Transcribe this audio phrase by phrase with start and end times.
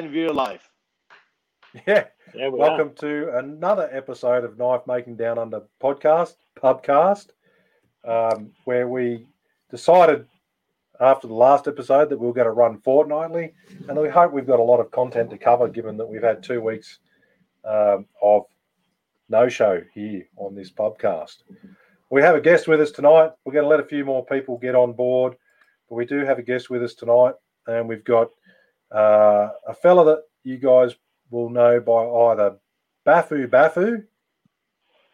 [0.00, 0.70] and real life.
[1.86, 2.06] Yeah.
[2.34, 7.28] Yeah, we Welcome to another episode of Knife Making Down Under podcast, pubcast,
[8.04, 9.26] um, where we
[9.70, 10.26] decided
[11.00, 13.52] after the last episode that we were going to run fortnightly,
[13.88, 16.42] and we hope we've got a lot of content to cover, given that we've had
[16.42, 17.00] two weeks
[17.66, 18.44] um, of
[19.28, 21.42] no show here on this pubcast.
[22.08, 23.32] We have a guest with us tonight.
[23.44, 25.36] We're going to let a few more people get on board,
[25.90, 27.34] but we do have a guest with us tonight,
[27.66, 28.30] and we've got
[28.92, 30.94] uh, a fella that you guys
[31.30, 32.56] will know by either
[33.06, 34.04] Bafu Bafu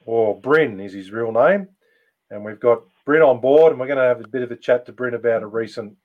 [0.05, 1.69] or Bryn is his real name.
[2.31, 4.57] And we've got Bryn on board, and we're going to have a bit of a
[4.57, 5.97] chat to Bryn about a recent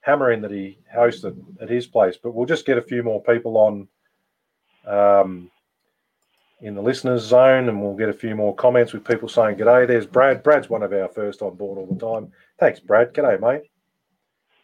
[0.00, 2.16] hammering that he hosted at his place.
[2.16, 3.88] But we'll just get a few more people on
[4.86, 5.50] um,
[6.62, 9.86] in the listeners' zone, and we'll get a few more comments with people saying g'day.
[9.86, 10.42] There's Brad.
[10.42, 12.32] Brad's one of our first on board all the time.
[12.58, 13.12] Thanks, Brad.
[13.12, 13.69] G'day, mate.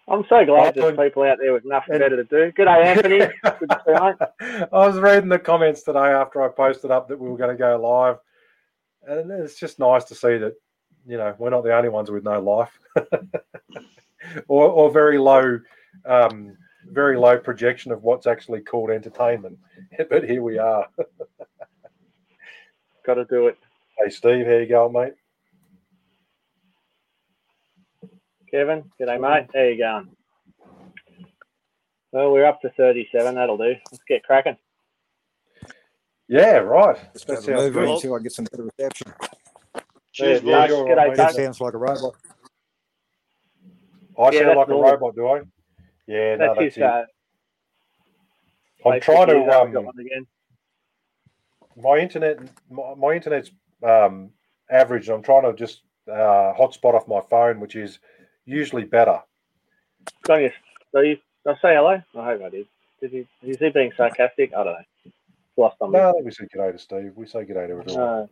[0.09, 2.53] I'm so glad there's people out there with nothing better to do.
[2.53, 3.19] Good day, Anthony.
[3.59, 4.65] Good to see.
[4.73, 7.61] I was reading the comments today after I posted up that we were going to
[7.61, 8.19] go live,
[9.03, 10.55] and it's just nice to see that
[11.07, 12.79] you know we're not the only ones with no life,
[14.49, 15.59] or, or very low,
[16.05, 19.59] um, very low projection of what's actually called entertainment.
[20.09, 20.87] But here we are.
[23.05, 23.59] Got to do it.
[23.99, 25.15] Hey, Steve, how you going, mate?
[28.57, 29.49] Kevin, good day, mate.
[29.55, 30.09] How you going?
[32.11, 33.35] Well, we're up to 37.
[33.35, 33.75] That'll do.
[33.93, 34.57] Let's get cracking.
[36.27, 36.97] Yeah, right.
[37.12, 37.89] Just That have a sounds move good.
[37.97, 39.12] until I get some better reception.
[40.15, 40.71] Cheers, Yeah, boys.
[40.71, 41.17] G'day, right, mate.
[41.19, 41.37] That Doug.
[41.37, 42.15] sounds like a robot.
[44.19, 45.41] I Yeah, sound that's like a robot, do I?
[46.07, 46.77] Yeah, no, That's that's his.
[46.79, 46.83] it.
[46.83, 47.05] Uh,
[48.87, 49.51] I'm trying to.
[49.51, 50.27] Um, again.
[51.77, 52.39] my internet
[52.71, 53.51] my, my internet's
[53.83, 54.31] um,
[54.71, 55.11] average.
[55.11, 57.99] I'm trying to just uh, hotspot off my phone, which is
[58.47, 59.21] usually better.
[60.31, 60.53] On your.
[60.91, 61.19] Steve.
[61.44, 62.03] Did I say hello?
[62.19, 62.66] I hope I did.
[63.00, 63.26] Did he?
[63.48, 64.53] Is he being sarcastic?
[64.54, 64.78] I don't know.
[65.04, 65.15] It's
[65.56, 65.98] lost on me.
[65.98, 67.12] No, we say g'day to Steve.
[67.15, 67.91] We say g'day to everyone.
[67.91, 68.26] Uh,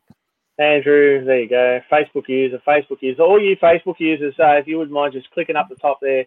[0.59, 1.81] Andrew, there you go.
[1.91, 3.23] Facebook user, Facebook user.
[3.23, 6.27] All you Facebook users, uh, if you wouldn't mind just clicking up the top there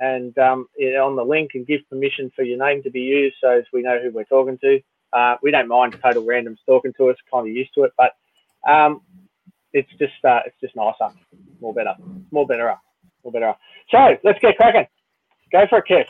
[0.00, 3.50] and um, on the link and give permission for your name to be used so
[3.50, 4.80] as we know who we're talking to.
[5.12, 8.12] Uh, we don't mind total randoms talking to us, kind of used to it, but
[8.68, 9.02] um,
[9.72, 11.10] it's just uh, it's just nicer,
[11.60, 11.94] more better,
[12.30, 12.76] more better,
[13.28, 13.54] better.
[13.90, 14.86] So let's get cracking.
[15.52, 16.06] Go for it, Kev.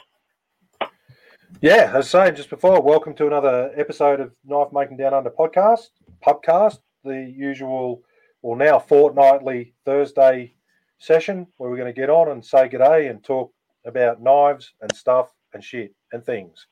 [1.61, 5.31] Yeah, as I saying just before, welcome to another episode of Knife Making Down Under
[5.31, 5.89] podcast,
[6.25, 8.03] pubcast, the usual,
[8.43, 10.55] well, now fortnightly Thursday
[10.99, 13.53] session where we're going to get on and say g'day and talk
[13.85, 16.67] about knives and stuff and shit and things.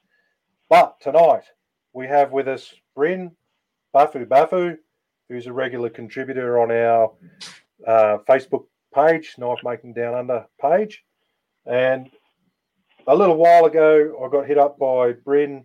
[0.69, 1.45] But tonight
[1.93, 3.33] we have with us Bryn
[3.95, 4.77] Bafu Bafu,
[5.29, 7.13] who's a regular contributor on our
[7.87, 11.05] uh, Facebook page, Knife Making Down Under page.
[11.67, 12.11] And
[13.07, 15.65] a little while ago, I got hit up by Bryn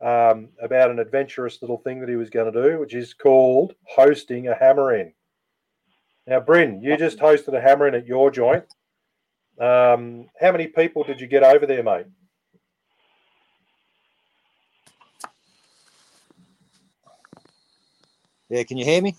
[0.00, 3.74] um, about an adventurous little thing that he was going to do, which is called
[3.84, 5.12] hosting a hammer in.
[6.26, 8.64] Now, Bryn, you just hosted a hammer in at your joint.
[9.58, 12.06] Um, how many people did you get over there, mate?
[18.48, 19.14] Yeah, can you hear me?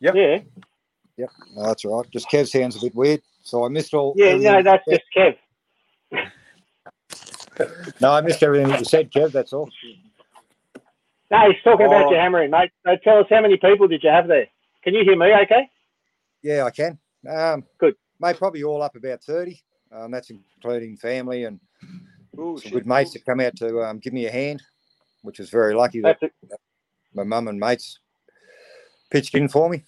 [0.00, 0.14] Yep.
[0.14, 0.38] Yeah,
[1.18, 1.26] No,
[1.66, 2.10] that's all right.
[2.10, 3.22] Just Kev sounds a bit weird.
[3.42, 4.14] So I missed all.
[4.16, 5.36] yeah, no, that's just Kev.
[8.00, 9.30] No, I missed everything that you said, Kev.
[9.30, 9.70] That's all.
[11.30, 12.10] No, he's talking about Oh.
[12.10, 12.72] your hammering, mate.
[12.84, 14.48] So tell us how many people did you have there?
[14.82, 15.32] Can you hear me?
[15.44, 15.68] Okay.
[16.42, 16.98] Yeah, I can.
[17.28, 17.94] Um, Good.
[18.18, 19.60] Mate, probably all up about 30.
[19.92, 21.60] Um, that's including family and
[22.38, 22.72] Ooh, some shit.
[22.72, 24.60] good mates that come out to um, give me a hand,
[25.22, 26.34] which was very lucky that That's
[27.14, 28.00] my mum and mates
[29.10, 29.84] pitched in for me.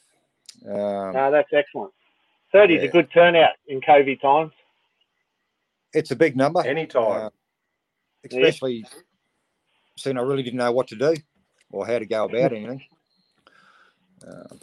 [0.66, 1.92] Um, No, that's excellent.
[2.52, 4.52] 30 is a good turnout in COVID times.
[5.92, 6.64] it's a big number.
[6.66, 7.26] Anytime.
[7.26, 7.30] Uh,
[8.24, 8.84] especially
[9.96, 11.14] seeing I really didn't know what to do
[11.70, 12.82] or how to go about anything.
[14.26, 14.54] Uh,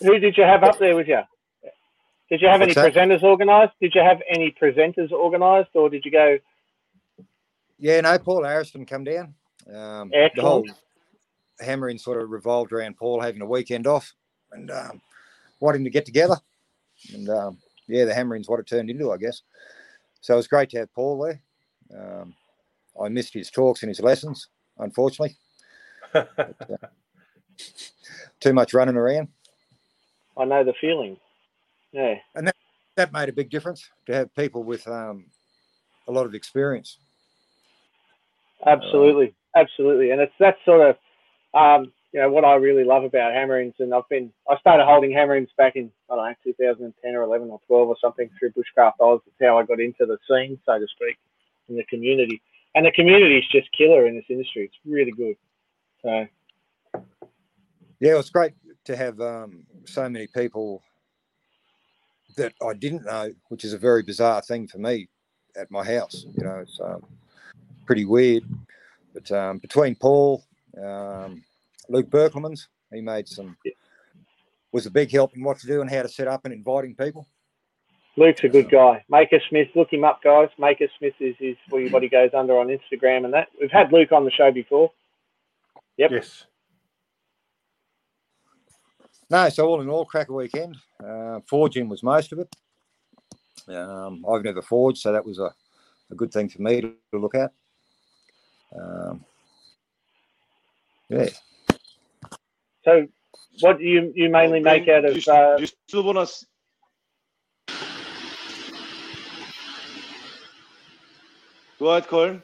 [0.00, 1.20] Who did you have up there with you?
[2.30, 2.92] Did you have any that?
[2.94, 3.72] presenters organised?
[3.80, 6.38] Did you have any presenters organised, or did you go?
[7.78, 9.34] yeah, no, Paul Harrison come down.
[9.66, 10.64] Um, the whole
[11.60, 14.14] hammering sort of revolved around Paul having a weekend off
[14.52, 15.00] and um,
[15.60, 16.36] wanting to get together.
[17.14, 19.42] And um, yeah, the hammering's what it turned into, I guess.
[20.20, 21.40] So it was great to have Paul there.
[21.96, 22.34] Um,
[23.02, 24.48] I missed his talks and his lessons,
[24.78, 25.36] unfortunately.
[28.40, 29.28] Too much running around.
[30.36, 31.16] I know the feeling.
[31.92, 32.56] Yeah, And That
[32.96, 35.26] that made a big difference to have people with um,
[36.06, 36.98] a lot of experience.
[38.66, 40.96] absolutely, absolutely, and it's that sort of,
[41.54, 43.74] um, you know, what I really love about hammerings.
[43.78, 47.48] And I've been, I started holding hammerings back in I don't know, 2010 or 11
[47.50, 49.20] or 12 or something through Bushcraft Oz.
[49.24, 51.18] That's how I got into the scene, so to speak,
[51.68, 52.42] in the community.
[52.74, 54.64] and the community is just killer in this industry.
[54.64, 55.36] It's really good.
[56.02, 56.26] So
[58.00, 58.54] Yeah, it was great
[58.84, 60.82] to have um, so many people
[62.36, 65.08] that I didn't know, which is a very bizarre thing for me
[65.56, 66.24] at my house.
[66.36, 67.04] You know, it's um,
[67.86, 68.44] pretty weird.
[69.14, 70.44] But um, between Paul,
[70.82, 71.42] um,
[71.90, 73.56] Luke Berkelmans, he made some
[74.72, 76.94] was a big help in what to do and how to set up and inviting
[76.94, 77.26] people.
[78.16, 79.04] Luke's a good guy.
[79.08, 80.48] Maker Smith, look him up, guys.
[80.58, 83.48] Maker Smith is, is what he goes under on Instagram and that.
[83.60, 84.92] We've had Luke on the show before.
[85.96, 86.10] Yep.
[86.12, 86.46] Yes.
[89.28, 90.76] No, so all in all, cracker weekend.
[91.04, 92.54] Uh, forging was most of it.
[93.68, 95.52] Um, I've never forged, so that was a,
[96.10, 97.52] a good thing for me to, to look at.
[98.76, 99.24] Um,
[101.08, 101.28] yeah.
[102.84, 103.06] So,
[103.60, 105.14] what do you you mainly make out of?
[105.14, 106.46] Do you, Uh, do you still want to?
[111.78, 112.42] Go ahead, Colin.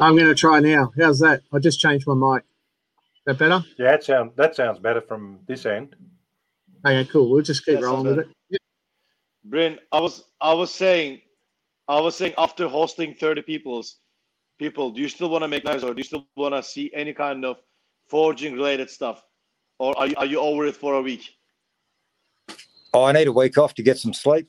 [0.00, 0.92] I'm going to try now.
[0.98, 1.42] How's that?
[1.52, 2.44] I just changed my mic.
[2.44, 3.64] Is that better?
[3.78, 5.96] Yeah, that sound that sounds better from this end.
[6.86, 7.30] Okay, cool.
[7.30, 8.60] We'll just keep That's rolling with it.
[9.44, 11.20] Bryn, I was I was saying,
[11.88, 13.96] I was saying after hosting thirty people's
[14.58, 16.90] people, do you still want to make knives or do you still want to see
[16.94, 17.56] any kind of
[18.10, 19.22] forging related stuff,
[19.78, 21.30] or are you, are you over it for a week?
[22.92, 24.48] Oh, I need a week off to get some sleep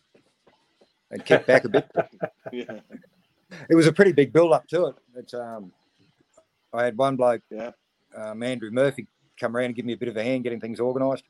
[1.12, 1.90] and kick back a bit.
[2.52, 2.80] Yeah.
[3.70, 4.96] it was a pretty big build up to it.
[5.16, 5.72] It's, um,
[6.74, 7.72] I had one bloke, Yeah.
[8.18, 9.08] um, Andrew Murphy,
[9.40, 11.24] come around and give me a bit of a hand getting things organised.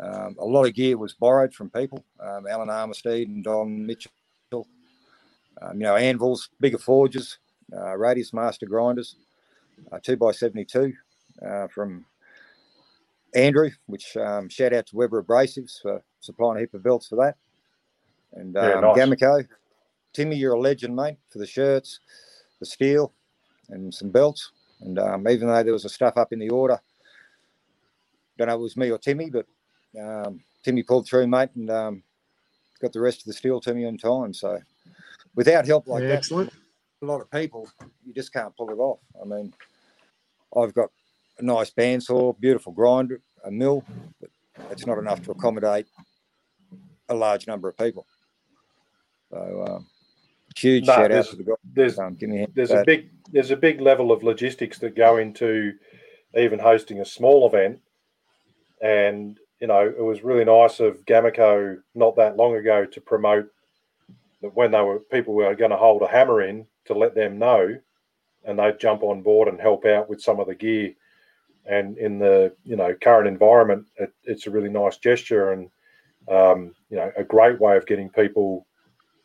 [0.00, 4.10] Um, a lot of gear was borrowed from people, um, Alan Armistead and Don Mitchell.
[5.60, 7.38] Um, you know, anvils, bigger forges,
[7.76, 9.16] uh, radius master grinders,
[9.92, 11.07] uh, two by seventy-two uh,
[11.72, 12.04] from
[13.34, 13.70] Andrew.
[13.86, 17.36] Which um, shout out to Weber Abrasives for supplying a heap of belts for that.
[18.32, 18.96] And um, Yeah, nice.
[18.96, 19.46] Gamico,
[20.12, 22.00] Timmy, you're a legend, mate, for the shirts,
[22.60, 23.12] the steel,
[23.70, 24.52] and some belts.
[24.80, 26.78] And um, even though there was a stuff up in the order,
[28.36, 29.46] don't know if it was me or Timmy, but
[30.00, 32.02] um, Timmy pulled through, mate, and um,
[32.80, 34.32] got the rest of the steel to me on time.
[34.32, 34.60] So
[35.34, 36.52] without help like Yeah, that, excellent.
[37.02, 37.68] a lot of people,
[38.06, 39.00] you just can't pull it off.
[39.20, 39.52] I mean,
[40.56, 40.90] I've got
[41.38, 43.84] a nice bandsaw, beautiful grinder, a mill,
[44.20, 44.30] but
[44.70, 45.86] it's not enough to accommodate
[47.08, 48.06] a large number of people.
[49.30, 49.86] So, um,
[50.56, 51.56] huge No, shout out there's- to the guys.
[51.72, 54.94] There's Um, give me a there's a big there's a big level of logistics that
[54.94, 55.74] go into
[56.36, 57.80] even hosting a small event
[58.80, 63.50] and you know it was really nice of Gamico not that long ago to promote
[64.40, 67.38] that when they were people were going to hold a hammer in to let them
[67.38, 67.78] know
[68.44, 70.94] and they'd jump on board and help out with some of the gear
[71.68, 75.70] and in the you know current environment it, it's a really nice gesture and
[76.28, 78.66] um, you know a great way of getting people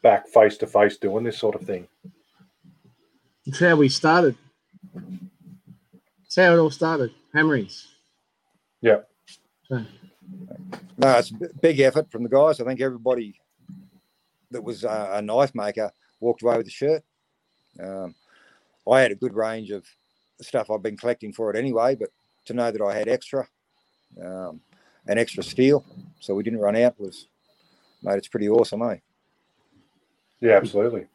[0.01, 1.87] back face to face doing this sort of thing
[3.45, 4.35] It's how we started.
[6.25, 7.11] It's how it all started.
[7.33, 7.87] Hammerings.
[8.81, 9.01] Yeah.
[9.67, 9.83] So,
[10.97, 12.59] No, it's a b- big effort from the guys.
[12.59, 13.39] I think everybody
[14.51, 17.03] that was uh, a knife maker walked away with a shirt.
[17.79, 18.15] Um,
[18.89, 19.85] I had a good range of
[20.41, 22.09] stuff I've been collecting for it anyway, but
[22.45, 23.47] to know that I had extra
[24.23, 24.61] um,
[25.07, 25.85] and extra steel,
[26.19, 27.27] so we didn't run out was,
[28.01, 28.97] mate, it's pretty awesome, eh?
[30.41, 31.05] Yeah, absolutely.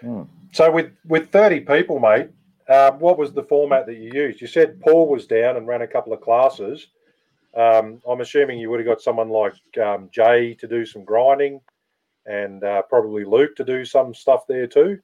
[0.00, 0.22] Hmm.
[0.52, 2.30] So with with thirty people, mate,
[2.68, 4.40] uh, what was the format that you used?
[4.40, 6.88] You said Paul was down and ran a couple of classes.
[7.54, 11.60] Um, I'm assuming you would have got someone like um, Jay to do some grinding,
[12.26, 14.98] and uh, probably Luke to do some stuff there too.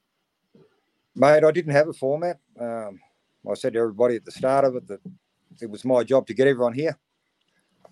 [1.14, 2.38] Mate, I didn't have a format.
[2.60, 3.00] Um,
[3.48, 5.00] I said to everybody at the start of it that
[5.60, 6.96] it was my job to get everyone here.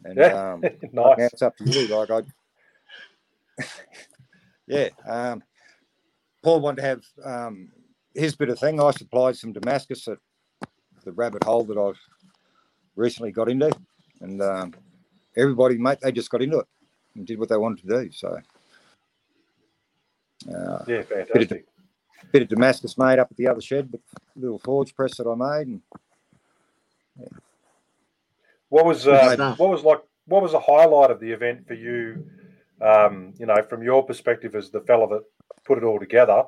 [0.05, 0.53] And Yeah.
[0.53, 1.19] um, nice.
[1.19, 1.87] now it's up to you.
[1.89, 2.23] Like I,
[4.67, 4.89] yeah.
[5.07, 5.43] Um,
[6.43, 7.71] Paul wanted to have um,
[8.15, 8.81] his bit of thing.
[8.81, 10.19] I supplied some Damascus at
[11.05, 11.99] the rabbit hole that I've
[12.95, 13.71] recently got into,
[14.21, 14.75] and um,
[15.37, 16.67] everybody, mate, they just got into it
[17.15, 18.11] and did what they wanted to do.
[18.13, 18.39] So,
[20.55, 21.67] uh, Yeah, fantastic.
[22.33, 25.27] bit of Damascus made up at the other shed with a little forge press that
[25.29, 25.83] I made, and
[28.77, 30.03] What was uh, what was like?
[30.27, 32.27] What was a highlight of the event for you?
[32.83, 35.23] Um, you know, from your perspective as the fella that
[35.65, 36.45] put it all together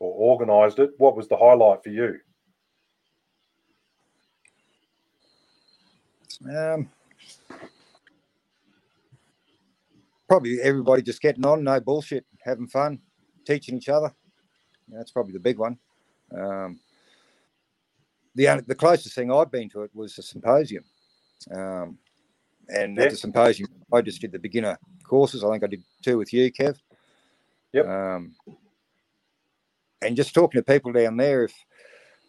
[0.00, 2.18] or organised it, what was the highlight for you?
[6.50, 6.90] Um,
[10.28, 12.98] probably everybody just getting on, no bullshit, having fun,
[13.46, 14.12] teaching each other.
[14.88, 15.78] That's probably the big one.
[16.36, 16.80] Um,
[18.34, 20.82] the the closest thing I've been to it was a symposium,
[21.50, 21.98] um,
[22.68, 23.04] and Yeah.
[23.04, 25.42] at the symposium I just did the beginner courses.
[25.42, 26.76] I think I did two with you, Kev.
[27.72, 27.86] Yep.
[27.86, 28.34] Um,
[30.02, 31.54] and just talking to people down there, if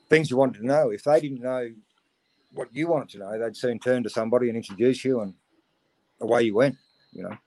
[0.09, 1.69] things you wanted to know, if they didn't know
[2.53, 5.33] what you wanted to know, they'd soon turn to somebody and introduce you, and
[6.21, 6.77] away you went.
[7.11, 7.37] You know.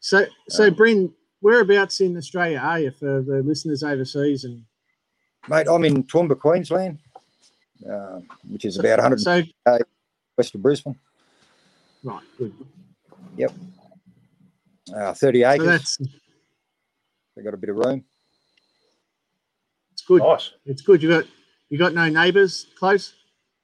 [0.00, 4.44] So, so Um, Bryn, whereabouts in Australia are you for the listeners overseas?
[4.44, 4.64] And
[5.48, 6.98] Mate, I'm in Toowoomba, Queensland,
[7.90, 9.42] uh, which is about 100 so,
[10.36, 10.98] west of Brisbane.
[12.02, 12.52] right, good.
[14.94, 15.66] Uh, 30 So acres.
[15.66, 15.98] that's
[17.36, 18.04] They got a bit of room.
[19.92, 20.22] it's good.
[20.22, 20.50] Nice.
[20.66, 21.02] It's good.
[21.02, 21.24] You got
[21.70, 23.14] you got no neighbours close.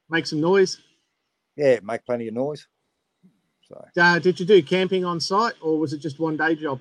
[0.08, 0.78] Make some noise.
[1.56, 2.66] Yeah, make plenty of noise.
[3.68, 6.80] So, Uh, did you do camping on site, or was it just one day job?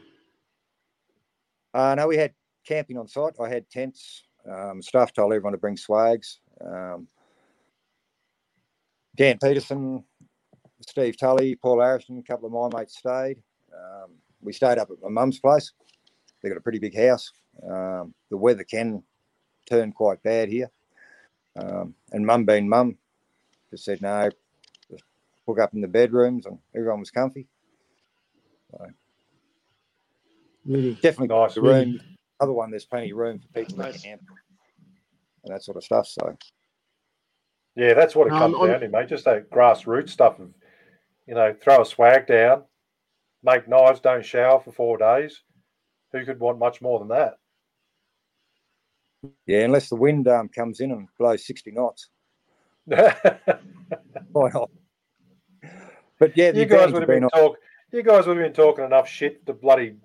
[1.73, 2.33] uh, no, we had
[2.65, 3.33] camping on site.
[3.41, 4.23] I had tents.
[4.49, 6.39] Um, staff told everyone to bring swags.
[6.63, 7.07] Um,
[9.17, 10.03] Dan Peterson,
[10.81, 13.41] Steve Tully, Paul Harrison, a couple of my mates stayed.
[13.73, 15.71] Um, we stayed up at my mum's place.
[16.41, 17.31] They've got a pretty big house.
[17.67, 19.01] Um, the weather can
[19.67, 20.69] turn quite bad here.
[21.59, 22.97] Um, and mum being mum,
[23.71, 24.29] just said no,
[24.91, 25.03] just
[25.47, 27.47] hook up in the bedrooms and everyone was comfy.
[30.65, 30.93] Really?
[30.95, 31.55] Definitely Nice.
[31.55, 31.99] the room.
[32.39, 33.99] Other one, there's plenty of room for people Nice.
[34.01, 34.21] to camp
[35.43, 36.07] and that sort of stuff.
[36.07, 36.37] So
[37.77, 39.07] Yeah, that's what it Um, comes on- down to, mate.
[39.07, 40.51] Just that grassroots stuff of,
[41.27, 42.65] you know, throw a swag down,
[43.43, 45.43] make knives, don't shower for four days.
[46.11, 47.37] Who could want much more than that?
[49.45, 52.09] yeah, unless the wind um, comes in and blows 60 knots,
[52.85, 54.71] why not?
[56.19, 57.57] But yeah, the you guys would have being been on, talk.
[57.91, 59.97] You guys would have been talking enough shit to bloody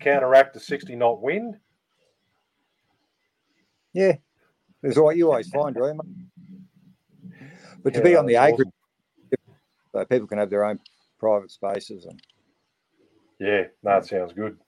[0.00, 1.56] counteract the sixty knot wind.
[3.92, 4.16] yeah,
[4.82, 5.96] there's what you always find, right?
[7.86, 7.92] Mate?
[7.94, 8.68] But to be on the that's acreage,
[9.92, 10.78] so people can have their own
[11.18, 12.20] private spaces and
[13.38, 14.58] Yeah, no, it sounds good.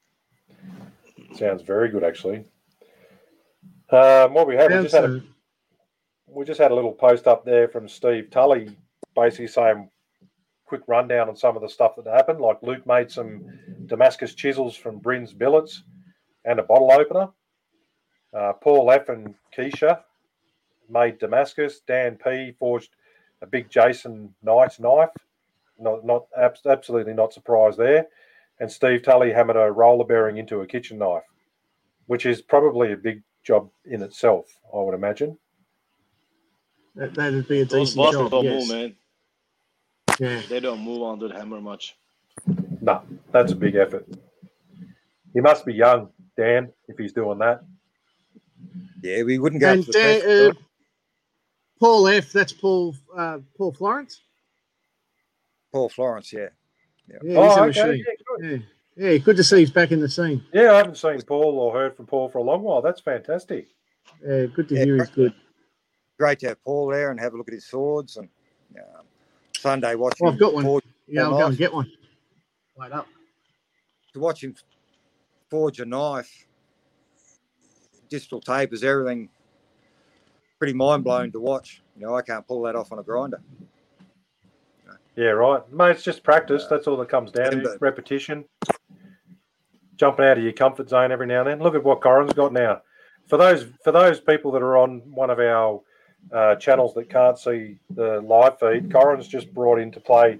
[1.34, 2.44] Sounds very good, actually.
[3.90, 5.20] Um, what we had, we just had a uh,
[6.26, 8.76] we just had a little post up there from Steve Tully,
[9.14, 9.88] basically saying
[10.66, 12.40] quick rundown on some of the stuff that happened.
[12.40, 13.46] Like Luke made some
[13.86, 15.82] Damascus chisels from Bryn's billets
[16.44, 17.28] and a bottle opener.
[18.36, 20.00] Uh, Paul F and Keisha
[20.90, 21.80] made Damascus.
[21.86, 22.90] Dan P forged
[23.42, 25.10] a big Jason Knight knife.
[25.78, 28.06] Not, not abs- absolutely not surprised there.
[28.60, 31.22] And Steve Tully hammered a roller bearing into a kitchen knife,
[32.06, 35.38] which is probably a big job in itself, I would imagine.
[36.96, 38.30] that, that'd be a Those decent bosses job.
[38.32, 38.68] don't Yes.
[38.68, 38.96] move, man.
[40.18, 40.42] Yeah.
[40.48, 41.96] They don't move onto the hammer much.
[42.80, 43.02] No,
[43.32, 44.06] that's a big effort.
[45.32, 47.62] He must be young, Dan, if he's doing that.
[49.02, 50.52] yeah, we wouldn't go And to the Dan, uh,
[51.78, 52.32] Paul F.
[52.32, 54.22] That's Paul uh, Paul Florence.
[55.72, 56.48] Paul Florence, yeah.
[57.08, 57.66] Yeah, he's oh, a okay.
[57.66, 58.04] machine.
[58.06, 58.64] Yeah, good.
[58.96, 59.08] Yeah.
[59.10, 60.42] yeah, good to see he's back in the scene.
[60.52, 62.82] yeah, I haven't seen Paul or heard from Paul for a long while.
[62.82, 63.68] That's fantastic.
[64.26, 65.34] Yeah, good to Yeah, hear he's good.
[66.18, 68.28] Great to have Paul there and have a look at his swords and
[68.76, 69.04] um,
[69.56, 70.64] Sunday watching Oh, I've got one.
[70.64, 71.92] forge- Yeah, I'll Paul go and get one.
[72.76, 73.06] Wait up.
[74.14, 74.54] to watch him
[75.50, 76.46] forge a knife,
[78.08, 79.28] digital tapers, everything
[80.58, 81.82] pretty mind blowing to watch.
[81.96, 83.40] You know, I can't pull that off on a grinder.
[85.16, 85.60] Yeah, right.
[85.72, 86.66] Mate, it's just practice.
[86.70, 87.76] That's all that comes down to.
[87.80, 88.44] Repetition.
[89.96, 91.58] Jumping out of your comfort zone every now and then.
[91.60, 92.82] Look at what Corin's got now.
[93.26, 95.80] For those for those people that are on one of our
[96.32, 100.38] uh, channels that can't see the live feed, Corin's just brought into play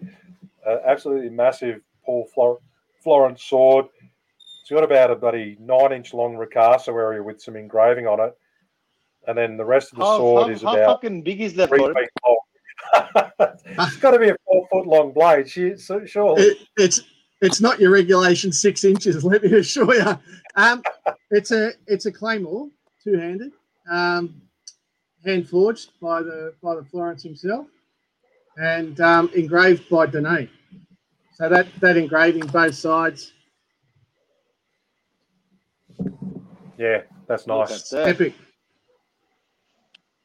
[0.65, 2.61] an absolutely massive Paul Flor-
[3.03, 3.87] Florence sword.
[4.61, 8.37] It's got about a bloody nine inch long ricasso area with some engraving on it.
[9.29, 11.53] And then the rest of the How, sword how, is how about fucking big is
[11.55, 11.69] that?
[11.69, 11.95] three Bro?
[11.95, 12.39] feet long.
[13.67, 15.49] it's got to be a four foot long blade.
[15.49, 16.35] She, so, sure.
[16.39, 17.03] It, it's
[17.43, 19.23] it's not your regulation six inches.
[19.25, 20.19] Let me assure you.
[20.57, 20.83] Um,
[21.31, 22.71] it's a it's a claymore,
[23.05, 23.53] two handed,
[23.91, 24.41] um,
[25.27, 27.67] hand forged by the by the Florence himself,
[28.57, 30.49] and um, engraved by Danae.
[31.35, 33.35] So that that engraving both sides,
[36.79, 37.93] Yeah, that's nice.
[37.93, 38.09] at that.
[38.09, 38.35] epic.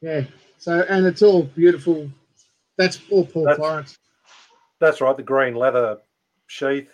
[0.03, 0.25] Yeah.
[0.57, 2.09] So and it's all beautiful.
[2.77, 3.97] That's all Paul That's- Florence.
[4.79, 5.15] That's right.
[5.15, 5.99] The green leather
[6.47, 6.89] sheath.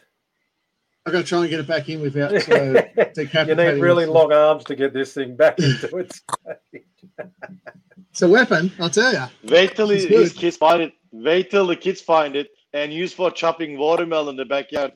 [1.07, 2.83] I got to try and get it back in without uh,
[3.47, 4.09] you need really it.
[4.09, 6.11] long arms to get this thing back into it.
[8.11, 9.23] It's a weapon, I'll tell you.
[9.45, 10.39] Wait till It's his, his good.
[10.39, 10.93] kids find it.
[11.11, 14.91] Wait till the kids find it and use for chopping watermelon in the backyard.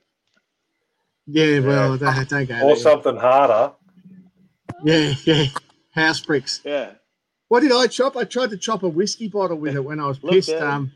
[1.26, 2.76] Yeah, well, don't, don't go or there.
[2.76, 3.74] something harder.
[4.84, 5.46] Yeah, yeah.
[5.96, 6.62] House bricks.
[6.64, 6.92] Yeah.
[7.54, 8.18] What did I chop?
[8.18, 10.50] I tried to chop a whiskey bottle with it when I was pissed.
[10.54, 10.92] Um.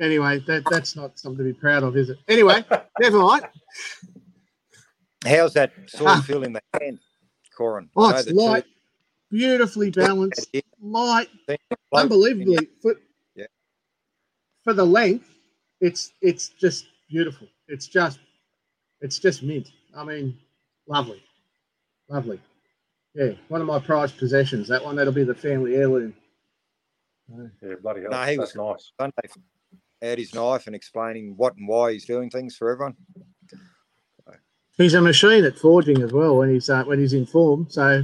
[0.00, 2.18] Anyway, that that's not something to be proud of, is it?
[2.26, 2.64] Anyway,
[3.00, 3.44] never mind.
[5.24, 6.20] How's that sword Ah.
[6.26, 6.98] feel in the hand,
[7.56, 7.88] Corin?
[7.94, 8.64] Oh, it's the two- light.
[9.30, 11.28] beautifully balanced, light,
[11.94, 12.96] unbelievably for,
[13.36, 13.46] Yeah.
[14.64, 15.28] for the length.
[15.80, 17.46] It's it's just beautiful.
[17.68, 18.18] It's just
[19.00, 19.70] it's just mint.
[19.96, 20.36] I mean,
[20.88, 21.22] lovely,
[22.08, 22.40] lovely.
[23.14, 24.68] Yeah, one of my prized possessions.
[24.68, 26.14] That one that'll be the family heirloom.
[27.62, 28.10] Yeah, bloody hell.
[28.10, 28.92] No, he That's nice.
[28.98, 29.28] Sunday
[30.02, 32.96] out his knife and explaining what and why he's doing things for everyone.
[34.76, 37.66] He's a machine at forging as well when he's uh, when he's in form.
[37.68, 38.02] So,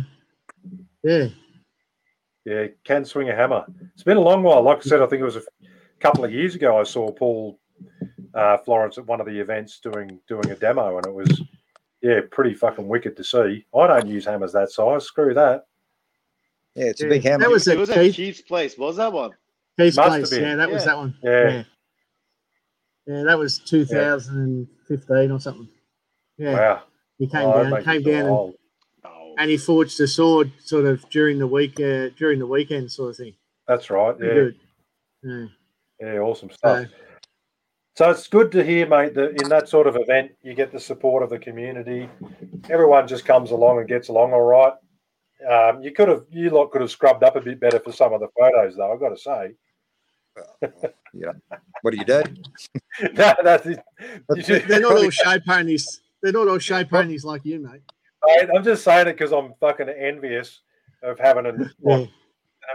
[1.02, 1.28] yeah,
[2.44, 3.64] Yeah, can swing a hammer.
[3.94, 4.62] It's been a long while.
[4.62, 5.42] Like I said, I think it was a
[5.98, 6.78] couple of years ago.
[6.78, 7.58] I saw Paul
[8.34, 11.42] uh, Florence at one of the events doing doing a demo, and it was
[12.02, 13.64] yeah, pretty fucking wicked to see.
[13.76, 15.04] I don't use hammers that size.
[15.04, 15.66] Screw that.
[16.74, 17.38] Yeah, it's Yeah, a big hammer.
[17.44, 18.78] that was it at was at Keith, Keith's place.
[18.78, 19.32] What was that one?
[19.78, 20.32] Keith's place.
[20.32, 21.14] Yeah, that was that one.
[21.22, 21.48] Yeah.
[21.50, 21.62] Yeah,
[23.06, 25.68] yeah, that was 2015 or something.
[26.36, 26.82] Yeah, Wow.
[27.18, 28.54] he came Oh, down, came down, and, old.
[29.38, 33.10] And he forged a sword sort of during the week, uh, during the weekend, sort
[33.10, 33.34] of thing.
[33.66, 34.14] That's right.
[34.20, 34.34] Yeah.
[34.34, 34.56] good.
[35.22, 35.46] Yeah.
[36.00, 36.86] Yeah, awesome stuff.
[36.86, 36.92] So,
[37.98, 40.78] So it's good to hear, mate, that in that sort of event, you get the
[40.78, 42.08] support of the community.
[42.70, 44.72] Everyone just comes along and gets along all right.
[45.50, 48.12] Um, you could have, you lot could have scrubbed up a bit better for some
[48.12, 48.92] of the photos, though.
[48.92, 49.54] I've got to say.
[51.12, 51.32] Yeah,
[51.82, 52.22] what do you do?
[53.14, 53.80] no, that's it.
[54.36, 56.00] You should- they're not all show ponies.
[56.22, 57.80] They're not all show ponies like you, mate.
[58.24, 60.60] Mate, I'm just saying it because I'm fucking envious
[61.02, 62.10] of having an, like, an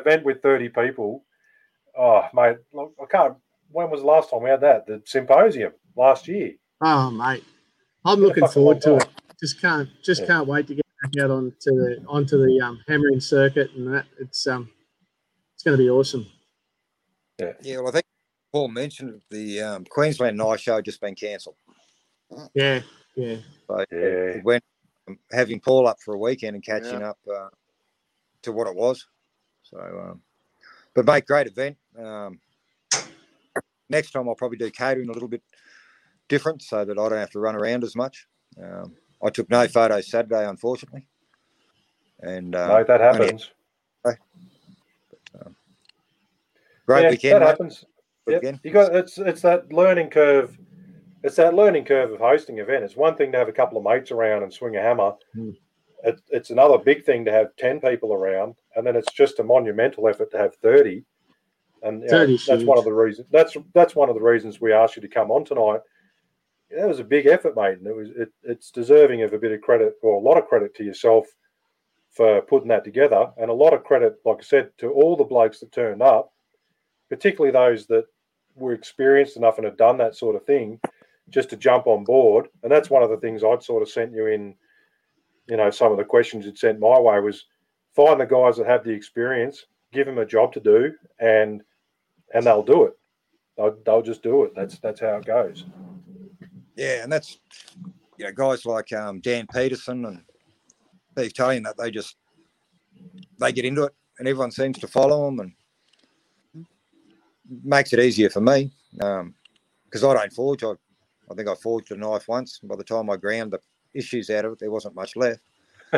[0.01, 1.23] event with 30 people.
[1.97, 3.35] Oh, mate, look, I can't.
[3.73, 4.85] When was the last time we had that?
[4.85, 6.53] The symposium last year.
[6.81, 7.43] Oh, mate,
[8.05, 9.07] I'm Been a looking forward to it.
[9.39, 10.27] Just can't, just Yeah.
[10.27, 14.05] can't wait to get back out onto the onto the um, hammering circuit and that.
[14.19, 14.69] It's um,
[15.55, 16.25] it's going to be awesome.
[17.39, 17.77] Yeah, Yeah.
[17.77, 18.05] well, I think
[18.51, 21.55] Paul mentioned the um, Queensland Knife Show just been cancelled.
[22.53, 22.81] Yeah,
[23.15, 23.37] yeah.
[23.67, 23.97] So Yeah.
[24.37, 24.63] it went
[25.31, 27.49] having Paul up for a weekend and catching up uh,
[28.43, 29.05] to what it was.
[29.63, 30.21] So, um,
[30.93, 31.75] but mate, great event.
[31.97, 32.39] Um,
[33.93, 35.41] next time I'll probably do catering a little bit
[36.27, 38.27] different so that I don't have to run around as much.
[38.61, 41.07] Um, I took no photos Saturday, unfortunately.
[42.21, 43.51] And uh, mate, that only- happens.
[46.85, 47.33] great yeah, weekend.
[47.33, 47.47] That mate.
[47.47, 47.85] happens.
[48.27, 48.59] Yep.
[48.63, 50.57] You got it's it's that learning curve.
[51.23, 52.83] It's that learning curve of hosting event.
[52.83, 55.13] It's one thing to have a couple of mates around and swing a hammer.
[55.33, 55.51] Hmm.
[56.05, 59.43] It, it's another big thing to have ten people around, and then it's just a
[59.43, 61.03] monumental effort to have thirty.
[61.83, 63.27] And you know, 30 that's one of the reasons.
[63.31, 65.81] That's that's one of the reasons we asked you to come on tonight.
[66.71, 69.51] That was a big effort, mate, and it was it, it's deserving of a bit
[69.51, 71.27] of credit or a lot of credit to yourself
[72.09, 75.23] for putting that together, and a lot of credit, like I said, to all the
[75.23, 76.33] blokes that turned up
[77.13, 78.05] particularly those that
[78.55, 80.79] were experienced enough and had done that sort of thing,
[81.29, 82.47] just to jump on board.
[82.63, 84.55] And that's one of the things I'd sort of sent you in,
[85.47, 87.45] you know, some of the questions you'd sent my way was
[87.95, 91.61] find the guys that have the experience, give them a job to do, and
[92.33, 92.97] and they'll do it.
[93.57, 94.53] They'll, they'll just do it.
[94.55, 95.65] That's that's how it goes.
[96.75, 97.39] Yeah, and that's
[98.17, 100.21] you know guys like um, Dan Peterson and
[101.11, 102.15] Steve Tullian that they just
[103.39, 106.65] they get into it, and everyone seems to follow them, and
[107.63, 110.63] makes it easier for me because I don't forge.
[110.63, 110.73] I
[111.31, 112.59] I think I forged a knife once.
[112.61, 113.59] and By the time I ground the
[113.93, 115.41] issues out of it, there wasn't much left.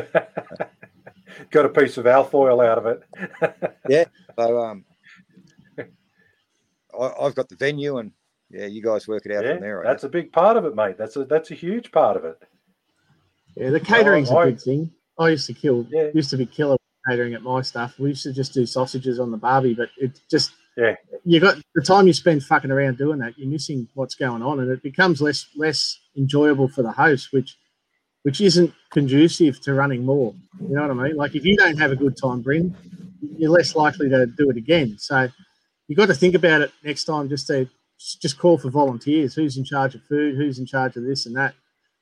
[1.52, 3.04] Got a piece of alfoil out of it.
[3.90, 4.06] Yeah.
[4.38, 4.84] So um,
[7.00, 8.12] I, I've got the venue, and
[8.50, 9.86] yeah, you guys work it out yeah, from there.
[9.86, 10.98] I that's a big part of it, mate.
[10.98, 12.38] That's a that's a huge part of it.
[13.56, 14.92] Yeah, the catering's oh, I- a big thing.
[15.18, 16.10] I used to kill, Yeah.
[16.14, 16.76] used to be killer
[17.08, 17.98] catering at my stuff.
[17.98, 20.96] We used to just do sausages on the barbie, but it just, Yeah.
[21.24, 24.60] you got the time you spend fucking around doing that, you're missing what's going on,
[24.60, 27.58] and it becomes less less enjoyable for the host, which
[28.24, 30.34] which isn't conducive to running more.
[30.60, 31.16] You know what I mean?
[31.16, 32.76] Like if you don't have a good time, Bryn,
[33.38, 34.98] you're less likely to do it again.
[34.98, 35.30] So
[35.88, 37.30] you got to think about it next time.
[37.30, 37.70] Just to
[38.22, 39.34] just call for volunteers.
[39.36, 40.36] Who's in charge of food?
[40.36, 41.54] Who's in charge of this and that?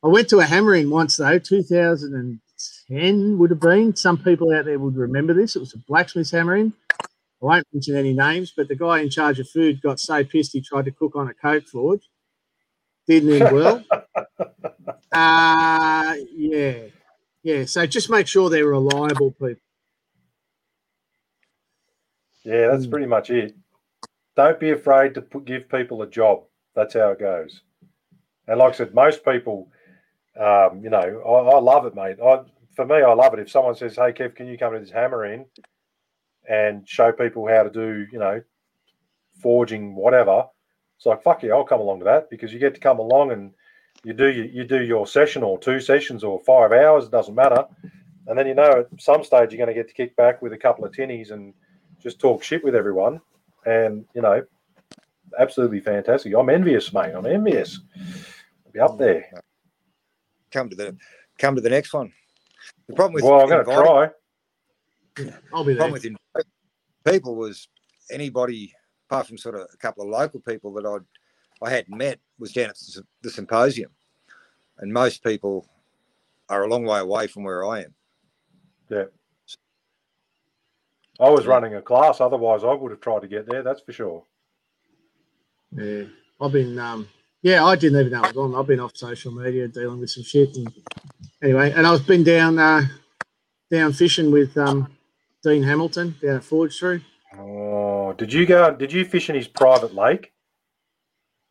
[0.03, 3.95] I went to a hammering once though, 2010 would have been.
[3.95, 5.55] Some people out there would remember this.
[5.55, 6.73] It was a blacksmith's hammering.
[7.01, 10.53] I won't mention any names, but the guy in charge of food got so pissed
[10.53, 12.09] he tried to cook on a coke forge.
[13.07, 13.83] Didn't end well.
[15.11, 16.73] uh yeah.
[17.43, 17.65] Yeah.
[17.65, 19.55] So just make sure they're reliable people.
[22.43, 22.91] Yeah, that's Mm.
[22.91, 23.55] pretty much it.
[24.35, 26.43] Don't be afraid to put, give people a job.
[26.75, 27.61] That's how it goes.
[28.47, 29.69] And like I said, most people,
[30.39, 32.17] um, you know, I, I love it, mate.
[32.23, 32.41] I,
[32.75, 33.39] for me, I love it.
[33.39, 35.45] If someone says, "Hey, Kev, can you come to this hammer in
[36.49, 38.41] and show people how to do, you know,
[39.41, 40.45] forging, whatever?"
[40.97, 43.31] It's like, "Fuck yeah, I'll come along to that," because you get to come along
[43.31, 43.51] and
[44.03, 47.35] you do you, you do your session or two sessions or five hours, it doesn't
[47.35, 47.65] matter.
[48.27, 50.53] and then you know at some stage you're going to get to kick back with
[50.53, 51.53] a couple of tinnies and
[52.01, 53.21] just talk shit with everyone,
[53.65, 54.43] and you know,
[55.39, 56.33] absolutely fantastic.
[56.35, 57.13] I'm envious, mate.
[57.15, 57.79] I'm envious.
[58.65, 59.25] I'll be up there.
[60.51, 60.95] Come to the
[61.39, 62.11] come to the next one.
[62.87, 64.09] The problem with Well, I'm going to inviting- try.
[65.53, 65.75] I'll be the there.
[65.77, 66.51] problem with inviting
[67.05, 67.67] people was
[68.11, 68.73] anybody
[69.09, 71.05] apart from sort of a couple of local people that I'd
[71.65, 73.91] I hadn't met was down at the- the symposium,
[74.79, 75.67] and most people
[76.49, 77.95] are a long way away from where I am.
[81.19, 83.61] I was running a class, otherwise I would have tried to get there.
[83.63, 84.23] That's for sure.
[85.71, 86.03] Yeah,
[86.41, 86.77] I've been.
[86.79, 87.07] Um,
[87.41, 88.55] yeah, I didn't even know it was on.
[88.59, 90.55] I've been off social media dealing with some shit.
[90.55, 90.71] And
[91.43, 92.83] anyway, and I've been down uh,
[93.71, 94.87] down fishing with um,
[95.43, 97.01] Dean Hamilton down at Forge Through.
[97.37, 98.73] Oh, did you go?
[98.75, 100.31] Did you fish in his private lake?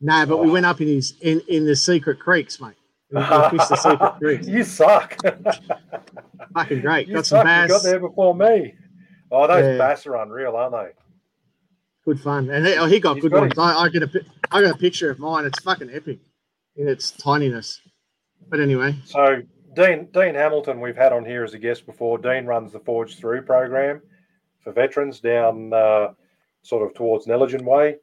[0.01, 0.53] No, but we Oh.
[0.53, 2.75] went up in his in, in the secret creeks, mate.
[3.11, 4.49] We, we the secret creeks.
[4.49, 5.17] you suck.
[6.55, 7.07] Fucking great.
[7.09, 7.69] you Got some suck.
[7.69, 8.75] You got there before me.
[9.33, 9.79] Oh, those Yeah.
[9.79, 10.93] bass are unreal, aren't they?
[12.05, 12.51] Good fun.
[12.51, 13.59] And he, oh, he got He's good got ones.
[13.59, 15.47] I, I get a I got a picture of mine.
[15.47, 16.19] It's fucking epic
[16.77, 17.81] in its tininess.
[18.49, 19.41] But anyway, So
[19.75, 22.19] Dean Dean Hamilton, we've had on here as a guest before.
[22.19, 24.03] Dean runs the Forge Through program
[24.61, 26.09] for veterans down uh,
[26.63, 27.97] sort of towards Nelligen Way,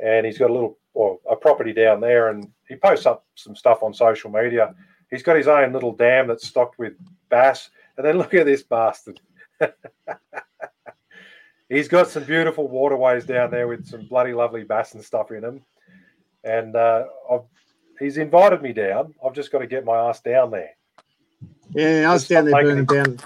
[0.00, 3.54] and he's got a little or a property down there, and he posts up some
[3.54, 4.74] stuff on social media.
[5.10, 6.94] He's got his own little dam that's stocked with
[7.28, 9.20] bass, and then look at this bastard.
[11.68, 15.40] he's got some beautiful waterways down there with some bloody lovely bass and stuff in
[15.42, 15.62] them,
[16.44, 17.42] and uh, I've,
[17.98, 19.14] he's invited me down.
[19.24, 20.70] I've just got to get my ass down there.
[21.70, 23.18] yeah, I was down there burning down.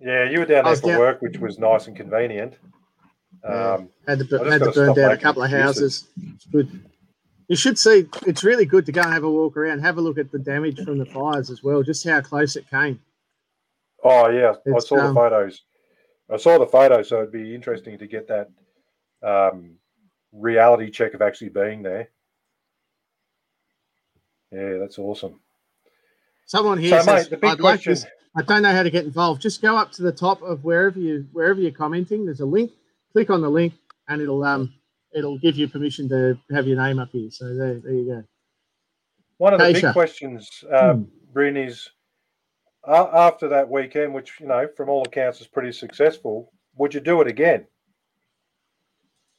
[0.00, 2.54] Yeah, you were down there for down- work, which was nice and convenient.
[3.44, 3.74] Yeah.
[3.74, 6.08] Um, Had to, had to burn down a couple of houses.
[6.34, 6.82] It's good.
[7.48, 8.06] You should see.
[8.26, 10.38] It's really good to go and have a walk around, have a look at the
[10.38, 13.00] damage from the fires as well, just how close it came.
[14.02, 15.60] oh yeah, I saw um, the photos.
[16.30, 18.50] I saw the photo, so it'd be interesting to get that
[19.22, 19.74] um,
[20.32, 22.08] reality check of actually being there.
[24.50, 25.40] Yeah, that's awesome.
[26.46, 27.92] Someone here so, mate, says, the big "I'd like question.
[27.92, 28.06] this.
[28.36, 29.42] I don't know how to get involved.
[29.42, 32.24] Just go up to the top of wherever you wherever you're commenting.
[32.24, 32.72] There's a link.
[33.12, 33.74] Click on the link,
[34.08, 34.72] and it'll um
[35.12, 37.30] it'll give you permission to have your name up here.
[37.30, 38.24] So there, there you go.
[39.38, 41.02] One of the big questions, uh, Hmm.
[41.32, 41.88] Bryn, is
[42.86, 46.52] after that weekend, which you know, from all accounts, is pretty successful.
[46.76, 47.66] Would you do it again?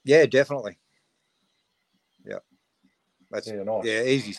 [0.03, 0.77] Yeah, definitely.
[2.25, 2.39] Yeah,
[3.31, 3.85] that's Yeah, nice.
[3.85, 4.35] yeah easy.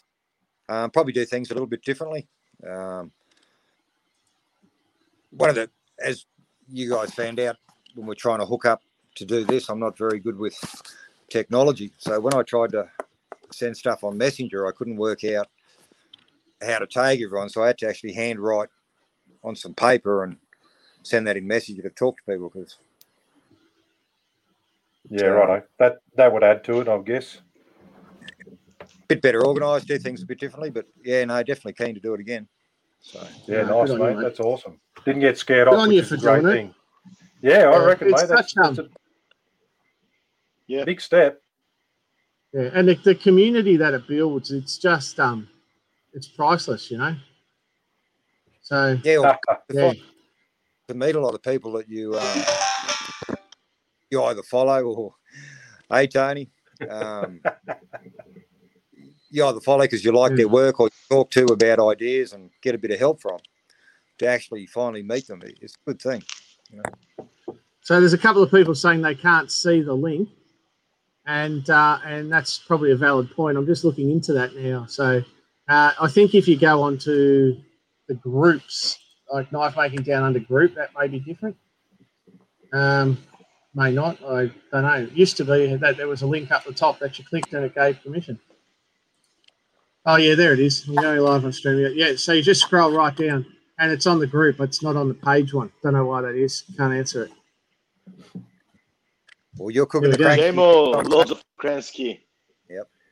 [0.68, 2.26] Um, probably do things a little bit differently.
[2.66, 3.12] Um,
[5.30, 5.70] one of the,
[6.02, 6.26] as
[6.68, 7.56] you guys found out
[7.94, 8.82] when we're trying to hook up
[9.16, 10.56] to do this, I'm not very good with
[11.28, 11.92] technology.
[11.98, 12.88] So when I tried to
[13.52, 15.48] send stuff on Messenger, I couldn't work out
[16.62, 17.48] how to tag everyone.
[17.48, 18.68] So I had to actually handwrite
[19.46, 20.36] on some paper and
[21.02, 22.76] send that in Messenger to talk to people because
[25.08, 25.66] Yeah, So- righto.
[25.78, 27.38] That that would add to it, I guess.
[28.80, 30.70] A bit better organised, do things a bit differently.
[30.70, 32.48] But yeah, no, definitely keen to do it again.
[33.00, 33.94] So Yeah, Yeah, nice, mate.
[33.94, 34.22] you, mate.
[34.22, 34.80] That's awesome.
[35.04, 36.56] Didn't get scared Good off, on which you is for a great doing it.
[36.56, 36.74] thing.
[37.40, 38.28] Yeah, I Yeah, reckon, it's mate.
[38.28, 38.90] That's, such, um, that's a
[40.66, 40.84] Yeah.
[40.84, 41.40] big step.
[42.52, 45.48] Yeah, and the, the community that it builds, it's just um,
[46.14, 47.14] it's priceless, you know.
[48.66, 49.38] So yeah, well,
[49.72, 49.92] yeah,
[50.88, 52.42] to meet a lot of people that you um,
[54.10, 55.14] you either follow or
[55.88, 56.50] hey Tony,
[56.90, 57.40] um,
[59.30, 62.74] you either follow because you like their work or talk to about ideas and get
[62.74, 63.38] a bit of help from.
[64.18, 66.24] To actually finally meet them, it's a good thing.
[67.82, 70.28] so there's a couple of people saying they can't see the link,
[71.24, 73.56] and uh, and that's probably a valid point.
[73.56, 74.86] I'm just looking into that now.
[74.86, 75.22] So
[75.68, 77.60] uh, I think if you go onto
[78.08, 78.98] the groups,
[79.32, 81.56] like knife making down under group, that may be different.
[82.72, 83.18] Um,
[83.74, 84.22] may not.
[84.22, 84.94] I don't know.
[84.94, 87.52] It used to be that there was a link up the top that you clicked
[87.52, 88.38] and it gave permission.
[90.04, 90.86] Oh yeah, there it is.
[90.86, 91.92] I'm going live on stream.
[91.94, 93.44] Yeah, so you just scroll right down,
[93.78, 94.60] and it's on the group.
[94.60, 95.72] It's not on the page one.
[95.82, 96.62] Don't know why that is.
[96.76, 97.32] Can't answer it.
[99.56, 100.92] Well, you're cooking There the we go.
[100.92, 101.08] crank.
[101.08, 102.20] Loads of Kransky.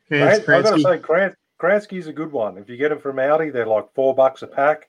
[0.08, 2.58] Kran- I've got to say, Kran- Kransky's a good one.
[2.58, 4.88] If you get them from Aldi, they're like four bucks a pack.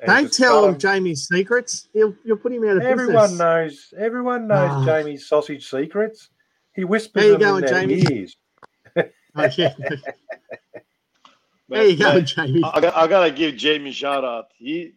[0.00, 0.78] And Don't tell cut him 'em.
[0.80, 1.88] Jamie's secrets.
[1.92, 3.38] He'll you'll put him out of Everyone business.
[3.38, 3.94] knows.
[3.98, 4.84] Everyone knows Ah.
[4.84, 6.28] Jamie's sausage secrets.
[6.74, 8.04] He whispers There you them go, in their Jamie.
[8.12, 8.36] ears.
[9.38, 9.74] Oh, yeah.
[11.68, 12.62] There you go, man, Jamie.
[12.64, 14.46] I, got, I gotta give Jamie a shout out.
[14.56, 14.92] He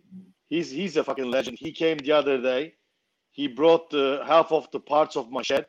[0.49, 1.57] he's he's a fucking legend.
[1.59, 2.75] He came the other day.
[3.31, 5.65] He brought the half of the parts of my shed,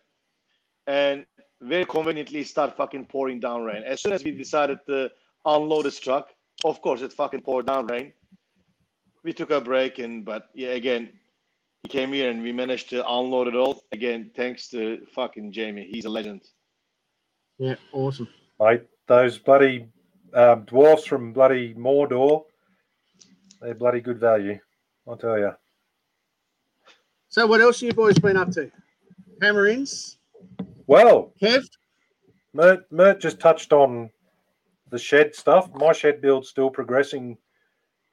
[0.87, 1.25] and
[1.61, 3.83] very conveniently start fucking pouring down rain.
[3.85, 5.11] As soon as we decided to
[5.45, 6.31] unload this truck,
[6.65, 8.13] of course it fucking poured down rain.
[9.23, 11.11] we took a break and but yeah, again,
[11.83, 13.83] he came here and we managed to unload it all.
[13.93, 15.89] Again, thanks to fucking Jamie.
[15.91, 16.43] He's a legend.
[17.59, 18.29] Yeah, awesome.
[18.59, 18.83] mate.
[19.07, 19.87] Those bloody
[20.35, 22.45] um, dwarfs from bloody Mordor,
[23.61, 24.59] they're bloody good value.
[25.07, 25.53] I'll tell you.
[27.29, 28.71] So, what else have you boys been up to?
[29.43, 30.19] Hammer ins,
[30.91, 31.69] Well, Kev.
[32.53, 34.11] Mert, Mert just touched on
[34.91, 35.71] the shed stuff.
[35.73, 37.39] My shed build's still progressing,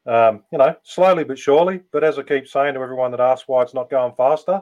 [0.05, 1.81] um, you know, slowly but surely.
[1.91, 4.61] But as I keep saying to everyone that asks why it's not going faster,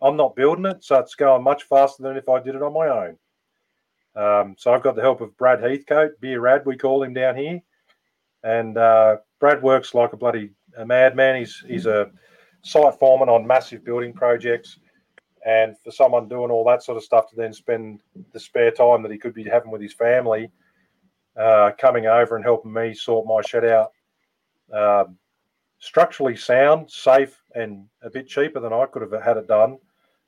[0.00, 2.72] I'm not building it, so it's going much faster than if I did it on
[2.72, 3.16] my own.
[4.14, 7.34] Um, so I've got the help of Brad Heathcote, Beer Rad, we call him down
[7.34, 7.60] here,
[8.44, 11.40] and uh, Brad works like a bloody a madman.
[11.40, 12.12] He's he's a
[12.62, 14.78] site foreman on massive building projects.
[15.46, 18.00] And for someone doing all that sort of stuff to then spend
[18.32, 20.50] the spare time that he could be having with his family,
[21.36, 23.92] uh, coming over and helping me sort my shed out,
[24.72, 25.16] um,
[25.78, 29.78] structurally sound, safe, and a bit cheaper than I could have had it done.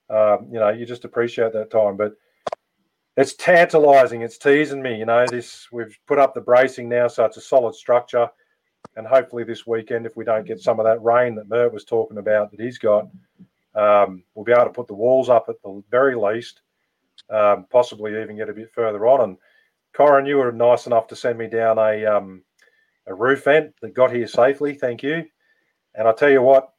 [0.09, 1.96] Um, you know, you just appreciate that time.
[1.96, 2.12] But
[3.16, 4.22] it's tantalizing.
[4.22, 4.96] It's teasing me.
[4.98, 8.28] You know, this we've put up the bracing now, so it's a solid structure.
[8.94, 11.85] And hopefully this weekend, if we don't get some of that rain that Mert was
[11.85, 13.09] talking about that he's got,
[13.78, 16.62] um, we'll be able to put the walls up at the very least,
[17.30, 19.20] um, possibly even get a bit further on.
[19.20, 19.36] And
[19.94, 22.42] Corin, you were nice enough to send me down a um,
[23.06, 24.74] a roof vent that got here safely.
[24.74, 25.24] Thank you.
[25.94, 26.72] And I tell you what,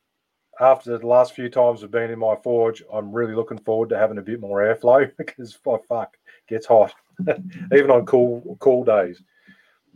[0.60, 3.98] after the last few times I've been in my forge, I'm really looking forward to
[3.98, 6.94] having a bit more airflow because oh, fuck, gets hot,
[7.74, 9.22] even on cool cool days.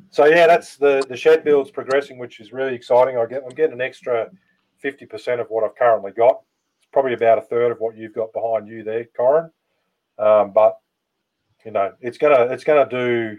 [0.10, 3.18] So yeah, that's the the shed build's progressing, which is really exciting.
[3.18, 4.30] I get I'm getting an extra
[4.80, 6.42] fifty percent of what I've currently got.
[6.94, 9.50] Probably about a third of what you've got behind you there, Corin.
[10.18, 10.78] Um, but
[11.66, 13.38] you know, it's gonna it's gonna do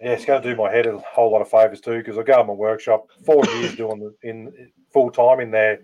[0.00, 2.22] yeah, it's going to do my head a whole lot of favors too because I
[2.22, 5.80] go in my workshop four years doing the, in full time in there.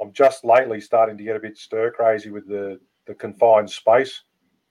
[0.00, 4.22] I'm just lately starting to get a bit stir crazy with the the confined space.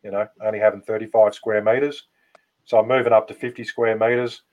[0.03, 2.03] You know, only having 35 square meters,
[2.65, 4.43] so I'm moving up to 50 square meters,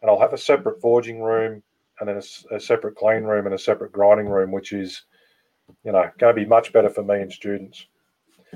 [0.00, 1.62] and I'll have a separate forging room
[2.00, 5.04] and then a, a separate clean room and a separate grinding room, which is,
[5.84, 7.86] you know, going to be much better for me and students.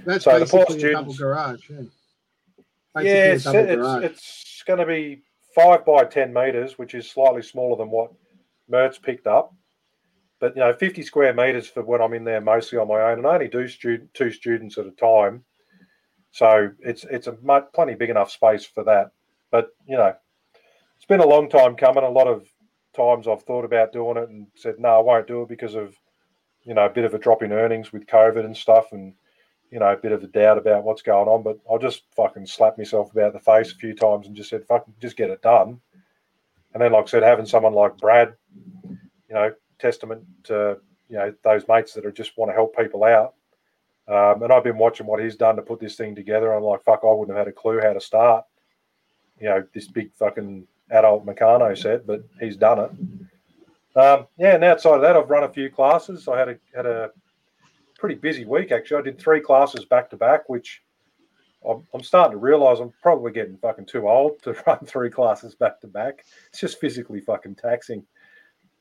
[0.05, 1.71] That's So the poor basically a double students- garage.
[1.71, 1.77] Yeah,
[2.95, 5.23] Basically yeah, it's, it's, it's going to be
[5.55, 8.13] five by ten meters, which is slightly smaller than what
[8.69, 9.55] Mert's picked up.
[10.41, 13.19] But you know, fifty square meters for when I'm in there mostly on my own,
[13.19, 15.45] and I only do student two students at a time,
[16.31, 19.11] so it's it's a mu- plenty big enough space for that.
[19.51, 20.15] But you know,
[20.97, 22.05] it's been a long time coming.
[22.05, 22.47] A lot of
[22.97, 25.95] times I've thought about doing it and said no, I won't do it because of
[26.69, 29.15] you know a bit of a drop in earnings with COVID and stuff, and
[29.71, 32.47] you know, a bit of a doubt about what's going on, but I'll just fucking
[32.47, 35.43] slap myself about the face a few times and just said, fucking just get it
[35.43, 35.81] done.
[36.73, 38.35] And then, like I said, having someone like Brad,
[38.89, 40.79] you know, testament to,
[41.09, 43.35] you know, those mates that are just want to help people out.
[44.07, 46.53] Um, and I've been watching what he's done to put this thing together.
[46.53, 48.45] I'm like, fuck, I wouldn't have had a clue how to start,
[49.39, 52.91] you know, this big fucking adult Meccano set, but he's done it.
[53.97, 56.29] Um, yeah, and outside of that, I've run a few classes.
[56.29, 57.11] I had a had a
[57.99, 58.99] pretty busy week actually.
[58.99, 60.83] I did three classes back to back, which
[61.69, 65.55] I'm, I'm starting to realize I'm probably getting fucking too old to run three classes
[65.55, 66.25] back to back.
[66.51, 68.05] It's just physically fucking taxing.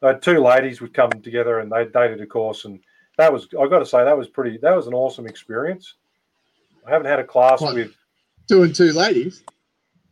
[0.03, 2.79] I had two ladies would come together and they they did a course, and
[3.17, 4.57] that was I got to say that was pretty.
[4.57, 5.95] That was an awesome experience.
[6.85, 7.73] I haven't had a class What?
[7.75, 7.95] with
[8.47, 9.43] Doing two ladies.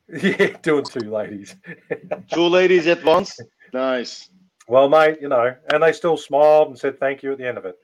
[0.21, 1.55] yeah doing two ladies.
[2.31, 3.39] Two ladies at once.
[3.73, 4.29] Nice.
[4.67, 7.57] Well, mate, you know, and they still smiled and said thank you at the end
[7.57, 7.77] of it.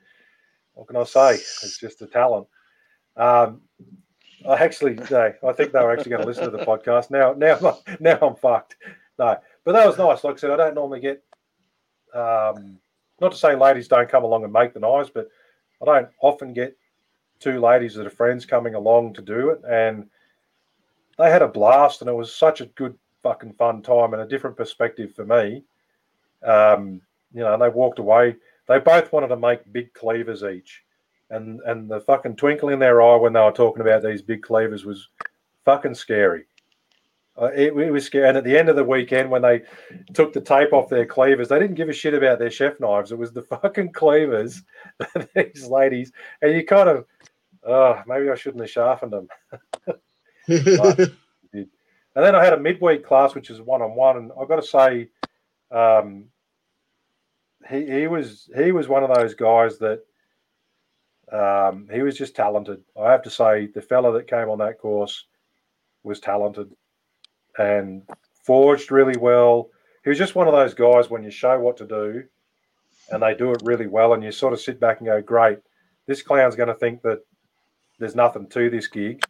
[0.73, 1.35] What can I say?
[1.35, 2.47] It's just a talent.
[3.15, 3.61] Um,
[4.47, 7.11] I actually, no, I think they were actually going to listen to the podcast.
[7.11, 8.77] Now, now, now I'm fucked.
[9.19, 10.23] No, but that was nice.
[10.23, 11.23] Like I said, I don't normally get.
[12.13, 12.79] Um,
[13.19, 15.29] not to say ladies don't come along and make the knives, but
[15.81, 16.75] I don't often get
[17.39, 20.07] two ladies that are friends coming along to do it, and
[21.17, 24.27] they had a blast, and it was such a good fucking fun time and a
[24.27, 25.63] different perspective for me.
[26.43, 27.01] Um,
[27.34, 28.36] you know, and they walked away.
[28.67, 30.84] They both wanted to make big cleavers each,
[31.30, 34.43] and and the fucking twinkle in their eye when they were talking about these big
[34.43, 35.08] cleavers was
[35.65, 36.45] fucking scary.
[37.41, 38.27] Uh, it, it was scary.
[38.27, 39.62] And at the end of the weekend, when they
[40.13, 43.12] took the tape off their cleavers, they didn't give a shit about their chef knives.
[43.12, 44.62] It was the fucking cleavers
[44.99, 47.06] that these ladies, and you kind of,
[47.65, 49.27] oh, maybe I shouldn't have sharpened them.
[52.15, 54.58] And then I had a midweek class, which is one on one, and I've got
[54.58, 55.10] to say,
[55.71, 56.25] um,
[57.69, 60.01] he he was he was one of those guys that
[61.31, 62.84] um, he was just talented.
[62.99, 65.25] I have to say, the fella that came on that course
[66.03, 66.71] was talented
[67.57, 68.03] and
[68.45, 69.69] forged really well,
[70.03, 72.23] he was just one of those guys when you show what to do,
[73.10, 75.60] and they do it really well, and you sort of sit back and go, "Great,
[76.07, 77.19] this clown's going to think that
[77.99, 79.23] there's nothing to this gig,"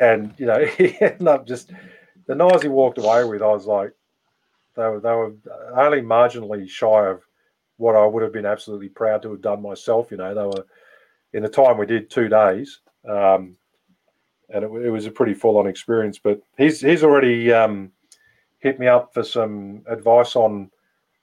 [0.00, 1.72] and you know he ended up just
[2.26, 3.42] the knives he walked away with.
[3.42, 3.92] I was like,
[4.76, 5.34] they were they were
[5.76, 7.22] only marginally shy of
[7.76, 10.10] what I would have been absolutely proud to have done myself.
[10.10, 10.66] You know, they were
[11.32, 12.80] in the time we did two days.
[13.08, 13.56] Um,
[14.50, 16.18] and it, it, was a pretty full on experience.
[16.18, 17.92] But he's he's already um,
[18.58, 20.70] hit me up for some advice on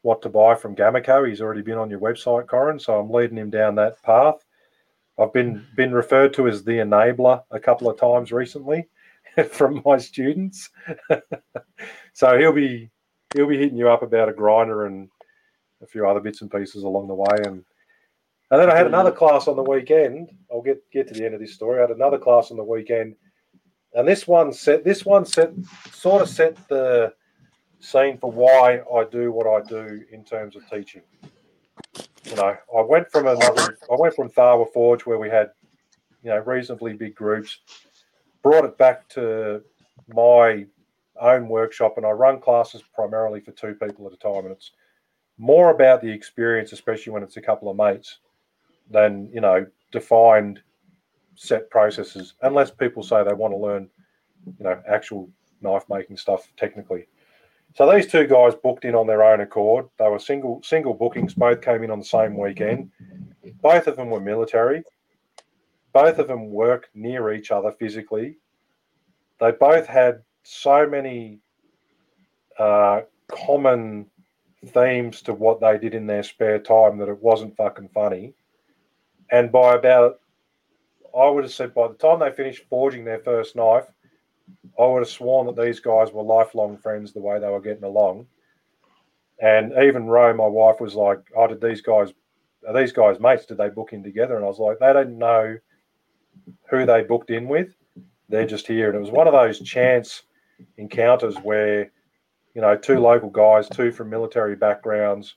[0.02, 1.28] what to buy from Gameco.
[1.28, 4.44] He's already been on your website, Corin, so I'm leading him down that path.
[5.20, 8.88] I've been been referred to as the enabler a couple of times recently
[9.52, 10.70] from my students.
[12.14, 12.90] so he'll be
[13.36, 15.10] he'll be hitting you up about a grinder and
[15.82, 17.38] a few other bits and pieces along the way.
[17.46, 17.63] And
[18.52, 20.30] and then I had another class on the weekend.
[20.52, 21.80] I'll get get to the end of this story.
[21.80, 23.15] I had another class on the weekend,
[23.94, 25.54] and this one set this one set
[25.91, 27.13] sort of set the
[27.80, 31.02] scene for why I do what I do in terms of teaching.
[32.26, 35.52] You know, I went from another, I went from Tharwa Forge where we had,
[36.24, 37.60] you know, reasonably big groups,
[38.44, 39.63] brought it back to
[40.13, 40.65] my
[41.19, 44.71] own workshop, and I run classes primarily for two people at a time, and it's
[45.38, 48.19] more about the experience, especially when it's a couple of mates,
[48.89, 50.62] than you know defined
[51.36, 52.36] set processes.
[52.41, 53.89] Unless people say they want to learn,
[54.45, 55.30] you know, actual
[55.62, 57.08] knife making stuff technically.
[57.76, 59.88] So these two guys booked in on their own accord.
[59.97, 61.34] They were single single bookings.
[61.34, 62.91] Both came in on the same weekend.
[63.62, 64.84] Both of them were military.
[65.93, 68.38] Both of them work near each other physically.
[69.39, 71.39] They both had so many
[72.58, 74.06] uh, common
[74.67, 78.34] themes to what they did in their spare time that it wasn't fucking funny.
[79.32, 80.19] And by about,
[81.17, 83.88] I would have said by the time they finished forging their first knife,
[84.80, 87.84] I would have sworn that these guys were lifelong friends the way they were getting
[87.84, 88.27] along.
[89.41, 92.13] And even Ro, my wife, was like, "Oh, did these guys
[92.67, 93.47] are these guys mates?
[93.47, 95.58] Did they book in together?" And I was like, "They don't know
[96.69, 97.73] who they booked in with.
[98.30, 100.23] They're just here." And it was one of those chance
[100.78, 101.91] encounters where,
[102.54, 105.36] you know, two local guys, two from military backgrounds,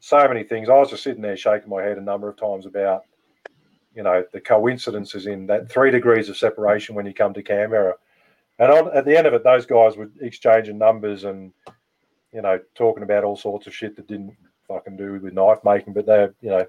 [0.00, 0.68] so many things.
[0.68, 3.02] I was just sitting there shaking my head a number of times about,
[3.94, 7.94] you know, the coincidences in that three degrees of separation when you come to Canberra
[8.58, 11.52] and on, at the end of it, those guys were exchanging numbers and,
[12.32, 14.34] you know, talking about all sorts of shit that didn't
[14.66, 16.66] fucking do with knife making, but they're, you know,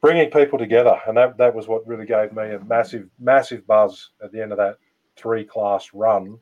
[0.00, 1.00] bringing people together.
[1.06, 4.52] And that, that was what really gave me a massive, massive buzz at the end
[4.52, 4.78] of that
[5.16, 6.38] three class run.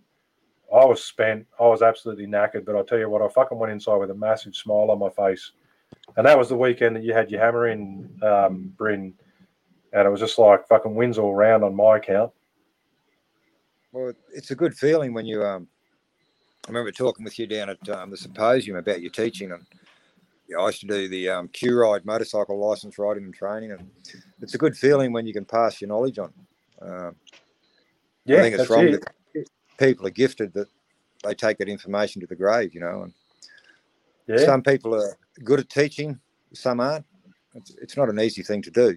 [0.72, 1.46] I was spent.
[1.60, 4.14] I was absolutely knackered, but I tell you what, I fucking went inside with a
[4.14, 5.52] massive smile on my face.
[6.16, 9.12] And that was the weekend that you had your hammer in, um, Bryn.
[9.92, 12.32] And it was just like fucking wins all round on my account.
[13.92, 15.44] Well, it's a good feeling when you.
[15.44, 15.68] Um,
[16.64, 19.66] I remember talking with you down at um, the symposium about your teaching, and
[20.48, 23.72] you know, I used to do the um, Q ride motorcycle license riding and training,
[23.72, 23.90] and
[24.40, 26.32] it's a good feeling when you can pass your knowledge on.
[26.80, 27.16] Um,
[28.24, 28.92] yeah, I think it's wrong it.
[28.92, 29.12] that
[29.82, 30.68] people are gifted that
[31.24, 33.02] they take that information to the grave, you know.
[33.02, 33.12] And
[34.26, 34.44] yeah.
[34.44, 36.18] some people are good at teaching,
[36.52, 37.06] some aren't.
[37.54, 38.96] It's, it's not an easy thing to do,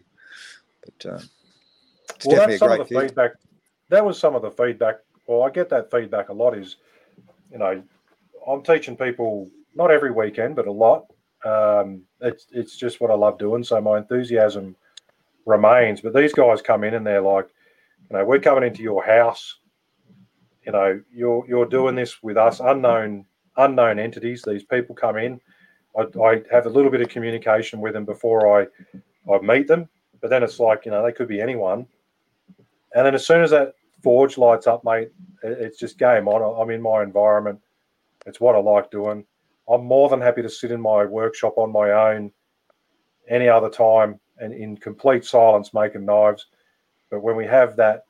[0.83, 1.19] but uh,
[2.15, 3.31] it's well, definitely a great feedback
[3.89, 4.99] that was some of the feedback.
[5.27, 6.57] Well, I get that feedback a lot.
[6.57, 6.77] Is
[7.51, 7.81] you know,
[8.47, 11.05] I'm teaching people not every weekend, but a lot.
[11.43, 13.63] Um, it's it's just what I love doing.
[13.63, 14.75] So my enthusiasm
[15.45, 16.01] remains.
[16.01, 17.47] But these guys come in and they're like,
[18.09, 19.57] you know, we're coming into your house.
[20.65, 23.25] You know, you're you're doing this with us, unknown
[23.58, 24.43] unknown entities.
[24.45, 25.39] These people come in.
[25.97, 28.67] I, I have a little bit of communication with them before I
[29.32, 29.88] I meet them.
[30.21, 31.86] But then it's like you know they could be anyone.
[32.95, 35.10] And then as soon as that forge lights up, mate,
[35.43, 36.62] it's just game on.
[36.62, 37.60] I'm in my environment.
[38.25, 39.25] It's what I like doing.
[39.67, 42.32] I'm more than happy to sit in my workshop on my own
[43.28, 46.47] any other time and in complete silence making knives.
[47.09, 48.05] But when we have that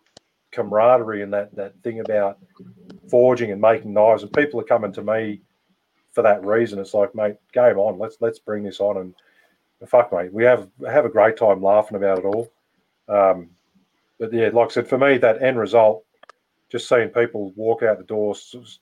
[0.56, 2.40] camaraderie and that that thing about
[3.10, 5.42] forging and making knives, and people are coming to me
[6.16, 8.00] for that reason, it's like, mate, game on.
[8.00, 9.14] Let's let's bring this on and
[9.88, 10.34] fuck, mate.
[10.34, 12.52] We have have a great time laughing about it all.
[13.08, 13.50] Um,
[14.18, 16.06] but yeah, like I said, for me, that end result,
[16.72, 18.34] just seeing people walk out the door,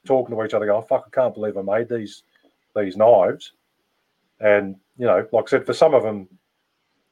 [0.05, 2.23] talking to each other, going, "Fuck, I can't believe I made these
[2.75, 3.53] these knives,"
[4.39, 6.29] and you know, like I said, for some of them,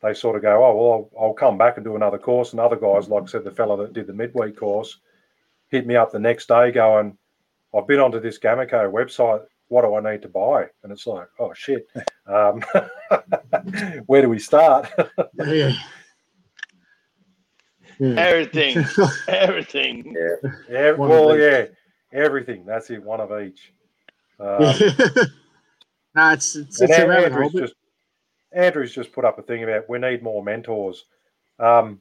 [0.02, 2.60] they sort of go, "Oh, well, I'll, I'll come back and do another course." And
[2.60, 5.00] other guys, like I said, the fellow that did the midweek course,
[5.70, 7.18] hit me up the next day, going,
[7.76, 9.44] "I've been onto this Gameco website.
[9.68, 11.88] What do I need to buy?" And it's like, "Oh shit,
[12.26, 12.64] um,
[14.06, 14.90] where do we start?"
[15.46, 15.74] yeah.
[17.98, 18.18] Hmm.
[18.18, 18.84] Everything.
[19.28, 20.16] Everything.
[20.18, 20.52] Yeah.
[20.68, 21.66] yeah well, yeah.
[22.12, 22.66] Everything.
[22.66, 23.04] That's it.
[23.04, 23.74] One of each.
[24.40, 24.58] Um,
[26.16, 27.50] no, it's it's, it's a An- rabbit hole.
[27.52, 27.76] Just
[28.54, 31.06] Andrew's just put up a thing about we need more mentors.
[31.60, 32.00] Um,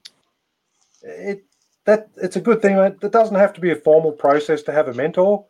[1.03, 1.45] it
[1.87, 2.77] that it's a good thing.
[2.77, 5.47] It doesn't have to be a formal process to have a mentor.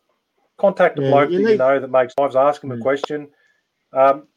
[0.59, 2.37] Contact a Yeah, bloke you that you know that makes knives.
[2.37, 2.83] Ask him a Mm.
[2.83, 3.29] question,
[3.93, 4.29] um,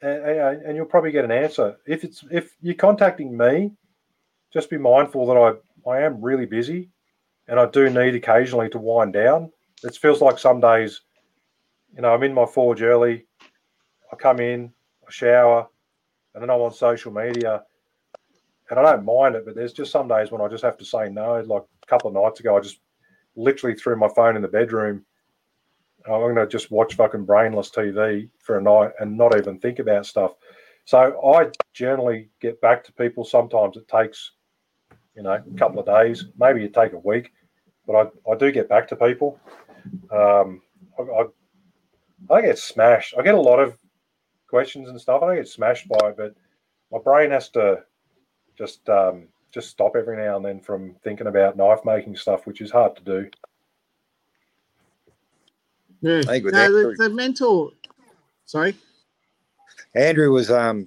[0.00, 1.76] and, and and you'll probably get an answer.
[1.86, 3.72] If it's if you're contacting me,
[4.52, 6.90] just be mindful that I I am really busy,
[7.48, 9.50] and I do need occasionally to wind down.
[9.82, 11.00] It feels like some days,
[11.94, 13.26] you know, I'm in my forge early.
[14.12, 14.72] I come in,
[15.06, 15.68] I shower,
[16.34, 17.62] and then I'm on social media.
[18.70, 20.84] And I don't mind it, but there's just some days when I just have to
[20.84, 21.40] say no.
[21.40, 22.78] Like a couple of nights ago, I just
[23.36, 25.04] literally threw my phone in the bedroom.
[26.06, 29.78] I'm going to just watch fucking brainless TV for a night and not even think
[29.78, 30.32] about stuff.
[30.84, 30.98] So
[31.34, 33.24] I generally get back to people.
[33.24, 34.32] Sometimes it takes,
[35.14, 36.24] you know, a couple of days.
[36.38, 37.32] Maybe it take a week,
[37.86, 39.38] but I, I do get back to people.
[40.10, 40.62] Um,
[40.98, 43.14] I, I, I get smashed.
[43.18, 43.76] I get a lot of
[44.52, 45.22] questions and stuff.
[45.22, 46.34] I don't get smashed by it, but
[46.92, 47.82] my brain has to
[48.58, 52.60] just um, just stop every now and then from thinking about knife making stuff, which
[52.60, 53.30] is hard to do.
[56.02, 57.70] yeah, I think with no, Andrew- the, the mentor.
[58.44, 58.76] Sorry.
[59.94, 60.86] Andrew was um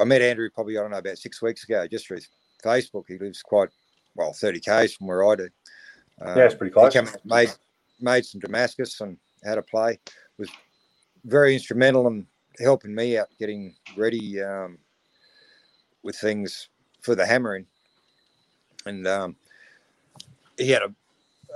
[0.00, 2.18] I met Andrew probably I don't know about six weeks ago just through
[2.64, 3.04] Facebook.
[3.06, 3.68] He lives quite
[4.16, 5.48] well thirty k's from where I do.
[6.20, 6.92] Um, Yeah, it's pretty close.
[6.92, 7.50] He came made
[8.00, 10.00] made some Damascus and how to play.
[10.38, 10.50] Was
[11.24, 12.26] very instrumental in
[12.58, 14.78] helping me out getting ready um,
[16.02, 16.68] with things
[17.00, 17.66] for the hammering.
[18.86, 19.36] And um,
[20.58, 20.94] he had a,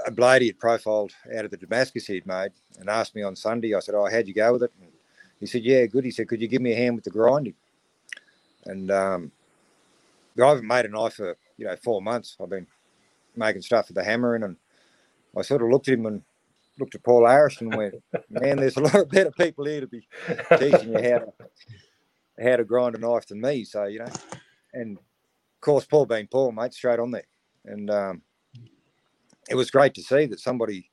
[0.07, 3.37] a blade he had profiled out of the Damascus he'd made and asked me on
[3.37, 3.75] Sunday.
[3.75, 4.91] I said, "Oh, how'd you go with it?" And
[5.41, 7.55] he said, "Yeah, good." He said, "Could you give me a hand with the grinding?"
[8.65, 9.33] And um,
[10.41, 12.37] I haven't made a knife for you know four months.
[12.41, 12.67] I've been
[13.37, 14.57] making stuff for the hammering, and
[15.37, 16.23] I sort of looked at him and
[16.79, 17.95] looked at Paul Harris and went,
[18.31, 20.07] "Man, there's a lot of better people here to be
[20.59, 21.33] teaching you how to
[22.43, 24.13] how to grind a knife than me." So you know,
[24.73, 27.27] and of course, Paul being Paul, mate, straight on there,
[27.65, 28.23] and um,
[29.51, 30.91] it was great to see that somebody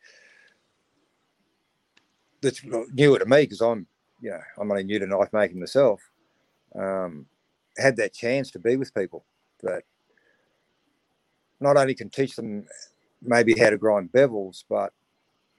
[2.42, 2.62] that's
[2.94, 3.88] newer to me because I'm,
[4.22, 6.02] you know, I'm only new to knife making myself,
[6.78, 7.26] um,
[7.78, 9.26] had that chance to be with people
[9.64, 9.84] that
[11.60, 12.66] not only can teach them
[13.22, 14.94] maybe how to grind bevels, but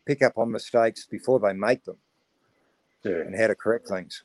[0.07, 1.97] pick up on mistakes before they make them
[3.05, 3.21] Yeah.
[3.21, 4.23] and how to correct things.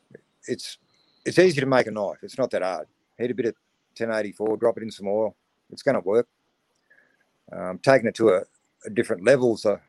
[0.48, 0.78] It's
[1.26, 2.18] it's easy to make a knife.
[2.24, 2.88] It's not that hard.
[3.20, 3.56] Heat a bit of
[3.98, 5.36] 1084, drop it in some oil.
[5.72, 6.28] It's going to work.
[7.52, 8.42] Um, taking it to a,
[8.86, 9.80] a different level's a,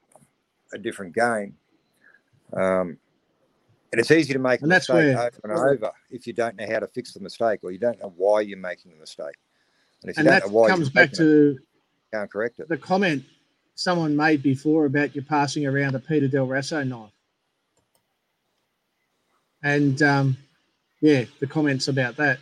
[0.75, 1.57] a different game.
[2.53, 2.99] Um,
[3.93, 6.57] and it's easy to make a And mistake where- over and over if you don't
[6.57, 9.37] know how to fix the mistake or you don't know why you're making the mistake.
[10.03, 11.59] And if you And don't that know why comes you're back making it, to
[12.13, 12.69] can't correct it.
[12.69, 13.25] the comment
[13.75, 17.11] someone made before about you passing around a Peter Del Raso knife.
[19.63, 20.37] And um,
[21.01, 22.39] yeah, the comments about that.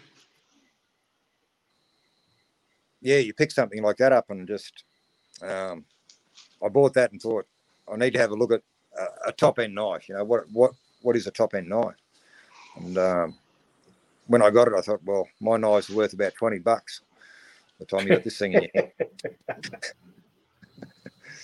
[3.01, 4.85] yeah, you pick something like that up and just,
[5.43, 5.85] um,
[6.63, 7.47] I bought that and thought
[7.91, 8.63] I need to have a look at
[8.99, 10.09] a, a top end knife.
[10.09, 10.73] You know what what
[11.03, 11.97] what is a top end knife?
[12.77, 13.39] And um,
[14.27, 17.01] when I got it, I thought, well, my knives knife's worth about twenty bucks.
[17.79, 18.71] By the time you got this thing in your
[19.49, 19.85] hand.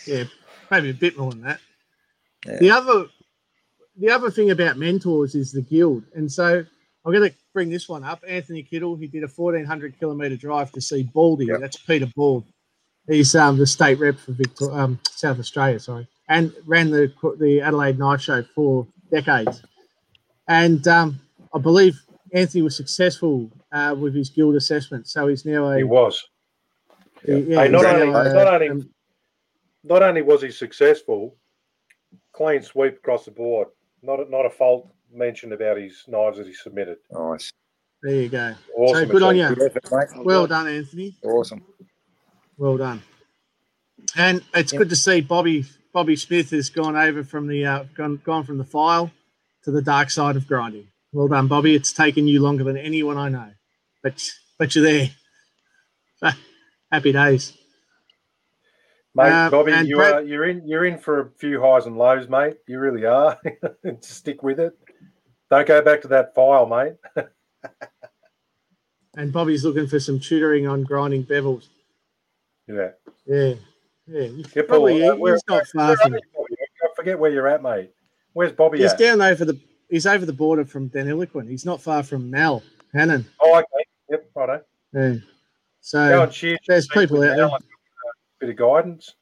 [0.06, 0.24] Yeah,
[0.70, 1.60] maybe a bit more than that.
[2.46, 2.58] Yeah.
[2.58, 3.06] The other,
[3.96, 6.64] the other thing about mentors is the guild, and so
[7.04, 8.22] I'm going to bring this one up.
[8.26, 11.46] Anthony Kittle, he did a 1400 kilometer drive to see Baldy.
[11.46, 11.60] Yep.
[11.60, 12.44] That's Peter Bald.
[13.08, 17.60] He's um, the state rep for Victor, um, South Australia, sorry, and ran the the
[17.60, 19.62] Adelaide Knife Show for decades.
[20.48, 21.20] And um,
[21.54, 22.00] I believe
[22.32, 26.22] Anthony was successful uh, with his guild assessment, so he's now a He was.
[27.24, 28.90] he- yeah, Hey, not only- a- not only- um,
[29.88, 31.36] Not only was he successful,
[32.32, 33.68] clean sweep across the board.
[34.02, 36.98] Not a, not a fault mentioned about his knives that he submitted.
[37.12, 37.52] Nice.
[38.02, 38.54] there you go.
[38.76, 39.06] Awesome.
[39.06, 39.48] so good on you.
[39.54, 40.24] Good effort, mate.
[40.24, 41.16] Well done, Anthony.
[41.22, 41.62] Awesome.
[42.58, 43.02] Well done.
[44.16, 48.20] And it's good to see Bobby Bobby Smith has gone over from the uh, gone
[48.24, 49.10] gone from the file
[49.64, 50.88] to the dark side of grinding.
[51.12, 51.74] Well done, Bobby.
[51.74, 53.50] It's taken you longer than anyone I know,
[54.02, 55.10] but but you're there.
[56.92, 57.56] Happy days.
[59.16, 61.96] Mate, Uh, Bobby, you Brad- are you're in you're in for a few highs and
[61.96, 62.58] lows, mate.
[62.66, 63.38] You really are.
[64.00, 64.76] Stick with it.
[65.50, 66.94] Don't go back to that file, mate.
[69.18, 71.68] And Bobby's looking for some tutoring on grinding bevels.
[72.68, 72.90] Yeah.
[73.26, 73.54] Yeah,
[74.06, 74.28] yeah.
[74.54, 76.12] Yeah, probably Paul, uh, he's where- not far Where from.
[76.12, 76.20] you,
[76.82, 77.92] I forget where you're at, mate.
[78.34, 78.98] Where's Bobby He's at?
[78.98, 79.58] down over the.
[79.88, 81.48] He's over the border from Deniliquin.
[81.48, 82.62] He's not far from Mal
[82.92, 83.24] Hannon.
[83.40, 83.86] Oh, okay.
[84.10, 84.62] Yep, righto.
[84.92, 85.14] Yeah.
[85.80, 86.28] So
[86.68, 87.48] there's people out there.
[88.40, 89.14] Bit of guidance.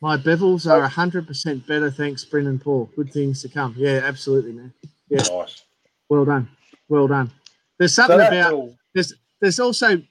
[0.00, 2.90] My bevels are hundred percent better, thanks, Brendan Paul.
[2.96, 3.74] Good things to come.
[3.76, 4.72] Yeah, absolutely, man.
[5.10, 5.22] Yeah.
[5.30, 5.62] Nice.
[6.08, 6.48] Well done.
[6.88, 7.30] Well done.
[7.78, 8.76] There's something that's about all.
[8.94, 10.02] there's there's also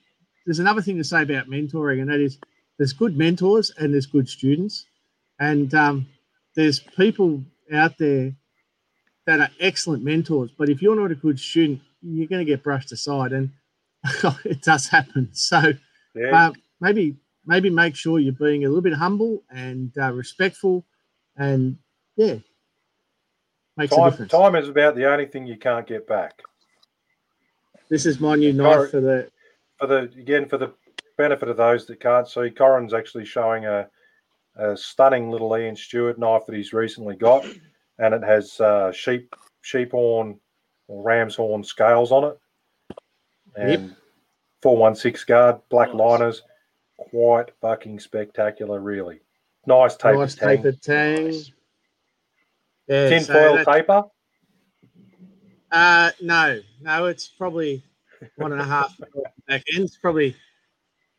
[0.46, 2.38] there's another thing to say about mentoring, and that is
[2.78, 4.86] there's good mentors and there's good students,
[5.40, 6.06] and um,
[6.54, 7.42] there's people
[7.72, 8.32] out there
[9.26, 10.50] that are excellent mentors.
[10.56, 13.50] But if you're not a good student, you're going to get brushed aside, and
[14.44, 15.28] it does happen.
[15.32, 15.72] So
[16.14, 16.48] Yeah.
[16.48, 20.84] uh, maybe maybe make sure you're being a little bit humble and uh, respectful,
[21.36, 21.76] and
[22.16, 22.36] yeah,
[23.76, 24.32] makes a time, difference.
[24.32, 26.40] time is about the only thing you can't get back.
[27.88, 29.30] This is my new Cor- knife for the
[29.78, 30.72] For the again, for the
[31.16, 33.88] benefit of those that can't see, Corin's actually showing a,
[34.56, 37.44] a stunning little Ian Stewart knife that he's recently got,
[37.98, 40.38] and it has uh, sheep sheep horn
[40.88, 42.38] or ram's horn scales on it,
[43.56, 43.96] and
[44.62, 45.96] four one six guard, black Nice.
[45.98, 46.42] liners,
[46.96, 49.20] quite fucking spectacular, really.
[49.66, 50.56] Nice taper nice tang.
[50.56, 51.32] tapered tang.
[52.88, 54.04] Yeah, tin so foil that- taper.
[55.72, 57.82] Uh, no, no, it's probably
[58.36, 58.96] one and a half
[59.46, 59.84] back end.
[59.84, 60.34] It's probably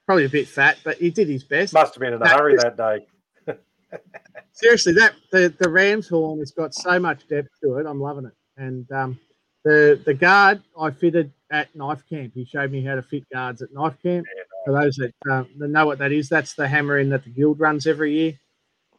[0.05, 1.73] probably a bit fat, but he did his best.
[1.73, 3.07] Must have been in a No, hurry it's- that day.
[4.51, 7.86] Seriously, that the the ram's horn has got so much depth to it.
[7.86, 8.34] I'm loving it.
[8.57, 9.19] And um,
[9.63, 12.34] the the guard I fitted at knife camp.
[12.34, 14.26] He showed me how to fit guards at knife camp.
[14.66, 17.30] For those that, um, that know what that is, that's the hammer in that the
[17.30, 18.39] guild runs every year.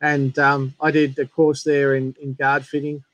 [0.01, 3.05] And um, I did the course there in, in guard fitting.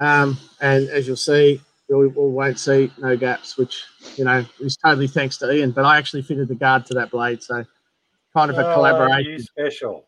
[0.00, 3.84] Um, and as you'll see, we, we won't see no gaps, which
[4.16, 5.70] you know is totally thanks to Ian.
[5.70, 7.64] But I actually fitted the guard to that blade, so
[8.34, 9.38] kind of a Oh, collaboration.
[9.38, 10.04] special.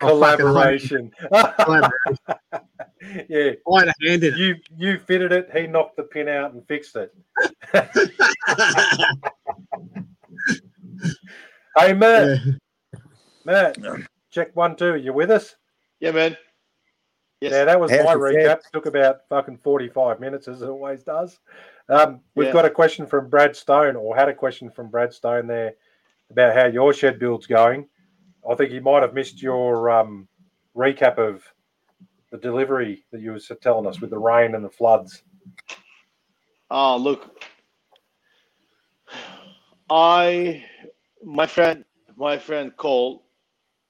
[0.00, 1.10] Fucking Collaboration.
[1.20, 1.90] collaboration.
[3.28, 3.52] yeah.
[3.72, 4.36] I had a hand in it.
[4.38, 7.14] You you fitted it, he knocked the pin out and fixed it.
[11.76, 13.00] Hey Matt, Yeah.
[13.44, 13.78] Matt,
[14.30, 14.96] check one two.
[14.96, 15.54] You with us?
[16.00, 16.36] Yeah, man.
[17.40, 17.52] Yes.
[17.52, 18.60] Yeah, that was How's my your recap.
[18.72, 21.38] Took about fucking forty-five minutes as it always does.
[21.88, 22.52] Um, we've Yeah.
[22.52, 25.74] got a question from Brad Stone, or had a question from Brad Stone there
[26.30, 27.88] about how your shed build's going.
[28.50, 30.28] I think he might have missed your um,
[30.76, 31.42] recap of
[32.30, 35.22] the delivery that you were telling us with the rain and the floods.
[36.70, 37.42] Ah, look.
[39.90, 40.64] I,
[41.24, 41.84] my friend,
[42.16, 43.24] my friend Cole,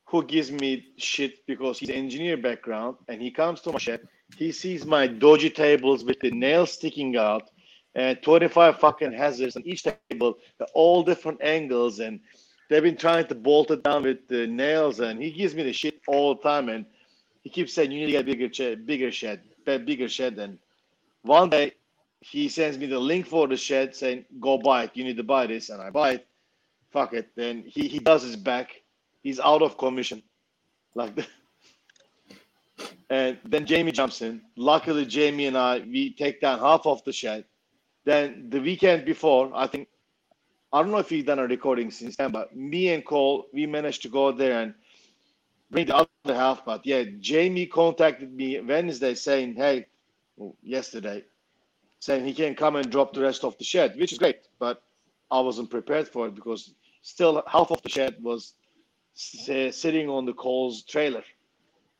[0.07, 4.01] who gives me shit because he's engineer background, and he comes to my shed.
[4.37, 7.51] He sees my dodgy tables with the nails sticking out,
[7.95, 10.39] and 25 fucking hazards on each table,
[10.75, 12.21] all different angles, and
[12.69, 15.73] they've been trying to bolt it down with the nails, and he gives me the
[15.73, 16.87] shit all the time, and
[17.43, 20.59] he keeps saying you need to get bigger shed, bigger shed, bigger shed, and
[21.23, 21.73] one day
[22.21, 25.23] he sends me the link for the shed saying go buy it you need to
[25.23, 26.27] buy this and i buy it.
[26.91, 27.29] Fuck it.
[27.37, 28.71] Then he, he does his back.
[29.23, 30.23] He's out of commission.
[30.95, 31.27] Like the,
[33.11, 34.41] and then jamie jumps in.
[34.57, 37.45] Luckily jamie and i we take down half of the shed.
[38.05, 39.89] Then the weekend before i think
[40.73, 43.67] i don't know if we've done a recording since then but me and cole we
[43.67, 44.75] managed to go there and
[45.71, 49.87] bring the other half but yeah jamie contacted me wednesday saying hey
[50.63, 51.23] yesterday
[52.01, 54.39] saying he can come and drop the rest of the shed, which is great.
[54.59, 54.83] But
[55.31, 58.55] I wasn't prepared for it because still half of the shed was
[59.49, 61.25] uh, sitting on the Cole's trailer.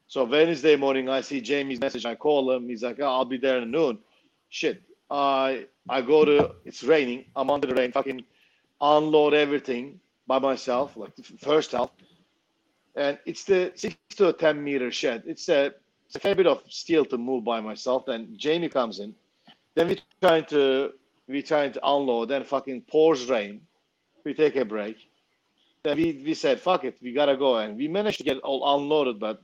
[0.07, 2.07] So Wednesday morning, I see Jamie's message.
[2.07, 2.69] I call him.
[2.69, 3.99] He's like, oh, "I'll be there at noon."
[4.49, 4.83] Shit.
[5.11, 6.53] I I go to.
[6.65, 7.27] It's raining.
[7.37, 7.93] I'm under the rain.
[7.93, 8.25] Fucking
[8.81, 11.91] unload everything by myself, like the first half.
[12.97, 15.23] And it's the six to ten meter shed.
[15.27, 15.73] It's a
[16.07, 18.07] it's a fair bit of steel to move by myself.
[18.07, 19.15] Then Jamie comes in.
[19.75, 20.93] Then we trying to
[21.29, 22.29] we trying to unload.
[22.29, 23.61] Then fucking pours rain.
[24.25, 24.97] We take a break.
[25.83, 28.77] Then we, we said fuck it, we gotta go, and we managed to get all
[28.77, 29.21] unloaded.
[29.21, 29.43] But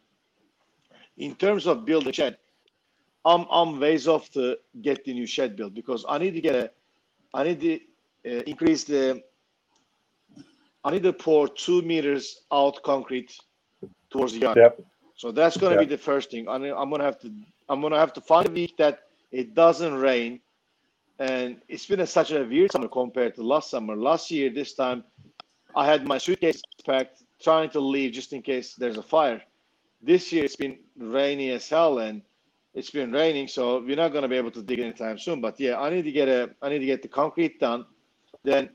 [1.16, 2.38] in terms of building shed,
[3.24, 6.54] I'm I'm ways off to get the new shed built because I need to get
[6.54, 6.70] a
[7.32, 7.78] I need to
[8.26, 9.22] Uh, increase the
[10.84, 13.34] I need to pour two meters out concrete
[14.10, 14.56] towards the yard.
[14.56, 14.80] Yep.
[15.16, 15.86] So that's going to Yeah.
[15.86, 16.48] be the first thing.
[16.48, 17.32] I mean, I'm going to have to
[17.68, 20.40] I'm going to have to find a week that it doesn't rain,
[21.18, 23.96] and it's been a, such a weird summer compared to last summer.
[23.96, 25.02] Last year, this time,
[25.74, 29.40] I had my suitcase packed, trying to leave just in case there's a fire.
[30.02, 32.20] This year, it's been rainy as hell, and
[32.74, 35.40] it's been raining, so we're not going to be able to dig anytime soon.
[35.40, 37.86] But yeah, I need to get a I need to get the concrete done.
[38.44, 38.70] Then,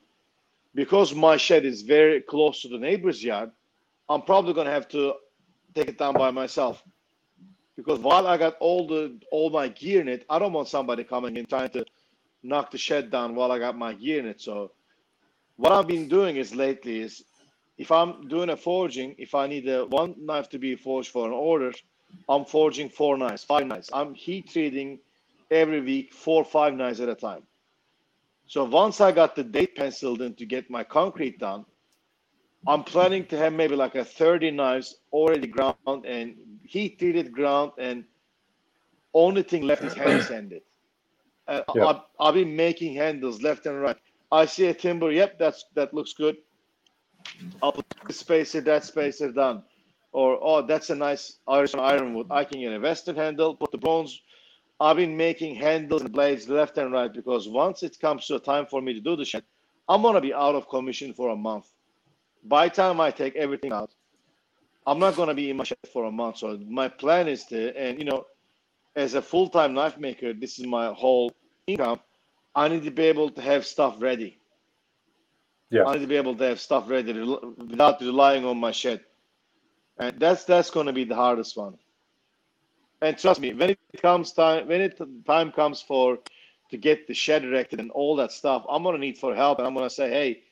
[0.76, 3.52] because my shed is very close to the neighbor's yard,
[4.10, 5.14] I'm probably going to have to
[5.76, 6.84] take it down by myself
[7.80, 11.06] because while I got all the all my gear in it, I don't want somebody
[11.06, 11.86] coming in trying to
[12.44, 14.42] knock the shed down while I got my gear in it.
[14.42, 14.72] So
[15.56, 17.24] what I've been doing is lately is
[17.78, 21.26] if I'm doing a forging, if I need a one knife to be forged for
[21.26, 21.72] an order,
[22.28, 23.90] I'm forging four knives, five knives.
[23.94, 25.00] I'm heat treating
[25.50, 27.44] every week four, five knives at a time.
[28.50, 31.66] So once I got the date penciled in to get my concrete done,
[32.68, 37.74] I'm planning to have maybe like a 30 knives already ground and heat treated ground
[37.78, 38.04] and
[39.14, 40.64] only thing left is hand sanded.
[41.48, 41.86] Uh, Yeah.
[41.86, 43.98] I'll, I'll be making handles left and right.
[44.32, 45.12] I see a timber.
[45.12, 46.38] Yep, that's that looks good.
[47.62, 49.64] I'll put this spacer, that spacer done.
[50.12, 52.28] Or oh, that's a nice Irish ironwood.
[52.32, 54.22] I can get a western handle, put the bronze.
[54.80, 58.40] I've been making handles and blades left and right because once it comes to a
[58.40, 59.44] time for me to do the shit,
[59.90, 61.70] I'm gonna be out of commission for a month.
[62.44, 63.92] By the time I take everything out,
[64.88, 66.38] I'm not gonna be in my shed for a month.
[66.38, 68.26] So my plan is to, and you know,
[68.96, 71.34] as a full-time knife maker, this is my whole
[71.68, 72.00] income.
[72.56, 74.40] I need to be able to have stuff ready.
[75.70, 75.86] Yeah.
[75.86, 79.02] I need to be able to have stuff ready without relying on my shed,
[80.00, 81.78] and that's that's going to be the hardest one.
[83.02, 86.20] And trust me, when it comes time, when it time comes for
[86.72, 89.68] to get the shed erected and all that stuff, I'm gonna need for help, and
[89.68, 90.44] I'm gonna say, hey,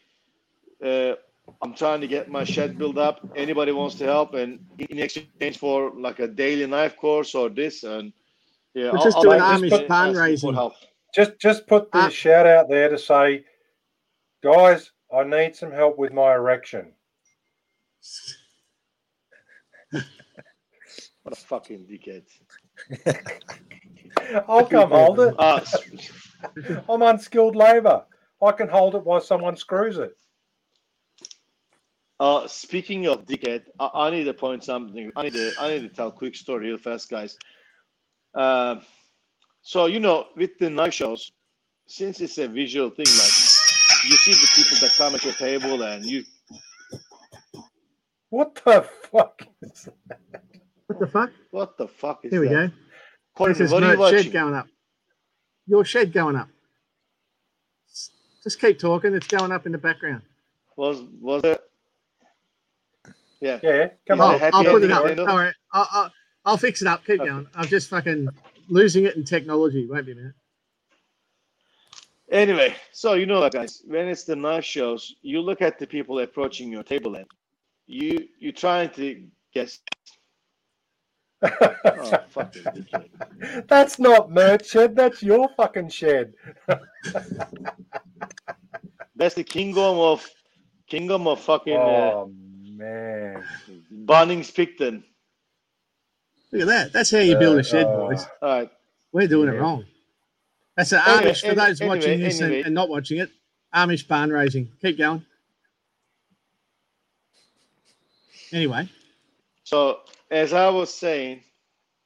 [0.83, 1.15] uh,
[1.61, 3.27] I'm trying to get my shed built up.
[3.35, 4.33] Anybody wants to help?
[4.33, 8.13] And in exchange for like a daily knife course or this, and
[8.73, 10.53] yeah, We're just doing ask Amish for- barn ask for raising.
[10.53, 10.73] help.
[11.15, 13.43] Just just put the Uh, shout out there to say,
[14.43, 16.93] guys, I need some help with my erection.
[21.27, 22.23] What a fucking dickhead.
[24.47, 25.35] I'll come hold it.
[25.37, 25.83] Uh, s-
[26.89, 28.05] I'm unskilled labour.
[28.41, 30.15] I can hold it while someone screws it.
[32.17, 35.11] Uh, speaking of dickhead, I, I need to point something.
[35.17, 37.37] I need to I need to tell a quick story real fast, guys.
[38.33, 38.83] Um,
[39.61, 41.29] so you know, with the knife shows,
[41.87, 43.35] since it's a visual thing, like
[44.09, 46.23] you see the people that come at your table and you
[48.29, 49.45] What the fuck?
[49.61, 49.89] is
[50.31, 50.56] that?
[50.87, 51.31] What the fuck?
[51.51, 52.69] what the fuck is Here we that?
[52.69, 52.75] go.
[53.35, 54.67] Corbin, This is what are you Mert's shed going up.
[55.67, 56.47] Your shed going up.
[58.43, 59.13] Just keep talking.
[59.13, 60.21] It's going up in the background.
[60.77, 61.61] Was was it?
[63.41, 63.59] Yeah.
[63.61, 64.41] Yeah, come on.
[64.41, 65.29] I'll, I'll put it ending, up.
[65.29, 65.53] All right.
[65.73, 66.11] I'll, I'll,
[66.45, 67.05] I'll fix it up.
[67.05, 67.29] Keep Okay.
[67.29, 67.47] going.
[67.55, 68.29] I'm just fucking
[68.69, 69.87] losing it in technology.
[69.89, 70.33] Won't be a minute.
[72.31, 76.19] Anyway, so you know, guys, when it's the night shows, you look at the people
[76.19, 77.25] approaching your table and
[77.85, 79.23] you you're trying to
[79.53, 79.79] guess.
[81.43, 82.65] Oh, fucking.
[83.67, 84.95] That's not Mert shed.
[84.95, 86.33] That's your fucking shed.
[89.15, 90.27] That's the kingdom of
[90.87, 92.31] kingdom of fucking uh, Oh
[92.71, 93.43] man.
[94.05, 95.03] Bunnings Picton.
[96.51, 96.93] Look at that.
[96.93, 98.25] That's how you build Uh, a shed, uh, boys.
[98.41, 98.69] All right.
[99.11, 99.85] We're doing it wrong.
[100.75, 103.29] That's an Anyway, Amish for any- those watching anyway, this and, and not watching it.
[103.75, 104.71] Amish barn raising.
[104.81, 105.25] Keep going.
[108.53, 108.87] Anyway,
[109.63, 109.99] So
[110.31, 111.41] as I was saying,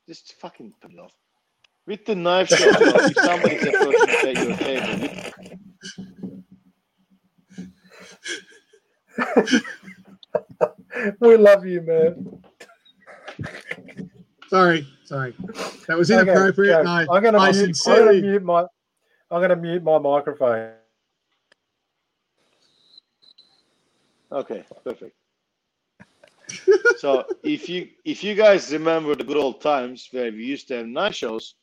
[0.07, 1.13] just fucking put it off.
[1.87, 5.11] With the knife show, if somebody's approaching at your table, you-
[11.19, 12.43] We love you, man.
[14.49, 15.33] sorry, sorry.
[15.87, 16.73] That was inappropriate.
[16.75, 18.65] Joe, and I, I'm gonna, I mute, I'm sincerely- gonna mute my
[19.31, 20.73] I'm gonna mute my microphone.
[24.31, 25.15] Okay, perfect.
[26.97, 30.77] So if you if you guys remember the good old times where we used to
[30.77, 31.55] have night shows,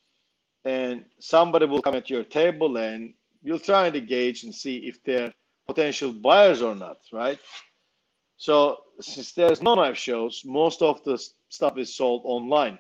[0.65, 5.03] and somebody will come at your table and you'll try to gauge and see if
[5.05, 5.33] they're
[5.67, 7.39] potential buyers or not, right?
[8.37, 11.19] So since there's no knife shows, most of the
[11.49, 12.79] stuff is sold online.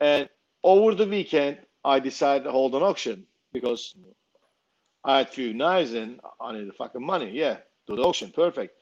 [0.00, 0.28] And
[0.62, 3.94] over the weekend, I decided to hold an auction because
[5.04, 7.30] I had few knives and I needed fucking money.
[7.30, 8.77] Yeah, do the auction, perfect.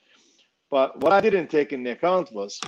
[0.70, 2.60] But what I didn't take into account was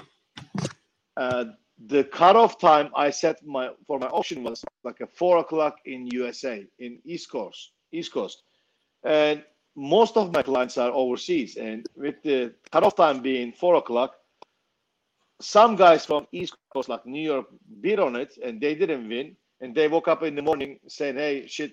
[1.16, 1.46] uh,
[1.86, 6.08] the cutoff time I set my for my auction was like a four o'clock in
[6.12, 8.42] USA in East Coast, East Coast,
[9.04, 9.42] and
[9.76, 11.56] most of my clients are overseas.
[11.56, 14.14] And with the cutoff time being four o'clock,
[15.40, 17.46] some guys from East Coast, like New York,
[17.80, 19.36] bid on it, and they didn't win.
[19.60, 21.72] And they woke up in the morning saying, "Hey, shit,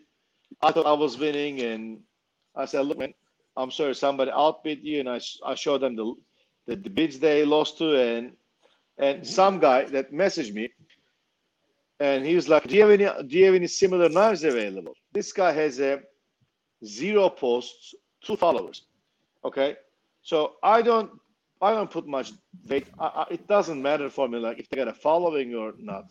[0.62, 2.02] I thought I was winning." And
[2.56, 3.14] I said, "Look, man,
[3.58, 6.14] I'm sorry, somebody outbid you." And I, I showed them the,
[6.68, 8.34] the the bids they lost to, and
[8.98, 9.26] and mm-hmm.
[9.26, 10.70] some guy that messaged me,
[12.00, 14.94] and he was like, "Do you have any Do you have any similar knives available?"
[15.14, 16.02] This guy has a
[16.84, 18.84] zero posts, two followers.
[19.44, 19.76] Okay,
[20.22, 21.12] so I don't
[21.62, 22.32] I don't put much
[22.68, 22.88] weight.
[23.00, 26.06] I, I, it doesn't matter for me, like if they got a following or not,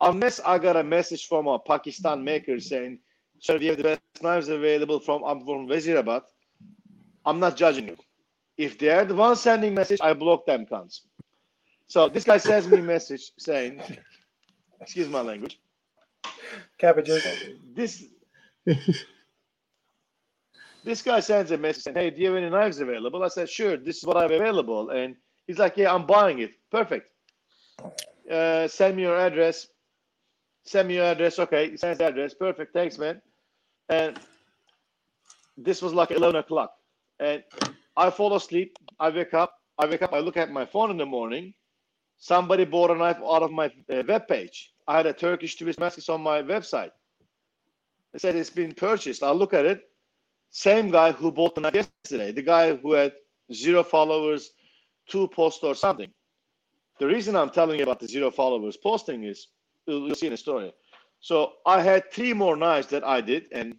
[0.00, 2.98] unless I got a message from a Pakistan maker saying,
[3.40, 6.22] "Sir, we have the best knives available from I'm from Wazirabad."
[7.26, 7.96] I'm not judging you.
[8.56, 11.00] if they're the ones sending message, I block them cunts.
[11.88, 13.82] So this guy sends me a message saying,
[14.80, 15.60] excuse my language,
[16.78, 17.24] Cabbages.
[17.74, 18.04] this
[20.84, 23.22] this guy sends a message saying, Hey, do you have any knives available?
[23.22, 24.90] I said, Sure, this is what I have available.
[24.90, 25.16] And
[25.46, 26.52] he's like, Yeah, I'm buying it.
[26.70, 27.10] Perfect.
[28.30, 29.66] Uh, send me your address.
[30.64, 31.38] Send me your address.
[31.38, 32.34] Okay, he sends the address.
[32.34, 32.72] Perfect.
[32.72, 33.20] Thanks, man.
[33.88, 34.18] And
[35.56, 36.72] this was like 11 o'clock.
[37.20, 37.42] And
[37.96, 38.76] I fall asleep.
[38.98, 39.54] I wake up.
[39.78, 40.12] I wake up.
[40.12, 41.54] I look at my phone in the morning.
[42.18, 44.72] Somebody bought a knife out of my uh, web page.
[44.88, 46.90] I had a Turkish twist mask on my website.
[48.12, 49.22] They said it's been purchased.
[49.22, 49.82] I look at it.
[50.50, 52.32] Same guy who bought the knife yesterday.
[52.32, 53.12] The guy who had
[53.52, 54.50] zero followers,
[55.08, 56.10] two posts or something.
[56.98, 59.48] The reason I'm telling you about the zero followers posting is
[59.86, 60.72] you'll see in the story.
[61.20, 63.76] So I had three more knives that I did, and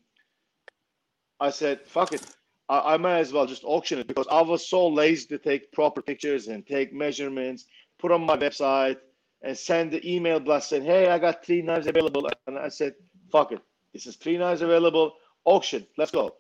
[1.40, 2.26] I said, "Fuck it,
[2.72, 5.72] I, I might as well just auction it because I was so lazy to take
[5.74, 7.66] proper pictures and take measurements,
[8.00, 8.98] put on my website,
[9.42, 12.94] and send the email blast saying, "Hey, I got three knives available." And I said,
[13.32, 13.62] "Fuck it,
[13.94, 15.14] this is three knives available.
[15.44, 16.36] Auction, let's go."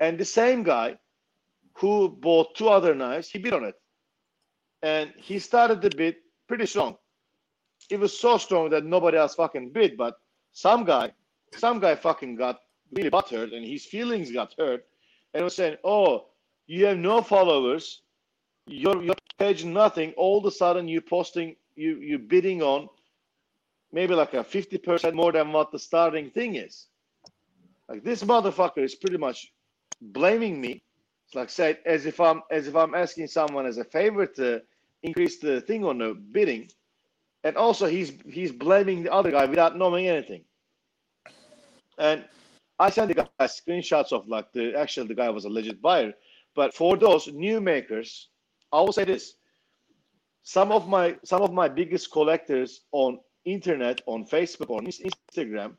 [0.00, 0.98] And the same guy
[1.74, 3.74] who bought two other knives, he bid on it,
[4.82, 6.16] and he started the bid
[6.48, 6.96] pretty strong.
[7.90, 10.14] It was so strong that nobody else fucking bid, but
[10.52, 11.12] some guy,
[11.56, 12.60] some guy fucking got
[12.92, 14.87] really butthurt, and his feelings got hurt,
[15.34, 16.26] and was saying, "Oh,
[16.66, 18.02] you have no followers,
[18.66, 20.12] your your page nothing.
[20.16, 22.88] All of a sudden, you posting, you you bidding on
[23.92, 26.86] maybe like a fifty percent more than what the starting thing is.
[27.88, 29.52] Like this motherfucker is pretty much
[30.00, 30.82] blaming me.
[31.26, 34.62] It's like said as if I'm as if I'm asking someone as a favor to
[35.02, 36.68] increase the thing on the bidding,
[37.44, 40.44] and also he's he's blaming the other guy without knowing anything.
[41.98, 42.24] And
[42.78, 46.12] I sent the guy screenshots of like the actually the guy was a legit buyer.
[46.54, 48.28] But for those new makers,
[48.72, 49.34] I will say this:
[50.42, 55.74] some of my some of my biggest collectors on internet, on Facebook, on Instagram,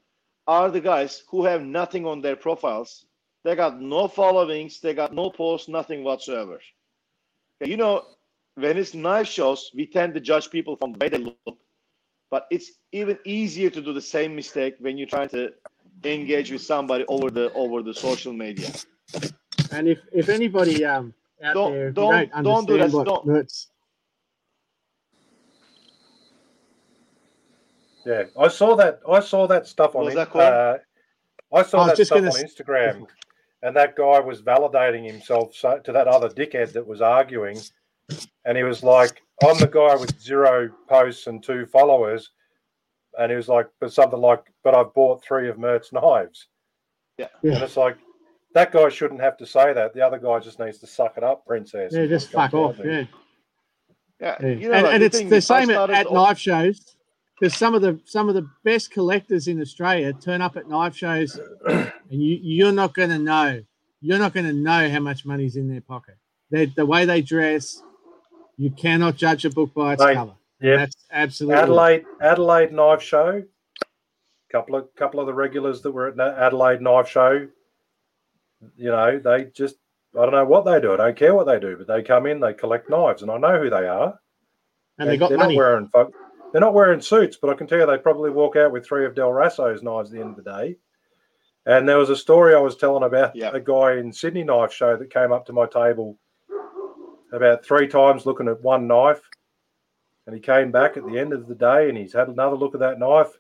[0.48, 3.06] are the guys who have nothing on their profiles.
[3.44, 6.60] They got no followings, they got no posts, nothing whatsoever.
[7.62, 8.04] You know,
[8.56, 11.58] when it's knife shows, we tend to judge people from the way they look,
[12.30, 15.54] but it's even easier to do the same mistake when you're trying to
[16.04, 18.72] engage with somebody over the over the social media.
[19.72, 23.26] And if if anybody um out Don't- there don't- don't don't do that, what don't-
[23.26, 23.68] Mertz
[28.06, 29.02] Yeah, I saw that.
[29.08, 30.06] I saw that stuff on.
[30.06, 30.78] Was that in- uh,
[31.54, 33.08] I saw I that stuff on gonna s- Instagram,
[33.62, 37.60] and that guy was validating himself so, to that other dickhead that was arguing,
[38.46, 42.32] and he was like, "I'm the guy with zero posts and two followers,"
[43.18, 46.48] and he was like, "But something like, but I've bought three of Mert's knives,"
[47.18, 47.28] Yeah.
[47.44, 47.98] and it's like.
[48.56, 49.94] That guy shouldn't have to say that.
[49.94, 51.94] The other guy just needs to suck it up, princess.
[51.94, 52.78] yeah, just fuck off.
[52.84, 53.04] Yeah.
[54.20, 54.48] Yeah, Yeah.
[54.48, 56.96] you know, and like, and it's the same at, at off- knife shows
[57.40, 60.96] because some of the some of the best collectors in Australia turn up at knife
[60.96, 63.62] shows, and you you're not going to know
[64.02, 66.16] you're not going to know how much money's in their pocket.
[66.50, 67.84] They, the way they dress,
[68.58, 70.34] you cannot judge a book by its Mate, cover.
[70.62, 70.78] Yep.
[70.80, 73.44] That's absolutely Adelaide Adelaide Knife Show.
[74.52, 77.48] Couple of couple of the regulars that were at the Adelaide Knife Show.
[78.76, 79.76] You know, they just
[80.18, 80.94] I don't know what they do.
[80.94, 83.38] I don't care what they do, but they come in, they collect knives, and I
[83.38, 84.20] know who they are.
[84.98, 85.56] and they got they're money.
[85.56, 85.90] not wearing.
[86.52, 89.06] They're not wearing suits, but I can tell you they probably walk out with three
[89.06, 90.78] of Del Raso's knives at the end of the day.
[91.68, 93.52] And there was a story I was telling about Yeah.
[93.54, 96.18] a guy in Sydney Knife Show that came up to my table
[97.32, 99.22] about three times looking at one knife.
[100.30, 102.76] And he came back at the end of the day and he's had another look
[102.76, 103.32] at that knife.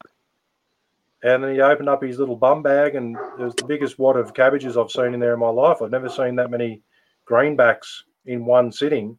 [1.21, 4.17] And then he opened up his little bum bag and it was the biggest wad
[4.17, 5.83] of cabbages I've seen in there in my life.
[5.83, 6.81] I've never seen that many
[7.29, 7.85] greenbacks
[8.25, 9.15] in one sitting.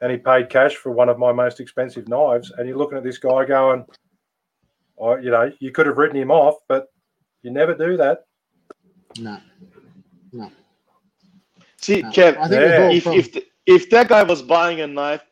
[0.00, 2.50] And he paid cash for one of my most expensive knives.
[2.58, 3.86] And you're looking at this guy going,
[4.98, 6.88] oh, you know, you could have written him off, but
[7.42, 8.24] you never do that.
[9.20, 9.38] No.
[10.32, 10.50] No.
[11.76, 12.10] See, no.
[12.10, 12.90] Kev, I think Yeah.
[12.90, 15.22] if from- if the, if that guy was buying a knife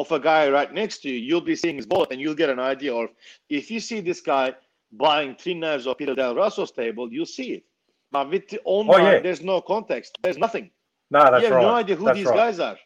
[0.00, 2.50] of a guy right next to you, you'll be seeing his wallet and you'll get
[2.50, 2.94] an idea.
[2.94, 3.08] Or
[3.48, 4.54] if you see this guy
[4.92, 7.64] buying three knives of Peter Del Raso's table, you'll see it.
[8.12, 9.20] But with the oh, online, yeah.
[9.20, 10.18] there's no context.
[10.22, 10.70] There's nothing.
[11.10, 11.62] No, that's you have right.
[11.62, 12.36] no idea who That's these right.
[12.36, 12.76] guys are.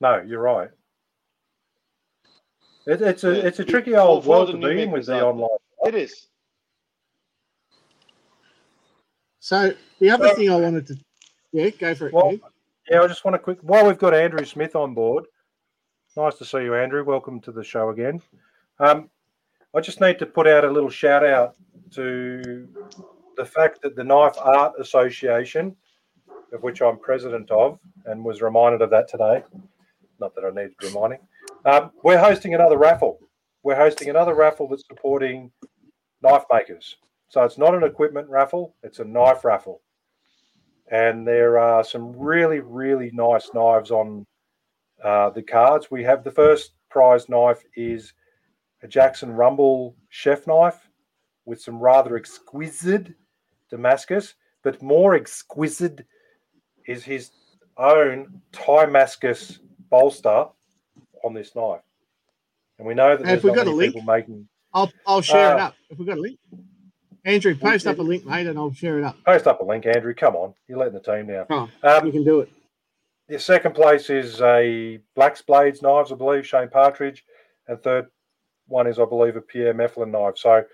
[0.00, 0.70] No, you're right.
[2.86, 4.90] It, it's a Yeah, it's a tricky for- old for world the to be in
[4.90, 5.48] with the online.
[5.84, 6.26] It is.
[9.40, 10.96] So the other thing I wanted to,
[11.52, 12.12] yeah, go for it.
[12.12, 12.36] Well,
[12.90, 15.24] Yeah, I just want to quick while we've got Andrew Smith on board.
[16.20, 17.02] Nice to see you, Andrew.
[17.02, 18.20] Welcome to the show again.
[18.78, 19.08] Um,
[19.74, 21.56] I just need to put out a little shout out
[21.92, 22.68] to
[23.38, 25.74] the fact that the Knife Art Association
[26.52, 29.42] of which I'm president of, and was reminded of that today.
[30.20, 31.20] Not that I need reminding.
[31.64, 33.18] Um, we're hosting another raffle.
[33.62, 35.50] We're hosting another raffle that's supporting
[36.22, 36.96] knife makers.
[37.30, 39.80] So it's not an equipment raffle; it's a knife raffle.
[40.90, 44.26] And there are some really, really nice knives on
[45.04, 45.90] uh, the cards.
[45.90, 48.12] We have the first prize knife is
[48.82, 50.88] a Jackson Rumble chef knife
[51.44, 53.12] with some rather exquisite
[53.70, 56.04] Damascus, but more exquisite
[56.86, 57.30] is his
[57.76, 59.58] own Damascus
[59.90, 60.46] bolster
[61.24, 61.80] on this knife.
[62.78, 64.48] And we know that And there's if we've not got a link- people making.
[64.72, 66.38] I'll I'll share it Uh, up if we've got a link.
[67.24, 69.16] Andrew, post up a link, mate, and I'll share it up.
[69.24, 70.14] Post up a link, Andrew.
[70.14, 71.44] Come on, you're letting the team down.
[71.50, 72.50] On, Um, you can do it.
[73.30, 77.24] The second place is a Black's Blades knives, I believe, Shane Partridge,
[77.68, 78.08] and third
[78.66, 80.36] one is, I believe, a Pierre Mefflin knife.
[80.36, 80.64] So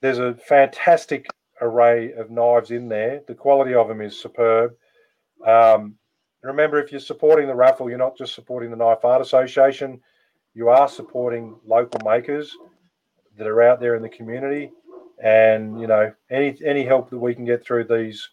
[0.00, 1.28] there's a fantastic
[1.60, 3.22] array of knives in there.
[3.28, 4.74] The quality of them is superb.
[5.46, 5.94] Um,
[6.42, 10.00] remember, if you're supporting the raffle, you're not just supporting the Knife Art Association.
[10.54, 12.56] You are supporting local makers
[13.36, 14.72] that are out there in the community,
[15.22, 18.28] and you know any any help that we can get through these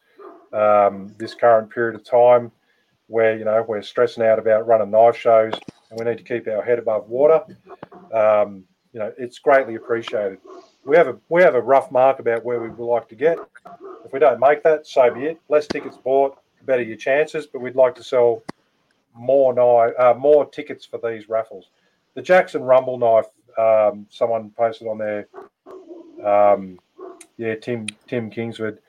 [0.53, 2.51] um, this current period of time
[3.07, 5.53] where you know we're stressing out about running knife shows
[5.89, 7.43] and we need to keep our head above water.
[8.13, 10.39] Um, you know, it's greatly appreciated.
[10.85, 13.37] We have a we have a rough mark about where we would like to get.
[14.05, 15.41] If we don't make that, so be it.
[15.49, 17.45] Less tickets bought, better your chances.
[17.45, 18.43] But we'd like to sell
[19.13, 21.69] more knife, uh, more tickets for these raffles.
[22.13, 23.25] The Jackson Rumble knife,
[23.57, 25.27] um, someone posted on there.
[26.25, 26.79] Um,
[27.37, 28.79] yeah, Tim Tim Kingsford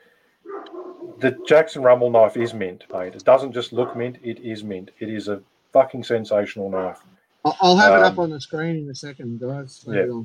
[1.19, 3.15] the Jackson Rumble knife is mint, mate.
[3.15, 4.91] It doesn't just look mint; it is mint.
[4.99, 5.41] It is a
[5.73, 6.99] fucking sensational knife.
[7.45, 9.85] I'll, I'll have it up um, on the screen in a second, guys.
[9.87, 10.21] Yeah.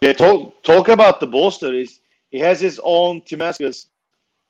[0.00, 1.72] Yeah, talk talk about the bolster.
[1.72, 3.88] Is he has his own Damascus,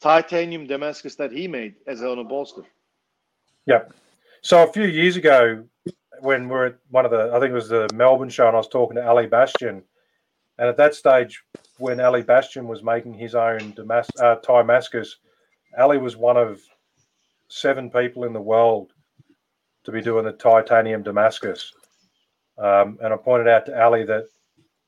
[0.00, 2.62] titanium Damascus that he made as on a bolster.
[3.66, 3.92] Yep.
[4.42, 5.64] So a few years ago,
[6.20, 8.56] when we we're at one of the, I think it was the Melbourne show, and
[8.56, 9.82] I was talking to Ali Bastion,
[10.58, 11.42] and at that stage,
[11.78, 15.16] when Ali Bastion was making his own Damas- uh, Damascus,
[15.76, 16.60] Ali was one of
[17.48, 18.92] seven people in the world
[19.84, 21.72] to be doing the titanium Damascus.
[22.58, 24.26] Um, and I pointed out to Ali that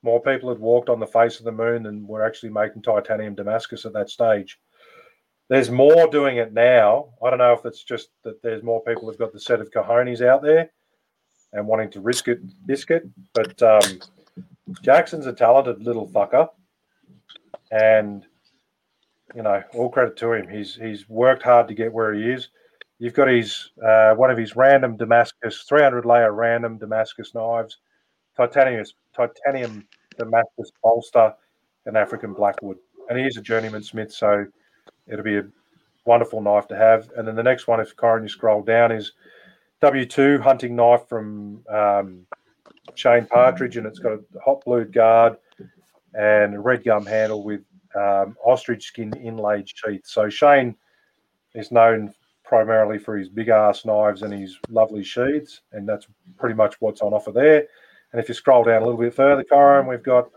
[0.03, 3.35] more people had walked on the face of the moon than were actually making titanium
[3.35, 4.59] Damascus at that stage.
[5.49, 7.09] There's more doing it now.
[7.22, 9.70] I don't know if it's just that there's more people who've got the set of
[9.70, 10.70] cojones out there
[11.53, 13.09] and wanting to risk it, risk it.
[13.35, 14.01] But um,
[14.83, 16.49] Jackson's a talented little fucker,
[17.72, 18.24] and
[19.35, 20.49] you know, all credit to him.
[20.49, 22.49] He's he's worked hard to get where he is.
[22.99, 27.78] You've got his uh, one of his random Damascus, 300 layer random Damascus knives,
[28.37, 29.87] titanium titanium
[30.18, 31.35] Damascus bolster,
[31.87, 32.76] and African blackwood.
[33.09, 34.47] And he is a journeyman smith, so
[35.07, 35.49] it'll be a
[36.05, 37.11] wonderful knife to have.
[37.16, 39.12] And then the next one, if Corin you scroll down, is
[39.83, 42.26] W2 hunting knife from um,
[42.95, 45.37] Shane Partridge, and it's got a hot blue guard
[46.14, 47.62] and a red gum handle with
[47.95, 50.03] um, ostrich skin inlaid sheath.
[50.05, 50.74] So Shane
[51.55, 52.12] is known
[52.45, 56.07] primarily for his big ass knives and his lovely sheaths, and that's
[56.38, 57.66] pretty much what's on offer there.
[58.12, 60.30] And if you scroll down a little bit further, Corin, we've got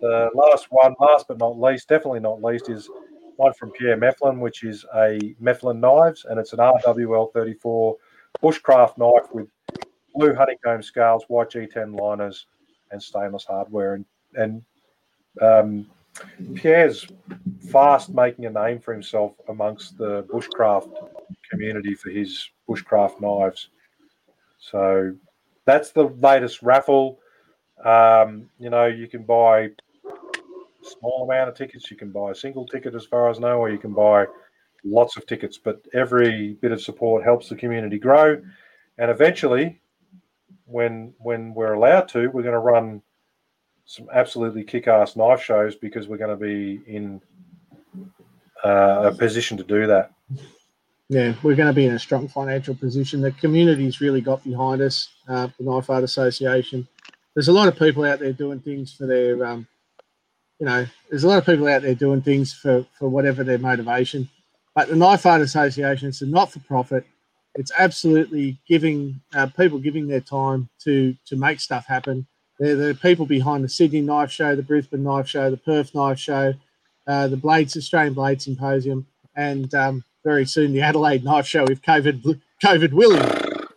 [0.00, 2.88] the last one, last but not least, definitely not least, is
[3.36, 7.96] one from Pierre Mefflin, which is a Mefflin knives, and it's an RWL 34
[8.42, 9.48] bushcraft knife with
[10.14, 12.46] blue honeycomb scales, white G10 liners,
[12.90, 13.94] and stainless hardware.
[13.94, 14.62] And and
[15.40, 15.86] um,
[16.54, 17.06] Pierre's
[17.70, 20.92] fast making a name for himself amongst the bushcraft
[21.50, 23.68] community for his bushcraft knives.
[24.58, 25.14] So
[25.64, 27.20] that's the latest raffle.
[27.84, 29.70] Um, you know, you can buy a
[30.82, 31.90] small amount of tickets.
[31.90, 34.26] You can buy a single ticket, as far as I know, or you can buy
[34.84, 35.58] lots of tickets.
[35.58, 38.40] But every bit of support helps the community grow.
[38.98, 39.80] And eventually,
[40.64, 43.02] when when we're allowed to, we're going to run
[43.88, 47.22] some absolutely kick-ass knife shows because we're going to be in
[48.62, 50.12] uh, a position to do that.
[51.08, 53.22] Yeah, we're going to be in a strong financial position.
[53.22, 56.86] The community's really got behind us, uh, the Knife Art Association.
[57.32, 59.66] There's a lot of people out there doing things for their, um,
[60.60, 63.58] you know, there's a lot of people out there doing things for, for whatever their
[63.58, 64.28] motivation.
[64.74, 67.06] But the Knife Art Association, it's a not for profit.
[67.54, 72.26] It's absolutely giving uh, people giving their time to to make stuff happen.
[72.58, 76.18] They're the people behind the Sydney Knife Show, the Brisbane Knife Show, the Perth Knife
[76.18, 76.54] Show,
[77.06, 79.06] uh, the Blades Australian Blade Symposium,
[79.36, 83.26] and um, very soon the Adelaide Knife Show with COVID COVID William.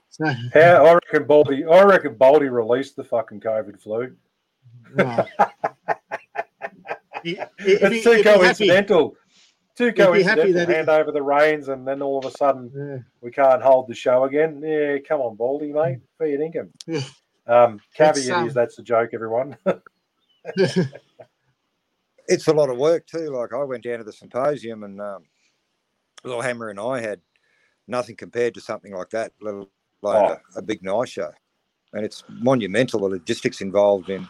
[0.09, 4.15] So, How I reckon Baldy, I reckon Baldy released the fucking COVID flu.
[4.97, 5.27] If
[7.23, 9.15] he- It's if too he- he had me- coincidental.
[9.77, 10.53] Too coincidental.
[10.53, 12.97] that it- Hand over the reins, and then all of a sudden Yeah.
[13.21, 14.61] we can't hold the show again.
[14.63, 15.99] Yeah, come on, Baldy, mate.
[16.17, 16.69] Fair dinkum.
[17.47, 17.63] Yeah.
[17.63, 19.57] Um, caveat um, is that's a joke, everyone.
[22.27, 23.29] it's a lot of work too.
[23.29, 25.23] Like I went down to the symposium and um,
[26.23, 27.19] little Hammer and I had
[27.87, 29.67] nothing compared to something like that, let alone
[30.03, 30.09] Oh.
[30.55, 31.29] a, a big night show.
[31.93, 34.27] And it's monumental the logistics involved in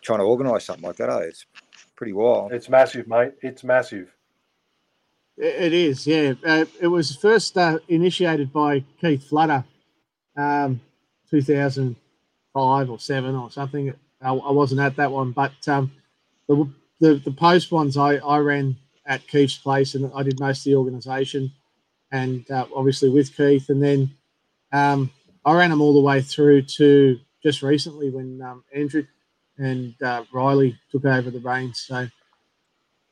[0.00, 1.10] trying to organise something like that.
[1.10, 1.26] Eh?
[1.26, 1.46] It's
[1.94, 2.52] pretty wild.
[2.52, 3.34] it's massive, mate.
[3.42, 4.12] It's massive.
[5.36, 6.34] It it is, yeah.
[6.44, 9.64] Uh, it was first uh, initiated by Keith Flutter,
[10.36, 10.80] um,
[11.32, 13.92] 2005 or seven or something.
[14.20, 15.90] I, I wasn't at that one, but um,
[16.46, 16.68] the,
[17.00, 18.76] the the post ones I, I ran
[19.06, 21.50] at Keith's place, and I did most of the organisation,
[22.12, 24.10] and uh, obviously with Keith, and then
[24.72, 25.10] um,
[25.44, 29.04] I ran them all the way through to just recently when um, Andrew
[29.58, 31.80] and uh, Riley took over the reins.
[31.80, 32.08] So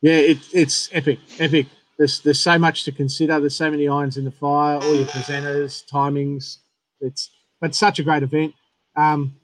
[0.03, 1.67] yeah, it, it's epic, epic.
[1.99, 3.41] There's there's so much to consider.
[3.41, 4.77] There's so many irons in the fire.
[4.77, 6.59] All your presenters, timings.
[7.01, 7.31] It's
[7.61, 8.55] but such a great event.
[8.97, 9.37] Um,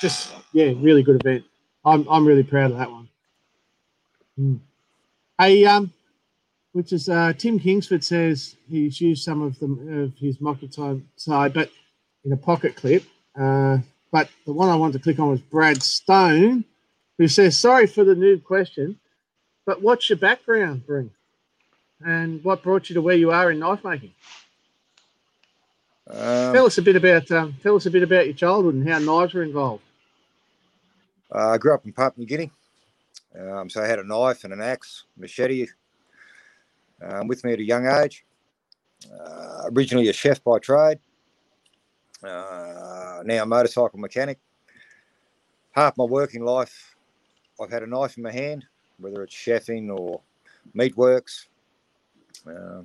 [0.00, 1.44] just yeah, really good event.
[1.84, 3.08] I'm I'm really proud of that one.
[4.36, 4.56] Hmm.
[5.38, 5.92] Hey, um,
[6.72, 11.08] which is uh, Tim Kingsford says he's used some of them of his mocker time
[11.16, 11.70] side, but
[12.24, 13.04] in a pocket clip.
[13.38, 13.78] Uh,
[14.12, 16.64] but the one I wanted to click on was Brad Stone,
[17.18, 18.98] who says, "Sorry for the noob question,
[19.66, 21.10] but what's your background, Bryn?
[22.04, 24.12] And what brought you to where you are in knife making?
[26.08, 28.88] Um, tell us a bit about um, tell us a bit about your childhood and
[28.88, 29.82] how knives were involved.
[31.34, 32.52] Uh, I grew up in Papua New Guinea,
[33.38, 35.66] um, so I had a knife and an axe, machete,
[37.02, 38.24] um, with me at a young age.
[39.12, 40.98] Uh, originally a chef by trade,
[42.22, 44.38] uh, now a motorcycle mechanic.
[45.72, 46.96] Half my working life,
[47.60, 48.64] I've had a knife in my hand,
[48.98, 50.20] whether it's chefing or
[50.74, 51.46] meatworks.
[52.46, 52.82] Uh,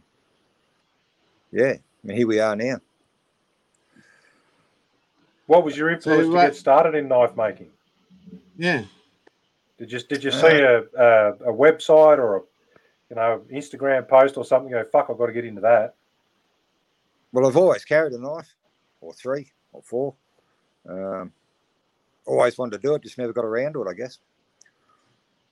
[1.51, 2.78] yeah, and here we are now.
[5.52, 7.72] What was your influence So, to uh, get started in knife making?
[8.58, 8.86] Yeah,
[9.78, 12.41] Did you did you see a, a a website or a
[13.10, 14.72] you know Instagram post or something?
[14.72, 15.95] Go fuck, I've got to get into that.
[17.34, 18.47] Well, I've always carried a knife,
[19.02, 20.16] or three, or four.
[20.88, 21.34] Um,
[22.26, 24.20] always wanted to do it, just never got around to it, I guess.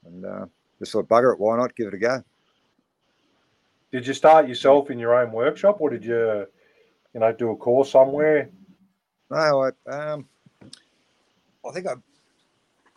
[0.06, 0.45] And uh,
[0.80, 2.24] just thought, bugger it, why not give it a go?
[3.91, 6.47] Did you start yourself in your own workshop, or did you
[7.14, 8.50] you know do a course somewhere?
[9.32, 10.25] No, I, um,
[11.67, 11.93] I think I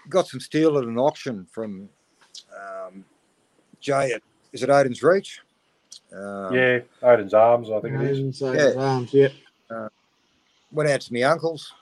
[0.09, 1.89] got some steel at an auction from
[2.57, 3.05] um,
[3.80, 4.22] Jay at,
[4.53, 5.41] is it Odin's Reach?
[6.12, 8.18] Um, yeah, Odin's Arms, I think it is.
[8.18, 8.72] And so, Yeah.
[8.78, 9.28] arms, yeah.
[10.70, 11.72] Went out to my uncle's,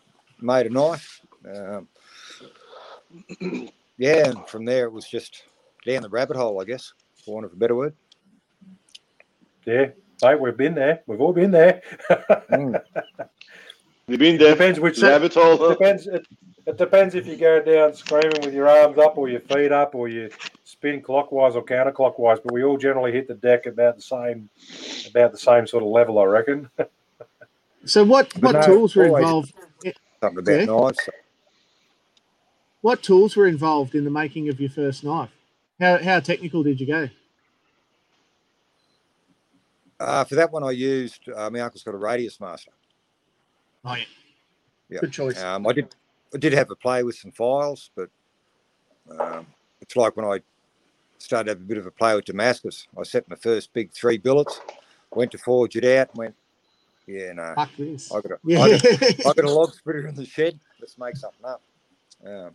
[0.41, 1.21] made a knife.
[1.49, 1.89] Um,
[3.99, 5.45] yeah, and from there it was just
[5.87, 6.93] down the rabbit hole, I guess,
[7.25, 7.95] for want of a better word.
[9.65, 9.87] Yeah,
[10.23, 11.03] mate, we've been there.
[11.07, 11.83] We've all been there.
[12.51, 12.83] Mm.
[14.11, 14.53] You've been there.
[14.53, 15.69] depends which rabbit hole.
[15.71, 16.07] depends.
[16.09, 16.27] It,
[16.67, 19.95] it depends if you go down screaming with your arms up, or your feet up,
[19.95, 20.31] or you
[20.65, 22.43] spin clockwise or counterclockwise.
[22.43, 24.51] But we all generally hit the deck about the same,
[25.09, 26.69] about the same sort of level, I reckon.
[27.87, 29.55] So what But what no, tools were involved?
[30.21, 30.65] Something about Yeah.
[30.67, 31.09] knives.
[32.83, 35.31] What tools were involved in the making of your first knife?
[35.81, 37.09] How how technical did you go?
[39.99, 42.73] Uh, for that one, I used uh, my uncle's got a radius master.
[43.85, 44.05] Oh yeah,
[44.89, 45.01] Yeah.
[45.01, 45.41] good choice.
[45.43, 45.95] Um, I did,
[46.35, 48.09] I did have a play with some files, but
[49.19, 49.47] um,
[49.81, 50.41] it's like when I
[51.19, 52.87] started to have a bit of a play with Damascus.
[52.99, 54.61] I set my first big three billets,
[55.15, 56.35] went to forge it out, and went,
[57.07, 58.13] yeah, no, Fuck this.
[58.13, 58.61] I got a, Yeah.
[58.61, 58.87] I got,
[59.27, 60.59] I got a log splitter in the shed.
[60.81, 61.63] Let's make something up.
[62.25, 62.51] Um,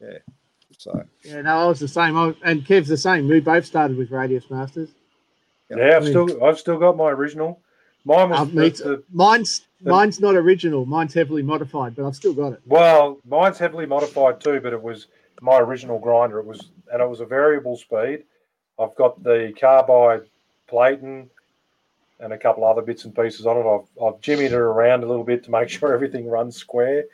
[0.00, 0.18] yeah,
[0.76, 2.16] so yeah, no, I was the same.
[2.16, 3.28] I, and Kev's the same.
[3.28, 4.90] We both started with Radius Masters.
[5.70, 7.60] yeah, I've I mean- still, I've still got my original.
[8.08, 10.86] Mine was um, me the- the- Mine's The- mine's not original.
[10.86, 12.60] Mine's heavily modified, but I've still got it.
[12.66, 15.06] Well, mine's heavily modified too, but it was
[15.42, 16.38] my original grinder.
[16.40, 18.24] It was, and it was a variable speed.
[18.78, 20.22] I've got the carbide
[20.68, 21.28] plating
[22.20, 23.66] and a couple other bits and pieces on it.
[23.66, 27.04] I've, I've jimmied it around a little bit to make sure everything runs square.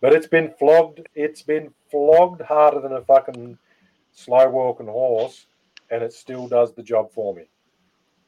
[0.00, 1.00] But it's been flogged.
[1.14, 3.58] It's been flogged harder than a fucking
[4.12, 5.46] slow walking horse,
[5.90, 7.42] and it still does the job for me.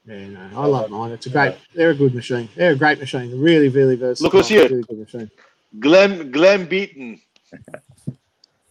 [0.09, 1.13] Yeah, no, I love mine.
[1.13, 1.55] It's a great.
[1.75, 2.49] They're a good machine.
[2.57, 3.39] They're a great machine.
[3.41, 4.25] Really, really versatile.
[4.25, 4.67] Look who's here.
[4.69, 5.31] Really good machine.
[5.79, 7.21] Glenn Glenn Beaton.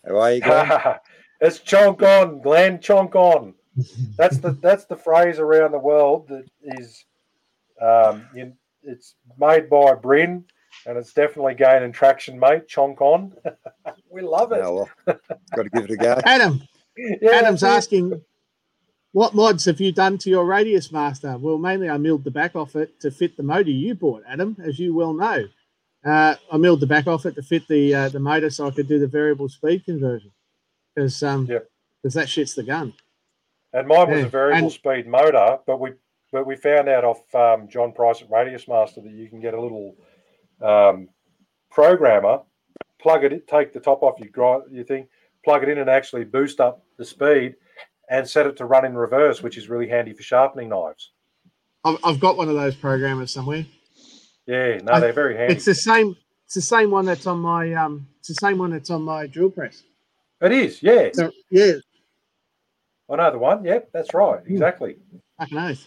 [0.07, 0.69] how are you going?
[1.41, 2.79] it's chonk on, Glenn.
[2.79, 3.53] Chonk on.
[4.17, 7.05] That's the that's the phrase around the world that is.
[7.79, 10.43] Um, you, it's made by Bryn,
[10.87, 12.67] and it's definitely gaining traction, mate.
[12.67, 13.33] Chonk on.
[14.09, 14.61] we love it.
[14.63, 15.19] Oh, well,
[15.55, 16.19] got to give it a go.
[16.25, 16.63] Adam,
[16.97, 17.77] Yeah, Adam's that's it.
[17.77, 18.21] asking,
[19.17, 21.39] what mods have you done to your Radius Master?
[21.39, 24.55] Well, mainly I milled the back off it to fit the motor you bought, Adam,
[24.63, 25.45] as you well know.
[26.05, 28.69] Uh, I milled the back off it to fit the uh, the motor so I
[28.69, 30.31] could do the variable speed conversion
[30.93, 31.67] because um, Yep.
[32.03, 32.93] because that shit's the gun.
[33.73, 35.93] And mine was Yeah, a variable and- speed motor, but we
[36.31, 39.55] but we found out off um, John Price at Radius Master that you can get
[39.55, 39.95] a little
[40.61, 41.09] um,
[41.71, 42.41] programmer,
[43.01, 45.07] plug it, in, take the top off your grind, your thing,
[45.43, 47.55] plug it in, and actually boost up the speed,
[48.09, 51.11] and set it to run in reverse, which is really handy for sharpening knives.
[51.83, 53.65] I've, I've got one of those programmers somewhere.
[54.45, 55.55] Yeah, no, they're very handy.
[55.55, 56.15] It's the same.
[56.45, 58.07] It's the same one that's on my um.
[58.19, 59.83] It's the same one that's on my drill press.
[60.41, 61.09] It is, yeah.
[61.13, 61.73] So yeah,
[63.09, 63.65] I know the one.
[63.65, 64.97] Yep, that's right, exactly.
[65.37, 65.85] fucking oath.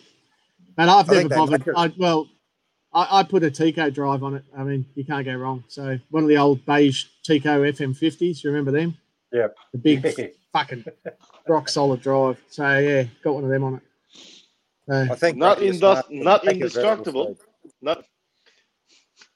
[0.77, 1.68] And I've I never bothered.
[1.77, 2.29] I, well,
[2.93, 4.45] I, I put a TECO drive on it.
[4.57, 5.64] I mean, you can't go wrong.
[5.68, 8.43] So one of the old beige TECO FM50s.
[8.43, 8.97] You remember them?
[9.33, 9.49] Yeah.
[9.73, 10.85] The big fucking
[11.49, 12.41] rock solid drive.
[12.49, 13.82] So yeah, got one of them on it.
[14.88, 17.38] So, I think Not Radius indus- not make a variable indestructible.
[17.82, 18.05] Not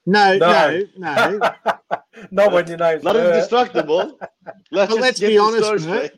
[0.05, 0.81] no, No.
[0.97, 1.49] no, no.
[2.31, 3.33] Not when your name's not Bert.
[3.35, 4.19] indestructible.
[4.71, 6.17] Let's, But let's be honest, story Bert.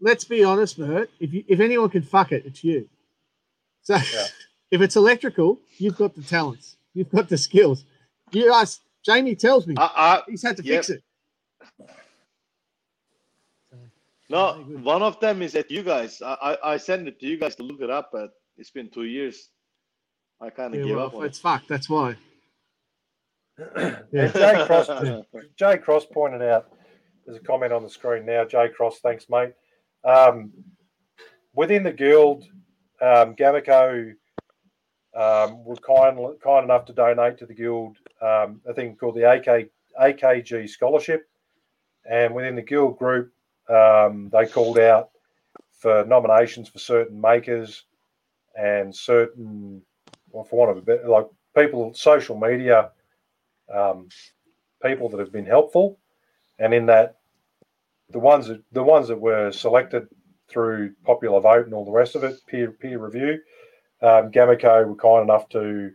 [0.00, 1.10] Let's be honest, Mert.
[1.20, 2.88] If you, if anyone can fuck it, it's you.
[3.82, 4.24] So Yeah.
[4.70, 6.76] if it's electrical, you've got the talents.
[6.94, 7.84] You've got the skills.
[8.32, 10.78] You guys, Jamie tells me I, I, he's had to yep.
[10.78, 11.02] fix it.
[14.28, 16.20] No, one of them is at you guys.
[16.20, 18.90] I, I, I sent it to you guys to look it up, but it's been
[18.90, 19.50] two years.
[20.40, 21.68] I kind of Yeah, gave well, up on it's fucked.
[21.68, 22.16] That's why.
[23.58, 24.00] Yeah.
[24.12, 24.90] Jay Cross.
[25.56, 26.72] Jay Cross pointed out.
[27.24, 28.44] There's a comment on the screen now.
[28.44, 29.52] Jay Cross, thanks, mate.
[30.04, 30.52] Um,
[31.54, 32.44] within the guild,
[33.00, 34.12] um, Gamaco
[35.14, 39.30] um, were kind kind enough to donate to the guild um, a thing called the
[39.30, 39.68] AK
[40.00, 41.28] AKG scholarship,
[42.08, 43.32] and within the guild group,
[43.68, 45.10] um, they called out
[45.78, 47.84] for nominations for certain makers
[48.58, 49.82] and certain,
[50.30, 52.90] well, for want of a bit, like people, social media
[53.72, 54.08] um,
[54.82, 55.98] people that have been helpful,
[56.58, 57.16] and in that,
[58.10, 60.06] the ones that the ones that were selected
[60.48, 63.40] through popular vote and all the rest of it, peer peer review,
[64.02, 65.90] um, Gamaco were kind enough to,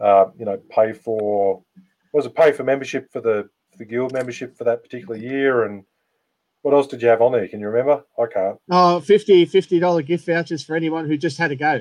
[0.00, 1.62] uh, you know, pay for
[2.12, 3.48] was it pay for membership for the
[3.78, 5.84] the guild membership for that particular year, and
[6.62, 7.48] what else did you have on there?
[7.48, 8.04] Can you remember?
[8.18, 8.58] I can't.
[8.70, 11.80] Oh, 50 $50 gift vouchers for anyone who just had a go.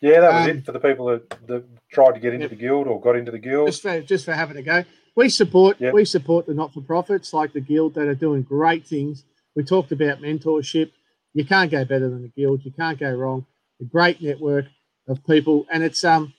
[0.00, 2.50] Yeah, that was Um, it for the people that, that tried to get into Yep.
[2.50, 3.68] the guild or got into the guild.
[3.68, 4.84] Just for just for having a go.
[5.14, 5.94] We support Yep.
[5.94, 9.24] we support the not for profits like the guild that are doing great things.
[9.54, 10.90] We talked about mentorship.
[11.34, 12.64] You can't go better than the guild.
[12.64, 13.46] You can't go wrong.
[13.80, 14.66] A great network
[15.08, 16.32] of people, and it's um,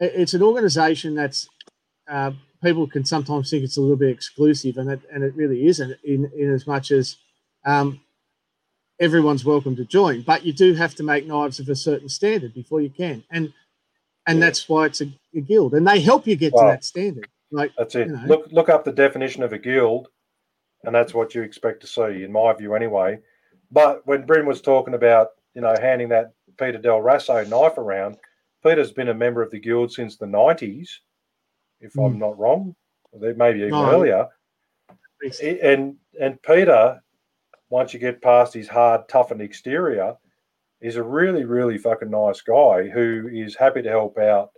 [0.00, 1.48] it's an organisation that's
[2.08, 2.32] uh,
[2.62, 5.96] people can sometimes think it's a little bit exclusive, and it and it really isn't.
[6.04, 7.16] In in as much as
[7.64, 8.00] um,
[9.00, 12.54] everyone's welcome to join, but you do have to make knives of a certain standard
[12.54, 13.52] before you can, and
[14.26, 14.46] and Yeah.
[14.46, 16.62] that's why it's a, a guild, and they help you get Wow.
[16.62, 17.28] to that standard.
[17.52, 18.08] Like That's it.
[18.08, 18.22] you know.
[18.26, 20.08] Look look up the definition of a guild,
[20.84, 23.20] and that's what you expect to see, in my view, anyway.
[23.70, 28.16] But when Bryn was talking about, you know, handing that Peter Del Raso knife around,
[28.64, 31.00] Peter's been a member of the guild since the nineties,
[31.80, 32.74] if I'm not wrong,
[33.14, 33.86] maybe even No.
[33.86, 34.28] earlier.
[35.42, 37.02] And and Peter,
[37.70, 40.16] once you get past his hard, toughened exterior,
[40.80, 44.50] is a really, really fucking nice guy who is happy to help out,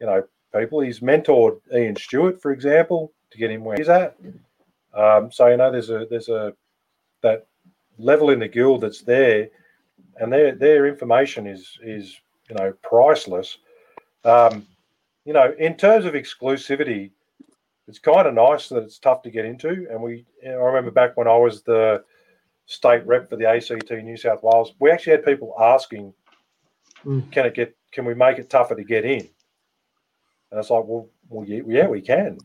[0.00, 0.24] you know,
[0.54, 0.80] people.
[0.80, 4.16] He's mentored Ian Stewart, for example, to get him where he's at.
[4.94, 6.54] Um, so you know, there's a there's a
[7.22, 7.46] that
[7.98, 9.48] level in the guild that's there,
[10.16, 13.58] and their their information is is you know priceless.
[14.24, 14.66] Um,
[15.24, 17.10] you know, in terms of exclusivity,
[17.88, 19.86] it's kind of nice that it's tough to get into.
[19.90, 22.04] And we, I remember back when I was the
[22.66, 26.14] state rep for the ACT New South Wales, we actually had people asking,
[27.04, 27.32] Mm.
[27.32, 27.74] "Can it get?
[27.92, 29.20] Can we make it tougher to get in?"
[30.50, 32.38] And it's like, well, well, yeah, yeah, we can.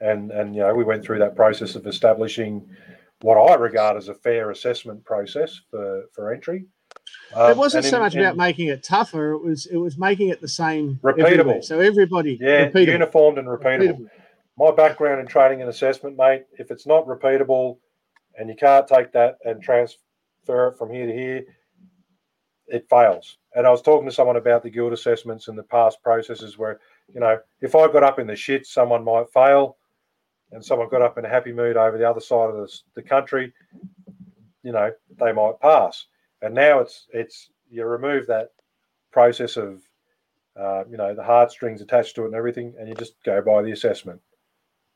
[0.00, 2.68] And and you know, we went through that process of establishing
[3.20, 6.66] what I regard as a fair assessment process for for entry.
[7.34, 9.32] Um, it wasn't so in- much in- about making it tougher.
[9.32, 11.24] It was it was making it the same Repeatable.
[11.38, 11.62] everywhere.
[11.62, 13.98] So everybody yeah, repeatable, uniformed and repeatable.
[13.98, 14.10] repeatable.
[14.56, 17.78] my background in training and assessment, mate, if it's not repeatable
[18.38, 21.44] and you can't take that and transfer it from here to here,
[22.68, 23.38] it fails.
[23.54, 26.80] And I was talking to someone about the guild assessments and the past processes where,
[27.12, 29.76] you know, if I got up in the shit, someone might fail,
[30.52, 33.02] and someone got up in a happy mood over the other side of the, the
[33.02, 33.52] country,
[34.62, 36.06] you know, they might pass.
[36.42, 38.50] And now it's it's you remove that
[39.10, 39.82] process of
[40.58, 43.62] uh, you know the heartstrings attached to it and everything, and you just go by
[43.62, 44.20] the assessment.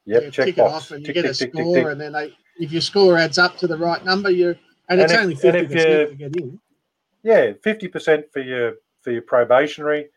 [0.06, 0.72] Yep, You check tick it box.
[0.74, 1.86] off and you get tick, a tick, tick, score, tick.
[1.86, 4.56] and then they, if your score adds up to the right number, you
[4.88, 6.60] and it's if- only fifty percent to get in.
[7.22, 10.08] yeah, fifty percent for your for your probationary,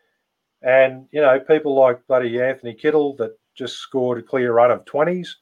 [0.62, 4.84] and you know people like bloody Anthony Kittle that just scored a clear run of
[4.84, 5.36] twenties.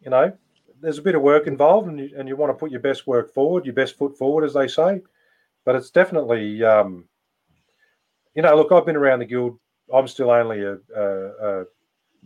[0.00, 0.32] You know,
[0.80, 3.06] there's a bit of work involved, and you, and you want to put your best
[3.06, 5.00] work forward, your best foot forward, as they say.
[5.64, 7.04] But it's definitely, um,
[8.34, 9.58] you know, look, I've been around the guild.
[9.92, 11.64] I'm still only a, a, a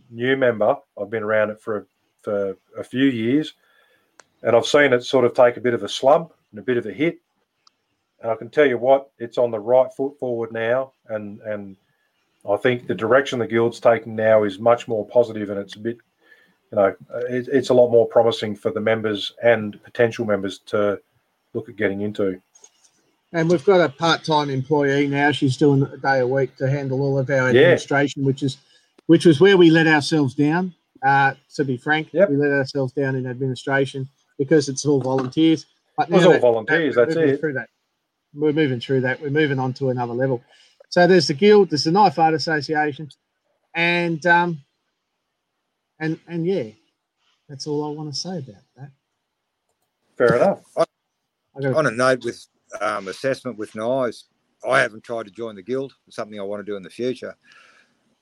[0.09, 0.75] new member.
[0.99, 1.87] I've been around it for
[2.21, 3.53] for a few years,
[4.43, 6.77] and I've seen it sort of take a bit of a slump and a bit
[6.77, 7.19] of a hit.
[8.21, 11.75] And I can tell you what, it's on the right foot forward now, and and
[12.49, 15.79] I think the direction the guild's taking now is much more positive, and it's a
[15.79, 15.97] bit,
[16.73, 16.95] you know,
[17.29, 20.99] it, it's a lot more promising for the members and potential members to
[21.53, 22.41] look at getting into.
[23.31, 25.31] And we've got a part-time employee now.
[25.31, 27.61] She's doing a day a week to handle all of our Yeah.
[27.61, 28.57] administration, which is
[29.05, 30.73] which was where we let ourselves down.
[31.03, 32.29] Uh, to be frank, Yep.
[32.29, 34.07] we let ourselves down in administration
[34.39, 35.65] because it's all volunteers.
[35.97, 37.39] But It was now all that- volunteers, we're that's moving it.
[37.39, 37.69] Through that,
[38.33, 39.21] we're moving through that.
[39.21, 40.41] We're moving on to another level.
[40.89, 43.09] So there's the guild, there's the Knife Art Association,
[43.75, 44.61] and um,
[45.99, 46.69] and and yeah,
[47.47, 48.91] that's all I want to say about that.
[50.17, 50.61] Fair enough.
[50.77, 52.45] I got On a note with
[52.81, 54.25] um, assessment with knives,
[54.67, 55.93] I haven't tried to join the guild.
[56.07, 57.35] It's something I want to do in the future.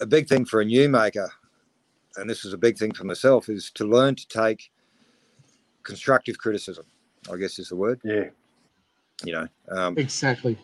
[0.02, 1.31] A big thing for a new maker,
[2.18, 4.69] and this is a big thing for myself, is to learn to take
[5.84, 6.85] constructive criticism.
[7.31, 8.02] I guess is the word.
[8.03, 8.26] Yeah,
[9.23, 10.57] You know, um, exactly.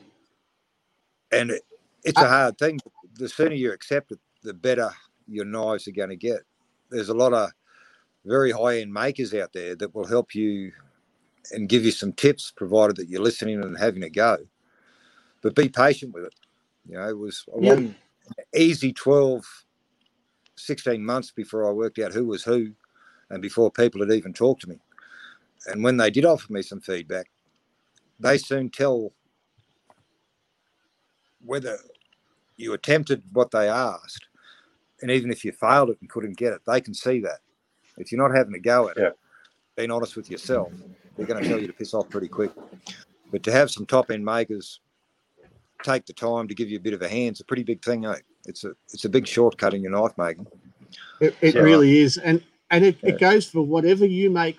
[1.32, 1.62] and it,
[2.04, 2.80] it's a hard thing.
[3.14, 4.90] The sooner you accept it, the better
[5.28, 6.40] your knives are going to get.
[6.90, 7.52] There's a lot of
[8.26, 10.72] very high end makers out there that will help you
[11.52, 14.38] and give you some tips, provided that you're listening and having a go.
[15.42, 16.36] But be patient with it.
[16.88, 17.74] You know, it was a Yeah.
[17.74, 17.96] long,
[18.56, 19.46] easy 12,
[20.56, 22.72] 16 months before I worked out who was who
[23.30, 24.80] and before people had even talked to me.
[25.68, 27.30] And when they did offer me some feedback,
[28.20, 29.14] they soon tell
[31.44, 31.78] whether
[32.56, 34.28] you attempted what they asked,
[35.02, 37.40] and even if you failed it and couldn't get it, they can see that.
[37.98, 39.08] If you're not having a go at Yeah.
[39.08, 39.20] it,
[39.76, 40.72] being honest with yourself,
[41.16, 42.52] they're going to tell you to piss off pretty quick.
[43.32, 44.80] But to have some top end makers
[45.84, 47.84] take the time to give you a bit of a hand, it's a pretty big
[47.84, 48.16] thing, eh?
[48.46, 50.48] It's a it's a big shortcut in your knife making.
[51.20, 51.62] It, it Yeah.
[51.62, 53.10] really is, and and it, Yeah.
[53.10, 54.58] it goes for whatever you make.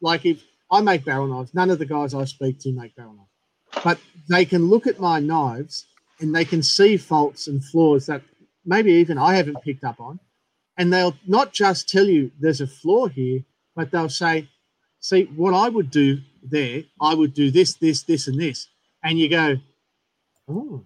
[0.00, 3.14] Like if I make barrel knives, none of the guys I speak to make barrel
[3.14, 3.98] knives, but
[4.28, 5.86] they can look at my knives
[6.20, 8.22] and they can see faults and flaws that
[8.64, 10.20] maybe even I haven't picked up on,
[10.76, 13.40] and they'll not just tell you there's a flaw here,
[13.76, 14.48] but they'll say,
[15.00, 18.68] "See, what I would do there, I would do this, this, this, and this,"
[19.02, 19.56] and you go,
[20.48, 20.84] "Oh."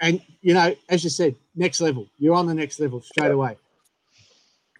[0.00, 2.06] And you know, as you said, next level.
[2.18, 3.56] You're on the next level straight away.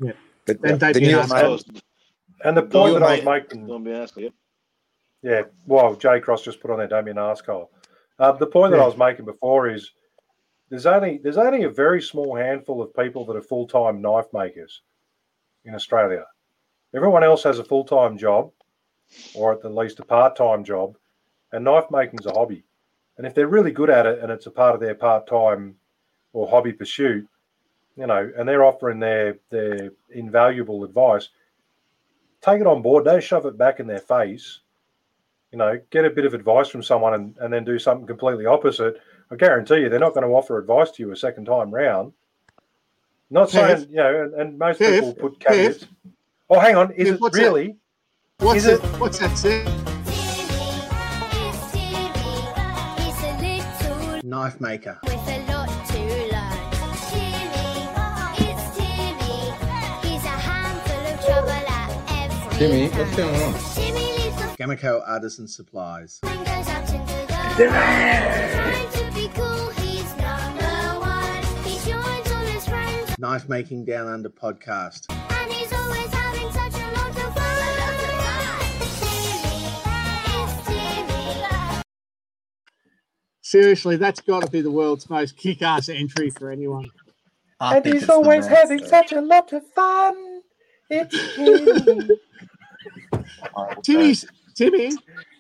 [0.01, 1.43] But And don't the be an newer asshole.
[1.51, 1.83] makers- Those-
[2.45, 4.23] and the point that I was making, Don't be asking.
[4.25, 4.33] Yep.
[5.23, 7.69] yeah, well, Jay Cross just put on there, don't be an arsehole.
[8.19, 9.91] Uh, the point that I was making before is
[10.71, 14.27] there's only there's only a very small handful of people that are full time knife
[14.33, 14.83] makers
[15.65, 16.25] in Australia.
[16.95, 18.51] Everyone else has a full time job,
[19.35, 20.97] or at the least a part time job,
[21.53, 22.65] and knife making's a hobby.
[23.17, 25.77] And if they're really good at it and it's a part of their part time
[26.33, 27.27] or hobby pursuit,
[27.97, 31.31] you know, and they're offering their their invaluable advice,
[32.41, 33.05] take it on board.
[33.05, 34.61] Don't shove it back in their face.
[35.53, 38.45] You know, get a bit of advice from someone and, and then do something completely
[38.47, 39.01] opposite.
[39.31, 42.13] I guarantee you, they're not going to offer advice to you a second time round.
[43.31, 43.53] Not Kev?
[43.53, 44.95] saying, you know, and, and most Kev?
[45.01, 45.87] people put caveats.
[46.51, 46.93] Oh, hang on.
[46.93, 47.43] Is Kev, it what's that?
[47.43, 47.77] really?
[48.39, 48.85] What's Is it?
[48.85, 49.65] it- What's that say?
[54.23, 54.99] Knife maker.
[55.05, 56.59] With a lot to learn.
[57.09, 60.13] Timmy, oh, it's Timmy.
[60.13, 62.99] He's a handful of trouble at every Timmy, turn.
[62.99, 63.78] what's going on?
[64.59, 66.21] Timmy leaves the Gamaco Artisan Supplies.
[66.23, 67.27] and goes up into
[67.57, 71.43] the Trying to be cool, he's number one.
[71.65, 75.07] He joins all his friends Knife making down under podcast.
[75.11, 77.75] and he's always having such a lot of fun.
[79.01, 79.73] Timmy,
[80.43, 81.83] it's Timmy.
[83.43, 86.87] Seriously, that's got to be the world's most kick-ass entry for anyone.
[87.61, 88.57] I and he's always best.
[88.61, 90.43] having such a lot of fun.
[90.91, 92.09] It's Timmy.
[93.83, 94.27] Timmy's
[94.59, 94.91] Timmy.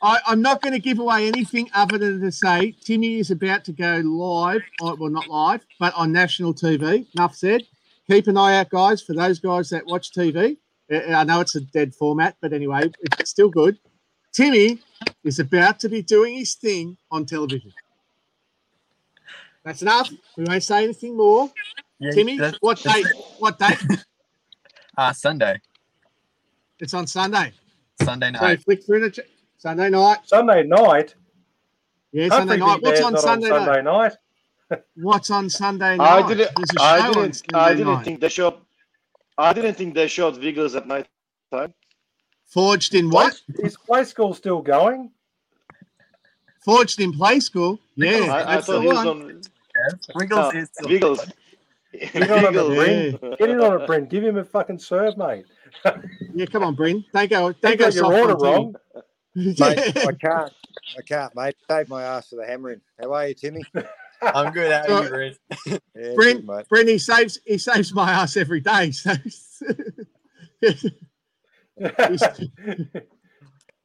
[0.00, 3.64] I, I'm not going to give away anything other than to say Timmy is about
[3.64, 4.62] to go live.
[4.80, 7.06] uh, Well, not live, but on national TV.
[7.16, 7.62] Enough said.
[8.08, 10.56] Keep an eye out, guys, for those guys that watch TV.
[10.90, 13.76] Uh, I know it's a dead format, but anyway, it's still good.
[14.32, 14.78] Timmy
[15.24, 17.72] is about to be doing his thing on television.
[19.64, 20.08] That's enough.
[20.36, 21.50] We won't say anything more.
[21.98, 23.06] Yeah, Timmy, what date?
[23.38, 23.78] What date?
[24.96, 25.60] Uh, Sunday,
[26.80, 27.52] It's on Sunday.
[28.02, 28.62] Sunday So night.
[28.62, 29.20] flick through the ch-
[29.58, 30.18] Sunday night.
[30.24, 31.14] Sunday night.
[32.12, 32.80] Yeah, Sunday night.
[32.82, 34.12] What's on Sunday, on Sunday night?
[34.70, 34.78] night.
[34.96, 36.24] What's on Sunday night?
[36.24, 36.50] I didn't.
[36.56, 37.42] There's a I show on didn't.
[37.54, 38.04] I didn't night.
[38.04, 38.54] think they showed.
[39.36, 41.06] I didn't think they showed Wiggles at night
[41.52, 41.74] time.
[42.46, 43.40] Forged in what?
[43.62, 45.10] Is play school still going?
[46.64, 47.78] Forged in play school.
[47.96, 49.08] Yeah, I, I that's the thought he was one.
[49.08, 49.42] on.
[50.14, 51.26] Wiggles No, is still Wiggles.
[52.12, 53.36] Get in on it, Bryn.
[53.38, 54.06] Get on a Bryn.
[54.06, 55.46] Give him a fucking serve, mate.
[56.34, 57.04] yeah, come on, Bryn.
[57.12, 57.52] Don't go.
[57.52, 58.74] Don't, go your order wrong.
[59.34, 60.52] mate, I can't.
[60.96, 61.56] I can't, mate.
[61.68, 62.80] Save my ass for the hammering.
[63.00, 63.64] How are you, Timmy?
[64.22, 64.70] I'm good.
[64.70, 65.34] How are you, Bryn?
[65.66, 68.92] yeah, Bryn, good, Bryn, he saves he saves my ass every day.
[68.92, 69.14] So.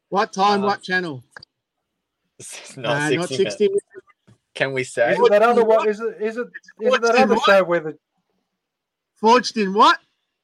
[0.09, 0.63] what time?
[0.63, 1.23] Uh, what channel?
[2.77, 3.69] Uh, not, 60, not 60.
[4.55, 5.13] Can we say?
[5.13, 5.87] Is it that other one?
[5.89, 6.21] Is it?
[6.21, 6.47] Is it?
[6.81, 7.97] Is it that other show where the?
[9.15, 9.99] Forged in what?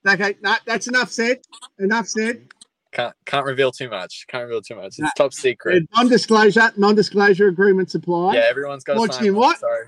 [0.07, 1.39] Okay, no, that's enough said.
[1.79, 2.47] Enough said.
[2.91, 4.25] Can't can't reveal too much.
[4.27, 4.87] Can't reveal too much.
[4.87, 5.09] It's Nah.
[5.15, 5.83] top secret.
[5.95, 6.71] Non-disclosure.
[6.77, 8.33] Non-disclosure agreement supply.
[8.35, 9.59] Yeah, everyone's got to Watch sign in what?
[9.59, 9.87] Sorry,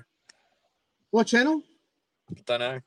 [1.10, 1.62] What channel?
[2.46, 2.80] don't know.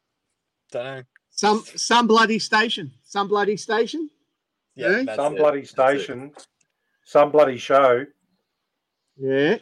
[0.71, 1.03] Don't know.
[1.31, 2.91] Some some bloody station.
[3.03, 4.09] Some bloody station.
[4.75, 5.15] Yeah, Yeah?
[5.15, 5.39] Some it.
[5.39, 5.73] bloody That's it.
[5.73, 6.31] station,
[7.03, 8.05] some bloody show,
[9.17, 9.57] Yeah.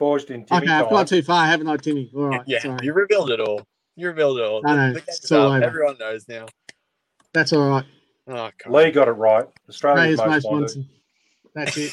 [0.00, 2.10] Forged in Timmy Okay, I've gone too far, haven't I, Timmy?
[2.16, 2.42] All right.
[2.46, 2.86] Yeah, sorry.
[2.86, 3.62] you revealed it all.
[3.96, 4.66] You revealed it all.
[4.66, 5.62] I know, The, the it's all over.
[5.62, 6.46] Everyone knows now.
[7.34, 7.84] That's all right.
[8.26, 8.72] Oh, God.
[8.72, 9.44] Lee got it right.
[9.68, 10.76] Australia's Australia's most most wanted.
[10.76, 10.86] wanted.
[11.54, 11.92] That's it.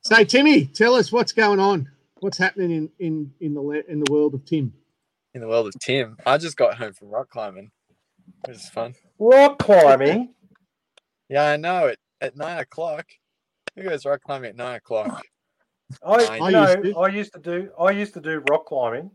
[0.00, 1.90] so, Timmy, tell us what's going on.
[2.20, 4.72] What's happening in in in the in the world of Tim?
[5.34, 7.70] In the world of Tim, I just got home from rock climbing.
[8.48, 8.94] It was fun.
[9.18, 10.30] Rock climbing.
[11.30, 11.98] Yeah, I know it.
[12.20, 13.06] At nine o'clock.
[13.76, 15.24] Who goes rock climbing at nine o'clock?
[16.02, 16.98] I, I you know, used to.
[16.98, 17.70] I used to do.
[17.78, 19.10] I used to do rock climbing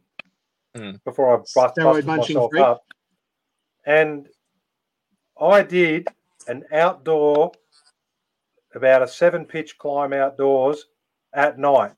[0.78, 1.04] Mm.
[1.04, 2.64] before I bust, busted myself freak.
[2.64, 2.84] up,
[3.86, 4.28] and
[5.42, 6.08] I did
[6.48, 7.54] an outdoor,
[8.76, 10.86] about a seven pitch climb outdoors
[11.34, 11.94] at night,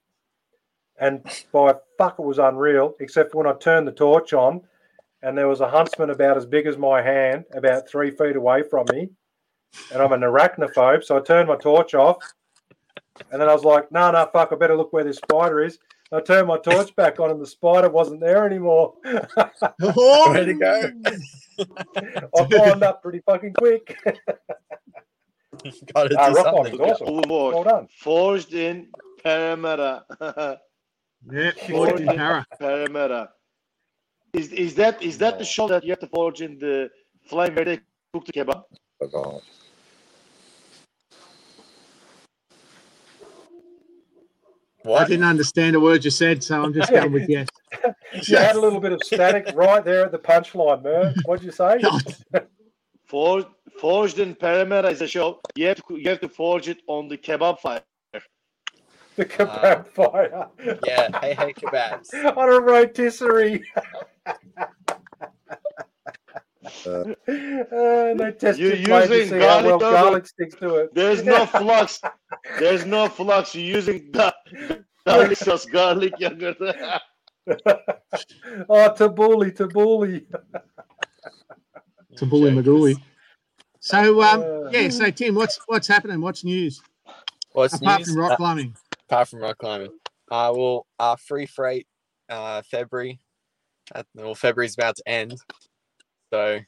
[0.97, 1.21] and
[1.51, 2.95] by fuck it was unreal.
[3.01, 4.61] Except when I turned the torch on,
[5.21, 8.63] and there was a huntsman about as big as my hand, about three feet away
[8.63, 9.09] from me,
[9.91, 12.23] and I'm an arachnophobe, so I turned my torch off.
[13.31, 15.79] And then I was like, no, no, fuck, I better look where this spider is.
[16.13, 18.95] I turned my torch back on and the spider wasn't there anymore.
[19.81, 20.91] Oh, Way to go.
[22.37, 23.97] I climbed up pretty fucking quick.
[25.93, 26.77] Got to do rock something.
[26.77, 27.29] climbing's awesome.
[27.29, 27.87] Well done.
[27.99, 28.87] Forged in
[29.23, 30.59] Parramatta.
[31.31, 32.43] Yeah, forged in Para.
[32.59, 33.29] Parramatta.
[34.33, 36.89] Is is that is that the show that you have to forge in the
[37.27, 37.79] flame where they
[38.11, 38.63] cook the kebab?
[44.83, 45.01] Forgot.
[45.01, 47.01] I didn't understand a word you said, so I'm just Yeah.
[47.01, 47.47] going with yes.
[48.27, 51.13] You had a little bit of static right there at the punchline, Mer.
[51.25, 51.81] What'd you say?
[53.05, 53.47] Forged
[53.79, 55.39] forged in Parramatta is a show.
[55.55, 57.81] You have to you have to forge it on the kebab fire.
[59.15, 60.07] The kebab ah.
[60.09, 60.47] fire.
[60.85, 61.19] Yeah.
[61.19, 62.13] Hey, hey, kebabs.
[62.37, 63.63] On a rotisserie.
[66.85, 70.93] Uh, and they test You're your blade to using well garlic garlic sticks to it.
[70.93, 71.99] There's no flux.
[72.59, 73.55] There's no flux.
[73.55, 74.31] You're using ga-
[75.05, 76.57] garlic sauce, garlic yogurt.
[77.49, 77.55] oh,
[78.69, 80.25] tabbouleh, tabbouleh.
[82.17, 82.97] To bully Magooey.
[83.79, 84.89] So, um, Uh, yeah.
[84.89, 86.19] So, Tim, what's what's happening?
[86.19, 86.81] What's news
[87.53, 88.09] What's apart news?
[88.09, 88.75] from rock Uh, climbing?
[89.09, 89.91] apart from rock climbing.
[90.29, 91.87] Uh, well, uh, free freight,
[92.29, 93.21] uh, February.
[93.95, 95.35] Uh, well, February's about to end,
[96.31, 96.59] so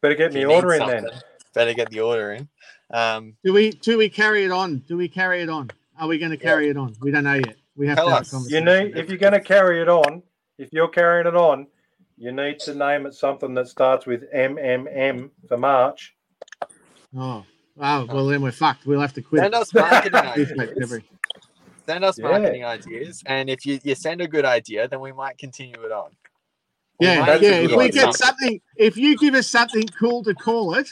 [0.00, 1.06] Better get if me you order in then.
[1.54, 2.48] Better get the order in.
[2.92, 4.78] Um, Do we do we carry it on?
[4.86, 5.70] Do we carry it on?
[5.98, 6.94] Are we going to carry it on?
[7.00, 7.56] We don't know yet.
[7.76, 8.32] We have Tell to have us.
[8.32, 10.22] a You need if you're going to carry it on,
[10.58, 11.66] if you're carrying it on,
[12.16, 16.14] you need to name it something that starts with MMM for March.
[17.16, 17.44] Oh,
[17.80, 18.86] oh, well then we're fucked.
[18.86, 19.42] We'll have to quit.
[19.42, 21.02] send us marketing ideas.
[21.86, 22.28] Send us Yeah.
[22.28, 25.92] marketing ideas, and if you, you send a good idea, then we might continue it
[25.92, 26.10] on.
[26.98, 27.50] We Yeah, might yeah.
[27.50, 27.92] If we idea.
[27.92, 28.48] get something.
[28.48, 30.88] something, if you give us something cool to call it,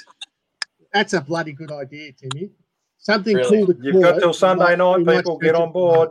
[0.92, 2.50] that's a bloody good idea, Timmy.
[2.98, 3.58] Something Really?
[3.58, 5.38] cool to call You've got it, till Sunday night, people.
[5.38, 6.10] Get on board.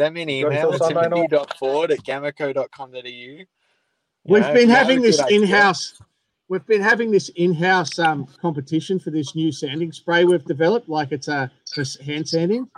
[0.00, 1.30] Send me an email, until Sunday night.
[1.30, 3.44] timothy.ford at gamaco.com.au.
[4.24, 6.00] We've know, if been you have having this in-house.
[6.50, 11.12] We've been having this in-house um, competition for this new sanding spray we've developed, like
[11.12, 12.70] it's a for hand sanding.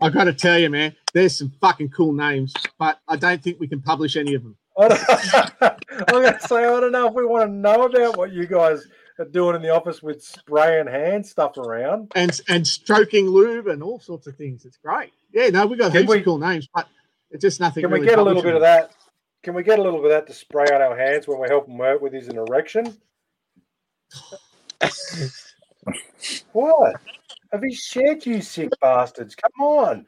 [0.00, 3.60] I got to tell you, man, there's some fucking cool names, but I don't think
[3.60, 4.56] we can publish any of them.
[4.80, 5.72] I don't-
[6.08, 8.46] I'm going to say, I don't know if we want to know about what you
[8.46, 8.86] guys
[9.18, 12.10] are doing in the office with spraying hand stuff around.
[12.14, 14.64] and and stroking lube and all sorts of things.
[14.64, 15.12] It's great.
[15.32, 16.88] Yeah, no, we got Can heaps we- of cool names, but
[17.30, 17.82] it's just nothing.
[17.82, 18.92] Can we get a little bit of that?
[19.42, 21.48] Can we get a little bit of that to spray on our hands when we
[21.48, 22.96] help him work with his an erection?
[26.52, 26.96] What?
[27.52, 29.34] Have he shared you sick bastards?
[29.34, 30.06] Come on.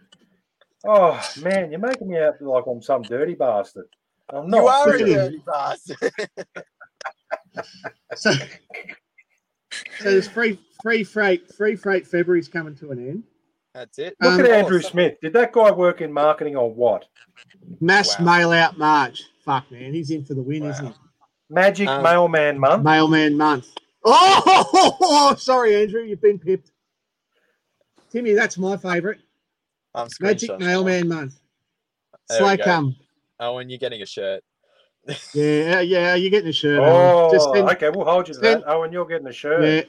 [0.87, 3.87] Oh man, you're making me out like I'm some dirty bastard.
[4.33, 4.63] I'm not.
[4.63, 5.99] you are a look at dirty bastard.
[8.17, 13.23] So, so there's free free freight free freight February's coming to an end.
[13.75, 14.17] That's it.
[14.21, 15.15] Look Um, at Andrew Oh, Smith.
[15.23, 17.07] Did that guy work in marketing or what?
[17.81, 18.25] Mass Wow.
[18.25, 19.23] mail out March.
[19.45, 20.95] Fuck man, he's in for the win, isn't Wow.
[21.51, 22.59] Magic Um, Mailman he?
[22.61, 22.85] Month.
[22.85, 23.69] Mailman month.
[24.05, 26.71] Oh, sorry, Andrew, you've been pipped.
[28.11, 29.21] Timmy, that's my favourite.
[29.95, 31.35] I'm Magic screenshotting Mailman month.
[32.29, 32.65] There we Slay go.
[32.65, 32.97] come.
[33.41, 34.43] Oh, and you're getting a shirt.
[35.35, 36.79] Yeah, yeah, you're getting a shirt.
[36.81, 37.91] Oh, Just send- okay.
[37.91, 38.69] We'll hold you to send- that.
[38.71, 39.65] Oh, and you're getting a shirt.
[39.65, 39.83] Yeah.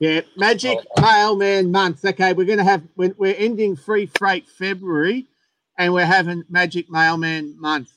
[0.00, 1.00] Yeah, Magic Oh.
[1.02, 2.04] Mailman Month.
[2.04, 5.26] Okay, we're going to have, we're, we're ending free freight February
[5.76, 7.90] and we're having Magic Mailman Month,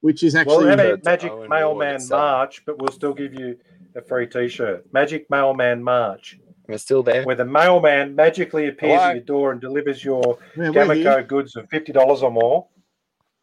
[0.00, 0.68] which is We'll actually.
[0.68, 2.18] have a Shirts Magic Owen Mailman get some.
[2.20, 3.56] March, but we'll still give you
[3.96, 4.92] a free T-shirt.
[4.92, 6.38] Magic Mailman March,
[6.68, 7.24] We're still there.
[7.24, 9.08] where the mailman magically appears Hello?
[9.10, 10.64] at your door and delivers your Yeah.
[10.68, 12.68] Gamaco goods of fifty dollars or more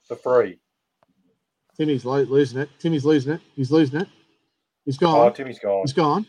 [0.08, 0.60] for free.
[1.78, 2.70] Timmy's lo- losing it.
[2.80, 3.42] Timmy's losing it.
[3.56, 4.08] He's losing it.
[4.86, 5.34] He's Oh, gone.
[5.34, 5.82] Timmy's gone.
[5.84, 6.26] He's gone.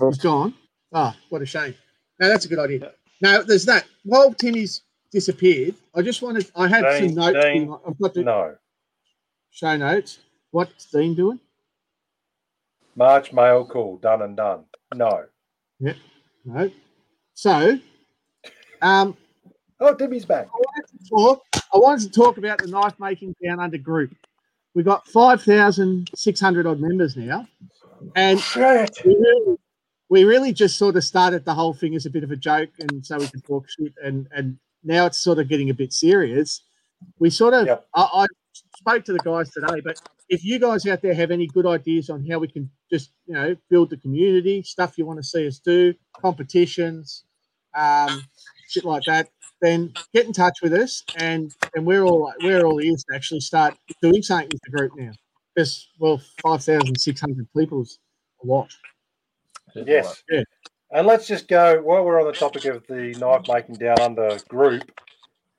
[0.00, 0.54] He's gone.
[0.92, 1.74] Ah, what a shame.
[2.20, 2.92] No, that's a good idea.
[3.20, 3.84] Now, there's that.
[4.04, 4.82] While Timmy's
[5.12, 7.44] disappeared, I just wanted, I had Dean, some notes.
[7.44, 8.56] Dean, in- I've got to No,
[9.50, 10.20] show notes.
[10.50, 11.40] What's Dean doing?
[12.96, 14.64] March mail call done and done.
[14.94, 15.26] No.
[15.80, 15.96] Yep.
[16.44, 16.70] No.
[17.34, 17.78] So,
[18.82, 19.16] um,
[19.80, 20.46] Oh, Debbie's back.
[20.46, 21.42] I wanted to talk.
[21.54, 24.14] I wanted to talk about the knife making down under group.
[24.74, 27.46] We've got five thousand six hundred odd members now,
[28.16, 28.62] and we
[29.04, 29.58] really,
[30.08, 32.70] we really just sort of started the whole thing as a bit of a joke,
[32.80, 35.92] and so we could talk shit, and and now it's sort of getting a bit
[35.92, 36.62] serious.
[37.20, 37.66] We sort of.
[37.66, 37.86] Yep.
[37.94, 38.26] I, I
[38.78, 42.10] spoke to the guys today, but if you guys out there have any good ideas
[42.10, 45.46] on how we can just you know build the community, stuff you want to see
[45.46, 47.22] us do, competitions,
[47.76, 48.24] um,
[48.68, 49.28] shit like that,
[49.60, 53.40] then get in touch with us, and and we're all we're all ears to actually
[53.40, 55.12] start doing something with the group now.
[55.54, 57.98] Because well, five thousand six hundred people is
[58.42, 58.72] a lot.
[59.74, 60.22] Yes.
[60.30, 60.42] Yeah.
[60.90, 64.38] And let's just go while we're on the topic of the knife making down under
[64.48, 64.90] group.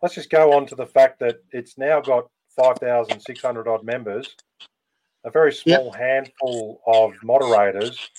[0.02, 3.68] Let's just go on to the fact that it's now got five thousand six hundred
[3.68, 4.36] odd members,
[5.24, 8.10] a very small handful of moderators,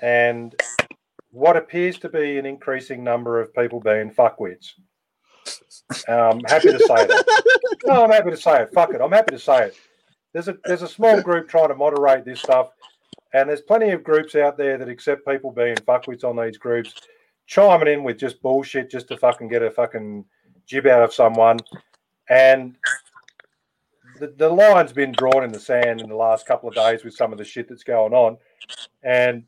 [0.00, 0.54] and
[1.32, 4.72] what appears to be an increasing number of people being fuckwits.
[6.08, 7.42] I'm happy to say that.
[7.84, 8.72] No, I'm happy to say it.
[8.72, 9.00] Fuck it.
[9.00, 9.76] I'm happy to say it.
[10.32, 12.68] There's a there's a small group trying to moderate this stuff,
[13.34, 16.94] and there's plenty of groups out there that accept people being fuckwits on these groups,
[17.46, 20.24] chiming in with just bullshit just to fucking get a fucking
[20.64, 21.58] jib out of someone.
[22.28, 22.76] And
[24.20, 27.14] the, the line's been drawn in the sand in the last couple of days with
[27.14, 28.36] some of the shit that's going on.
[29.02, 29.42] And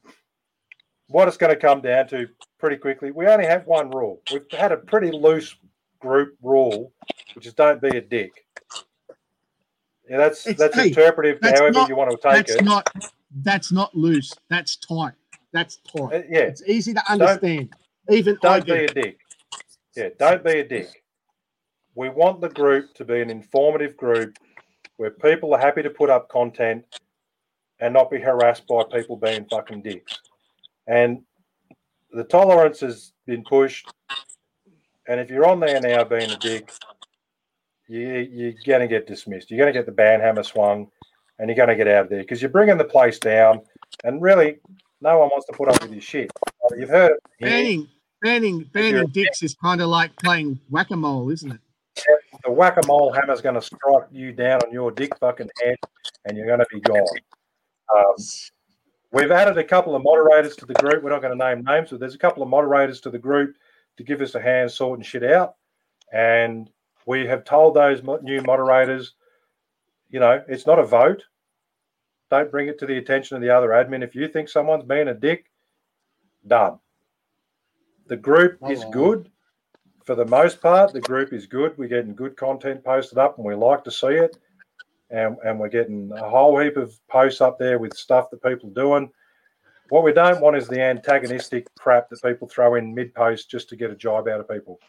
[1.09, 2.29] what it's going to come down to
[2.59, 4.21] pretty quickly, we only have one rule.
[4.33, 5.55] We've had a pretty loose
[6.01, 6.93] group rule,
[7.35, 8.33] which is don't be a dick.
[10.09, 12.65] Yeah, that's It's- that's hey, interpretive that's however not- you want to take That's it.
[12.65, 12.89] not
[13.43, 14.33] that's not loose.
[14.49, 15.15] That's tight.
[15.53, 16.13] That's tight.
[16.15, 17.75] Uh, yeah, It's easy to understand.
[18.11, 19.19] Even don't be a dick.
[19.97, 21.03] Yeah, don't be a dick.
[21.97, 24.37] We want the group to be an informative group
[24.99, 26.85] where people are happy to put up content
[27.81, 30.21] and not be harassed by people being fucking dicks.
[30.87, 31.23] And
[32.13, 33.91] the tolerance has been pushed.
[35.09, 36.71] And if you're on there now being a dick,
[37.89, 39.51] you, you're going to get dismissed.
[39.51, 40.91] You're going to get the ban hammer swung
[41.39, 43.61] and you're going to get out of there because you're bringing the place down.
[44.05, 44.59] And really,
[45.01, 46.31] no one wants to put up with your shit.
[46.77, 47.21] You've heard it.
[47.41, 47.89] Banning
[48.23, 51.61] banning banning dicks is kind of like playing whack a mole, isn't it?
[52.45, 55.77] the whack a mole hammer's going to strike you down on your dick fucking head
[56.25, 57.07] and you're going to be gone.
[57.95, 58.15] Um,
[59.15, 61.03] we've added a couple of moderators to the group.
[61.03, 63.57] We're not going to name names, but there's a couple of moderators to the group
[63.97, 65.55] to give us a hand sorting shit out.
[66.13, 66.71] And
[67.07, 69.15] we have told those new moderators,
[70.11, 71.25] you know, it's not a vote.
[72.31, 74.03] Don't bring it to the attention of the other admin.
[74.03, 75.51] If you think someone's being a dick,
[76.47, 76.79] done.
[78.09, 78.91] The group oh, is Oh.
[78.91, 79.31] good
[80.05, 81.77] for the most part, the group is good.
[81.79, 84.37] We're getting good content posted up, and we like to see it.
[85.11, 88.71] And and we're getting a whole heap of posts up there with stuff that people
[88.71, 89.11] are doing.
[89.91, 93.69] What we don't want is the antagonistic crap that people throw in mid post just
[93.69, 94.81] to get a job out of people.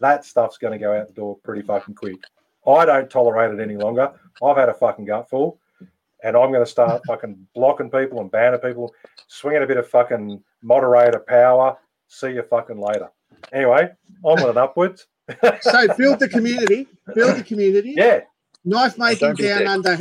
[0.00, 2.20] That stuff's going to go out the door pretty fucking quick.
[2.66, 4.12] I don't tolerate it any longer.
[4.42, 5.58] I've had a fucking gutful,
[6.22, 8.94] and I'm going to start fucking blocking people and banning people,
[9.26, 11.76] swinging a bit of fucking moderator power.
[12.08, 13.10] See you fucking later.
[13.52, 13.90] Anyway,
[14.22, 15.06] onward and upwards.
[15.60, 16.86] So build the community.
[17.14, 17.94] Build the community.
[17.96, 18.20] Yeah,
[18.64, 19.98] Knife making down under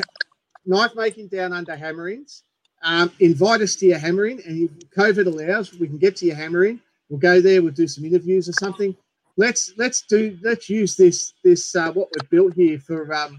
[0.65, 2.43] knife making down under hammerings.
[2.83, 6.35] Um, invite us to your hammering, and if COVID allows, we can get to your
[6.35, 6.79] hammering.
[7.09, 7.61] We'll go there.
[7.61, 8.95] We'll do some interviews or something.
[9.37, 13.37] let's let's do let's use this this uh, what we've built here for um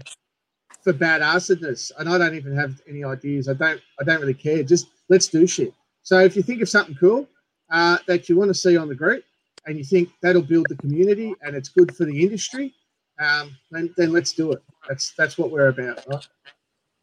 [0.83, 1.91] for badassedness.
[1.97, 3.49] And I don't even have any ideas.
[3.49, 4.63] I don't I don't really care.
[4.63, 5.73] Just let's do shit.
[6.03, 7.27] So if you think of something cool
[7.71, 9.23] uh, that you want to see on the group,
[9.65, 12.73] and you think that'll build the community and it's good for the industry,
[13.19, 14.63] um, then then let's do it.
[14.87, 16.27] That's that's what we're about, right?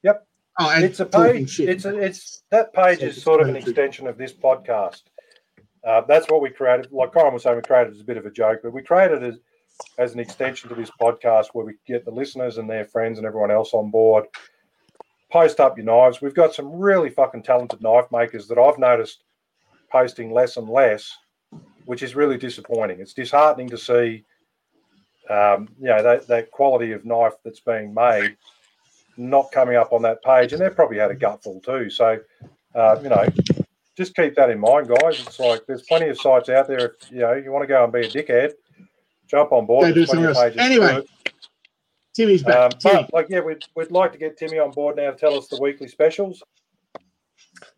[0.03, 0.27] Yep.
[0.59, 1.61] Oh, it's a page.
[1.61, 5.03] It's a, it's that page is sort of an extension of this podcast.
[5.85, 6.93] Uh, that's what we created.
[6.93, 9.23] Like Corin was saying, we created as a bit of a joke, but we created
[9.23, 9.39] as
[9.99, 13.27] as an extension to this podcast where we get the listeners and their friends and
[13.27, 14.27] everyone else on board.
[15.31, 16.21] Post up your knives.
[16.21, 19.25] We've got some really fucking talented knife makers that I've noticed
[19.91, 21.11] posting less and less,
[21.87, 23.01] which is really disappointing.
[23.01, 24.25] It's disheartening to see,
[25.31, 28.37] um, you know, that, that quality of knife that's being made
[29.17, 31.91] not coming up on that page, and they've probably had a gutful too.
[31.91, 32.19] So,
[32.75, 33.27] uh, you know,
[33.97, 35.21] just keep that in mind, guys.
[35.21, 36.87] It's like there's plenty of sites out there.
[36.87, 38.53] If you know you want to go and be a dickhead,
[39.29, 39.95] jump on board.
[39.95, 41.03] There's do plenty of pages Anyway.
[42.15, 42.57] Timmy's back.
[42.57, 45.17] Um, Timmy, but like, yeah, we'd, we'd like to get Timmy on board now to
[45.17, 46.43] tell us the weekly specials.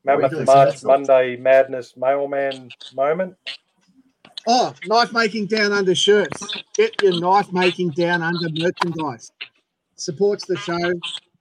[0.04, 0.82] Mammoth March.
[0.82, 3.36] Monday Madness Mailman moment.
[4.46, 6.46] Oh, knife making down under shirts.
[6.74, 9.30] Get your knife making down under merchandise.
[9.96, 10.92] Supports the show,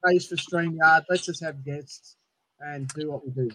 [0.06, 2.16] pays for StreamYard, lets us just have guests,
[2.60, 3.50] and do what we do.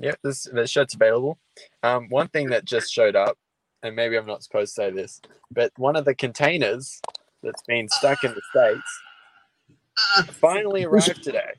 [0.00, 1.38] Yep, this the shirt's available.
[1.82, 3.36] Um, one thing that just showed up,
[3.82, 7.00] and maybe I'm not supposed to say this, but one of the containers
[7.42, 9.00] that's been stuck in the states
[10.16, 11.52] Uh, finally arrived today.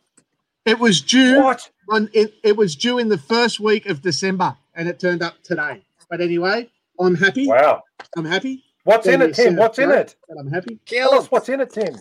[0.66, 1.70] it was due What?
[1.90, 5.42] on it, it was due in the first week of December, and it turned up
[5.44, 5.82] today.
[6.10, 6.70] But anyway,
[7.00, 7.48] I'm happy.
[7.48, 7.82] Wow.
[8.18, 8.64] I'm happy.
[8.84, 9.56] What's in it, Tim?
[9.56, 10.16] What's in it?
[10.38, 10.80] I'm happy.
[10.86, 11.26] Tell Kilns.
[11.26, 11.96] us what's in it, Tim.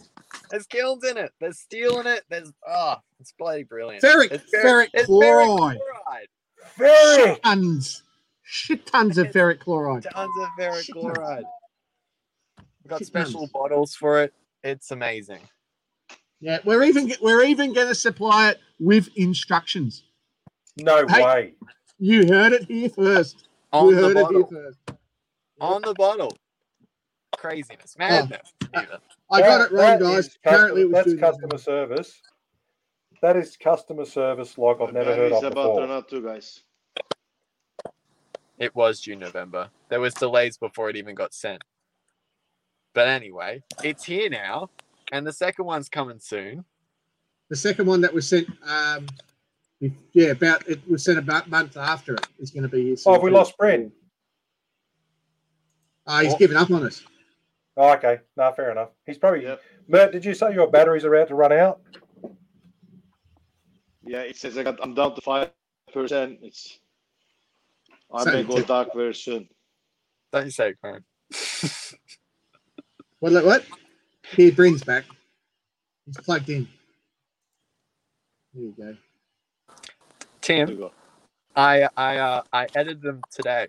[0.50, 1.32] There's kilns in it.
[1.40, 2.22] There's steel in it.
[2.30, 4.02] There's oh, it's bloody brilliant.
[4.02, 5.78] Ferric, It's ferric it's chloride.
[5.78, 6.28] chloride.
[6.76, 7.24] Very.
[7.34, 8.02] Shit tons,
[8.42, 10.04] shit tons of ferric chloride.
[10.04, 11.44] Tons of ferric Shit chloride.
[12.82, 13.52] We've got Shit special tons.
[13.52, 14.32] bottles for it.
[14.62, 15.40] It's amazing.
[16.40, 20.04] Yeah, we're even we're even going to supply it with instructions.
[20.76, 21.24] No Hey.
[21.24, 21.54] way.
[21.98, 23.47] You heard it here first.
[23.72, 24.50] On the heard it here bottle.
[25.60, 26.36] On the bottle.
[27.36, 27.96] Craziness.
[27.98, 28.52] Madness.
[28.74, 28.98] even.
[29.30, 30.26] I got it wrong, guys.
[30.26, 31.58] is Apparently, it customer, was that's customer December.
[31.58, 32.22] service.
[33.20, 35.80] That is customer service like I've never heard of before.
[35.80, 36.62] run out too, guys.
[38.58, 39.70] It was June, November.
[39.88, 41.62] There was delays before it even got sent.
[42.94, 44.70] But anyway, it's here now,
[45.12, 46.64] and the second one's coming soon.
[47.50, 49.06] The second one that was sent, um,
[49.80, 52.96] yeah, about it was sent about a month after it is going to be here.
[53.06, 53.92] Oh, have we lost Brent?
[56.06, 56.38] Uh, he's Oh.
[56.38, 57.02] given up on us.
[57.76, 58.18] Oh, okay.
[58.36, 58.88] No, fair enough.
[59.06, 59.42] He's probably.
[59.44, 59.62] Yep.
[59.86, 61.80] Mert, did you say your batteries are about to run out?
[64.05, 65.50] Yeah, it says I got, I'm down to five
[65.92, 66.38] percent.
[66.42, 66.78] It's
[68.12, 69.48] I So- may go dark very soon.
[70.32, 71.05] Don't you say it, Corin.
[73.20, 73.44] What?
[73.44, 73.64] What?
[74.36, 75.05] Here, Bryn's back.
[76.06, 76.68] He's plugged in.
[78.55, 78.96] There you go.
[80.48, 80.90] There Tim.
[81.54, 83.68] I I uh, I edited them today,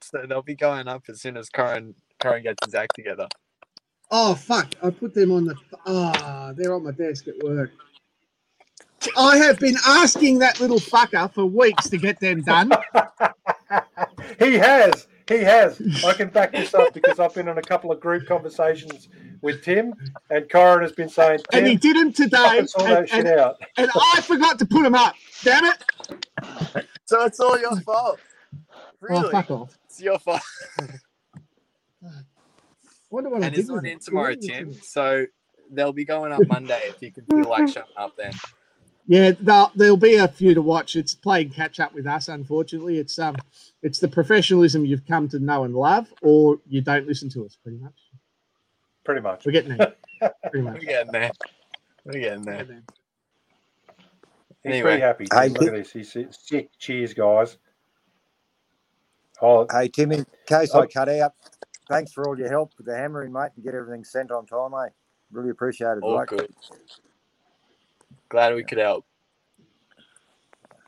[0.00, 3.26] so they'll be going up as soon as Corin Corin gets his act together.
[4.10, 4.72] Oh fuck!
[4.82, 5.56] I put them on the.
[5.86, 7.72] Ah, they're on my desk at work.
[9.16, 12.70] I have been asking that little fucker for weeks to get them done.
[14.38, 15.08] he has.
[15.26, 15.80] He has.
[16.04, 19.08] I can back this up because I've been in a couple of group conversations
[19.42, 19.94] with Tim,
[20.30, 23.26] and Corin has been saying, and he did them today, fucking sort and, that shit
[23.26, 23.62] and, out.
[23.76, 25.14] and I forgot to put him up.
[25.42, 26.86] Damn it!
[27.06, 28.18] So it's all your fault.
[29.00, 29.78] Really, Oh, fuck off.
[29.86, 30.42] it's your fault.
[33.10, 34.64] Wonder what I And did it's on in tomorrow, What did I Tim.
[34.64, 34.84] do with it?
[34.84, 35.26] So
[35.70, 38.32] they'll be going up Monday if you can feel like showing up then.
[39.06, 40.94] Yeah, there'll, there'll be a few to watch.
[40.94, 42.28] It's playing catch up with us.
[42.28, 43.34] Unfortunately, it's um,
[43.82, 47.56] it's the professionalism you've come to know and love, or you don't listen to us.
[47.60, 47.94] Pretty much,
[49.10, 49.44] Pretty much.
[49.44, 49.94] we're getting there.
[50.50, 51.30] Pretty We're getting there.
[52.04, 52.56] We're getting there.
[52.58, 52.82] Getting.
[54.62, 54.82] He's Anyway.
[54.82, 55.26] pretty happy.
[55.32, 55.90] Hey, Look at this.
[55.92, 56.70] He's he's sick.
[56.78, 57.56] Cheers, guys.
[59.42, 60.82] Oh, Hey, Tim, in case Oh.
[60.82, 61.32] I cut out,
[61.88, 64.70] thanks for all your help with the hammering, mate, and get everything sent on time,
[64.70, 64.92] mate.
[65.32, 66.02] Really appreciate it.
[66.02, 66.28] All mate.
[66.28, 66.54] good.
[68.28, 69.04] Glad we could help.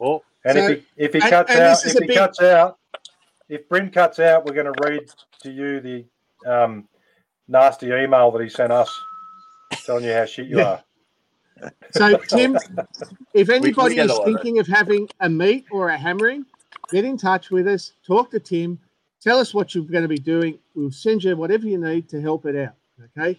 [0.00, 2.16] Oh, and So- if he if he and- cuts and out, if a he big-
[2.18, 2.78] cuts out,
[3.48, 6.04] if Bryn cuts out, we're going to read to you the
[6.46, 6.86] um,
[7.48, 8.90] nasty email that he sent us,
[9.85, 10.64] telling you how shit you Yeah.
[10.64, 11.70] are.
[11.93, 12.56] So, Tim,
[13.35, 14.32] if anybody is a lot of it.
[14.32, 16.44] thinking of having a meet or a hammering,
[16.90, 17.93] get in touch with us.
[18.06, 18.78] Talk to Tim.
[19.20, 20.59] Tell us what you're going to be doing.
[20.74, 22.74] We'll send you whatever you need to help it out.
[23.16, 23.39] Okay.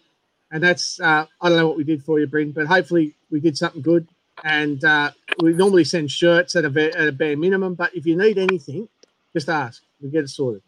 [0.51, 3.39] And that's, uh, I don't know what we did for you, Bryn, but hopefully we
[3.39, 4.07] did something good.
[4.43, 5.11] And uh,
[5.41, 7.73] we normally send shirts at a, bare, at a bare minimum.
[7.73, 8.87] But if you need anything,
[9.33, 9.81] just ask.
[10.01, 10.61] We get it sorted.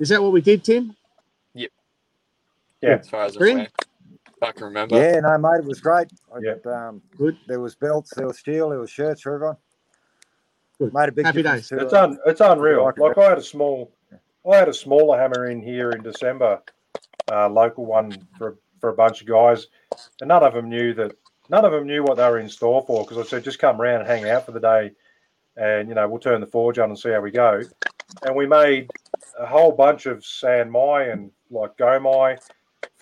[0.00, 0.96] Is that what we did, Tim?
[2.82, 2.96] Yeah.
[3.00, 3.56] As far as I'm Green?
[3.58, 3.68] aware.
[4.36, 4.96] If I can remember.
[4.96, 6.08] Yeah, no, mate, it was great.
[6.34, 6.66] I, Yep.
[6.66, 7.38] um, Good.
[7.46, 9.56] There was belts, there was steel, there was shirts for everyone.
[10.78, 10.92] Good.
[10.92, 11.80] Made a big Happy difference days.
[11.80, 12.82] It's un, it's unreal.
[12.84, 12.98] Like.
[12.98, 13.92] Like I had a small,
[14.50, 16.60] I had a smaller hammer in here in December,
[17.30, 19.68] uh, local one for for a bunch of guys,
[20.20, 21.12] and none of them knew that.
[21.50, 23.80] None of them knew what they were in store for because I said just come
[23.80, 24.90] around and hang out for the day,
[25.56, 27.60] and you know we'll turn the forge on and see how we go.
[28.22, 28.90] And we made
[29.38, 32.38] a whole bunch of San Mai and like Gomai,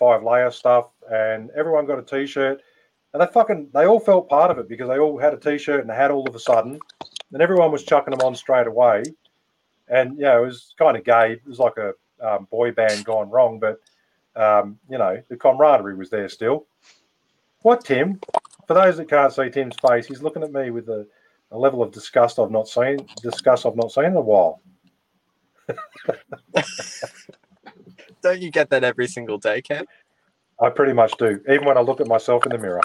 [0.01, 2.59] five layer stuff, and everyone got a t-shirt.
[3.13, 5.81] And they fucking they all felt part of it because they all had a t-shirt
[5.81, 6.79] and a hat all of a sudden,
[7.31, 9.03] and everyone was chucking them on straight away.
[9.89, 11.33] And yeah, it was kind of gay.
[11.33, 13.79] It was like a um, boy band gone wrong, but
[14.35, 16.65] um, you know the camaraderie was there still.
[17.61, 18.19] What Tim?
[18.67, 21.05] For those that can't see Tim's face, he's looking at me with a,
[21.51, 24.61] a level of disgust I've not seen disgust I've not seen in a while.
[28.21, 29.85] Don't you get that every single day, Cam?
[30.61, 32.81] I pretty much do, even when I look at myself in the mirror.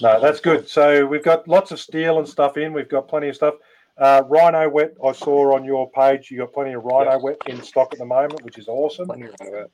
[0.00, 0.68] No, that's good.
[0.68, 2.72] So we've got lots of steel and stuff in.
[2.72, 3.54] We've got plenty of stuff.
[3.98, 6.30] Uh, Rhynowet, I saw on your page.
[6.30, 7.16] You got plenty of rhino Yeah.
[7.16, 9.06] wet in stock at the moment, which is awesome.
[9.06, 9.70] Plenty of it.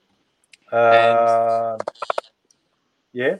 [0.72, 1.78] Uh,
[3.12, 3.36] yeah,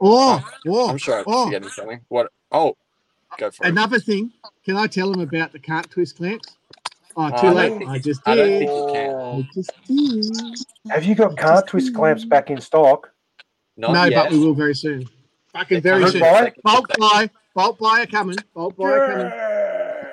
[0.00, 1.44] Oh, oh, I'm sure I'm oh.
[1.46, 2.00] forgetting something.
[2.08, 2.32] What?
[2.50, 2.76] Oh,
[3.36, 3.68] go for it.
[3.68, 4.32] Another thing,
[4.64, 6.56] can I tell them about the Kant-Twist clamps?
[7.20, 7.78] Oh, Oh, too I late.
[7.78, 8.58] think- I just I don't did.
[8.60, 9.14] think you can.
[9.14, 9.70] I just
[10.86, 10.92] did.
[10.92, 13.10] have you got Kant-Twist clamps back in stock?
[13.76, 14.24] Not no, yet.
[14.24, 15.06] but we will very soon.
[15.52, 16.20] Fucking very soon.
[16.20, 16.34] coming.
[16.44, 18.36] Second- Bulk buy, bulk buy are coming.
[18.54, 19.26] Bulk buy are coming.
[19.26, 20.04] Yeah.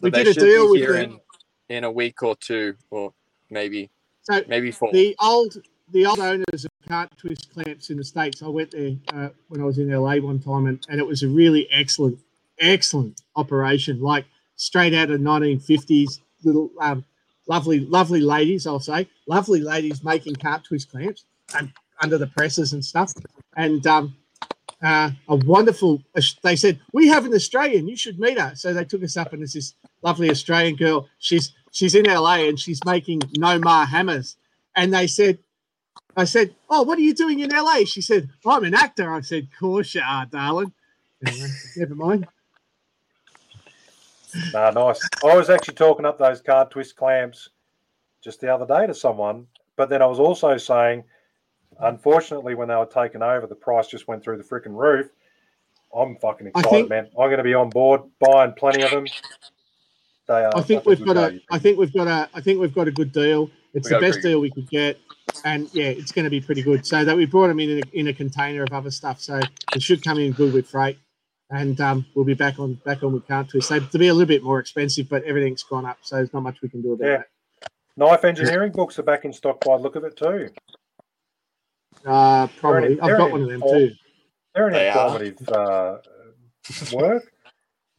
[0.00, 1.20] We did a deal with them.
[1.68, 3.12] in, in a week or two, or
[3.50, 3.90] maybe
[4.22, 4.92] So maybe four.
[4.92, 5.56] the old
[5.90, 8.42] the old owners of Kant-Twist clamps in the states.
[8.42, 11.22] I went there uh, when I was in LA one time, and, and it was
[11.22, 12.18] a really excellent,
[12.58, 14.00] excellent operation.
[14.00, 14.24] Like
[14.62, 17.04] straight out of 1950s, little um,
[17.48, 18.66] lovely, lovely ladies.
[18.66, 21.24] I'll say lovely ladies making Kant-Twist clamps
[21.56, 23.12] and under the presses and stuff.
[23.56, 24.16] And um,
[24.82, 26.00] uh, a wonderful.
[26.42, 27.88] They said we have an Australian.
[27.88, 28.52] You should meet her.
[28.54, 31.08] So they took us up, and there's this lovely Australian girl.
[31.18, 34.36] She's she's in LA and she's making No Nomar hammers.
[34.76, 35.38] And they said,
[36.16, 37.84] I said, Oh, what are you doing in LA?
[37.84, 39.12] She said, I'm an actor.
[39.12, 40.72] I said, course you are, darling.
[41.26, 42.26] Anyway, never mind.
[44.52, 45.00] Nah, nice.
[45.24, 47.50] I was actually talking up those Kant-Twist clamps
[48.22, 49.46] just the other day to someone,
[49.76, 51.04] but then I was also saying,
[51.80, 55.08] unfortunately, when they were taken over, the price just went through the freaking roof.
[55.94, 57.06] I'm fucking excited, think- man.
[57.18, 59.06] I'm going to be on board buying plenty of them.
[60.28, 60.56] They are.
[60.56, 61.40] I think we've got a value.
[61.50, 63.50] I think we've got a I think we've got a good deal.
[63.74, 64.98] It's We the best deal we could get.
[65.44, 66.86] And yeah, it's going to be pretty good.
[66.86, 69.20] So that we brought them in in a, in a container of other stuff.
[69.20, 69.40] So
[69.74, 70.98] it should come in good with freight.
[71.52, 73.68] And um, we'll be back on back on with Kant-Twist.
[73.68, 76.42] So to be a little bit more expensive, but everything's gone up, so there's not
[76.42, 77.22] much we can do about Yeah.
[77.98, 80.48] Knife engineering books are back in stock by the look of it too.
[82.04, 82.10] that.
[82.10, 82.94] Uh, probably.
[82.94, 83.92] They're I've got one of them too.
[84.54, 85.98] They're an They informative uh,
[86.92, 87.30] work.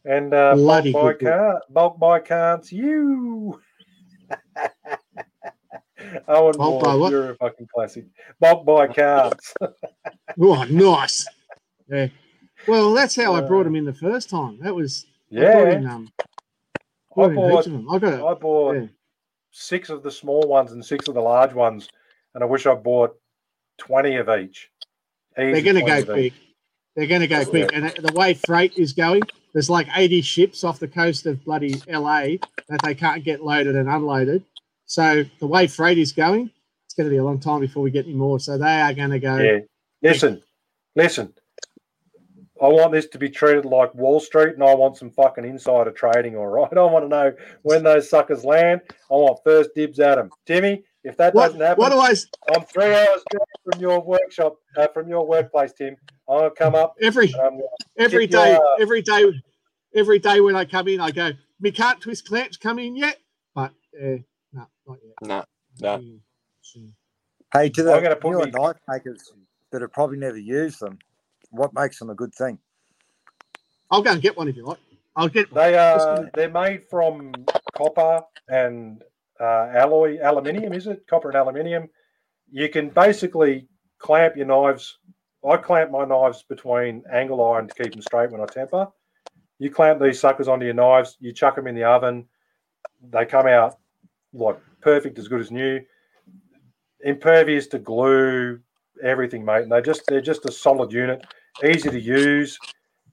[0.04, 3.60] And uh, bulk Bloody buy good car, bulk buy cards, you.
[6.28, 7.10] Owen Bulk buy Ward, what?
[7.12, 8.04] you're a fucking classic.
[8.40, 9.54] Bulk buy cards.
[10.40, 11.26] Oh, nice.
[11.88, 12.08] Yeah.
[12.66, 14.58] Well, that's how I Uh, brought them in the first time.
[14.60, 17.68] That was I brought yeah, in, um, I brought bought.
[17.68, 18.14] I got.
[18.14, 18.86] I bought Yeah.
[19.50, 21.88] six of the small ones and six of the large ones,
[22.34, 23.16] and I wish I bought
[23.78, 24.70] twenty of each.
[25.36, 26.32] They're going to go big.
[26.94, 27.70] They're going to go quick.
[27.72, 29.22] And the way freight is going,
[29.52, 32.36] there's like 80 ships off the coast of bloody LA
[32.68, 34.44] that they can't get loaded and unloaded.
[34.86, 36.50] So the way freight is going,
[36.86, 38.38] it's going to be a long time before we get any more.
[38.38, 39.36] So they are going to go.
[39.38, 39.58] Yeah.
[40.02, 40.42] Listen,
[40.94, 41.34] listen.
[42.62, 45.90] I want this to be treated like Wall Street, and I want some fucking insider
[45.90, 46.36] trading.
[46.36, 47.32] All right, I want to know
[47.62, 48.80] when those suckers land.
[49.10, 50.30] I want first dibs at them.
[50.46, 52.14] Timmy, if that What, doesn't happen, what do I
[52.54, 53.24] I'm three hours
[53.64, 55.96] from your workshop, uh, from your workplace, Tim.
[56.28, 56.94] I'm gonna come up.
[57.02, 57.62] every And I'm gonna,
[57.98, 59.32] every Get your- day, every day,
[59.94, 63.18] every day when I come in, I go, "Me Kant-Twist clamps come in yet?"
[63.54, 64.18] But uh,
[64.52, 65.14] no, not yet.
[65.22, 65.44] No,
[65.80, 65.98] no.
[65.98, 66.20] Soon,
[66.62, 66.94] soon.
[67.52, 69.32] Hey, to the I'm gonna put newer me- knife makers
[69.70, 70.98] that have probably never used them,
[71.54, 72.58] what makes them a good thing?
[73.90, 74.78] I'll go and get one if you like.
[75.16, 75.52] I'll get.
[75.54, 76.30] They are.
[76.34, 77.32] they're made from
[77.76, 79.02] copper and
[79.40, 80.72] uh, alloy aluminium.
[80.72, 81.88] Is it copper and aluminium?
[82.50, 83.68] You can basically
[83.98, 84.98] clamp your knives.
[85.48, 88.88] I clamp my knives between angle iron to keep them straight when I temper.
[89.58, 91.16] You clamp these suckers onto your knives.
[91.20, 92.26] You chuck them in the oven.
[93.10, 93.78] They come out
[94.32, 95.80] like perfect, as good as new.
[97.00, 98.60] Impervious to glue,
[99.02, 99.62] everything, mate.
[99.62, 101.24] And they just they're just a solid unit,
[101.62, 102.58] easy to use.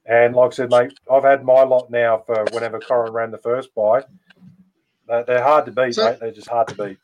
[0.05, 3.37] And like I said, mate, I've had my lot now for whenever Corin ran the
[3.37, 4.03] first buy.
[5.07, 6.19] They're, hard to beat, So- mate.
[6.19, 6.97] They're just hard to beat.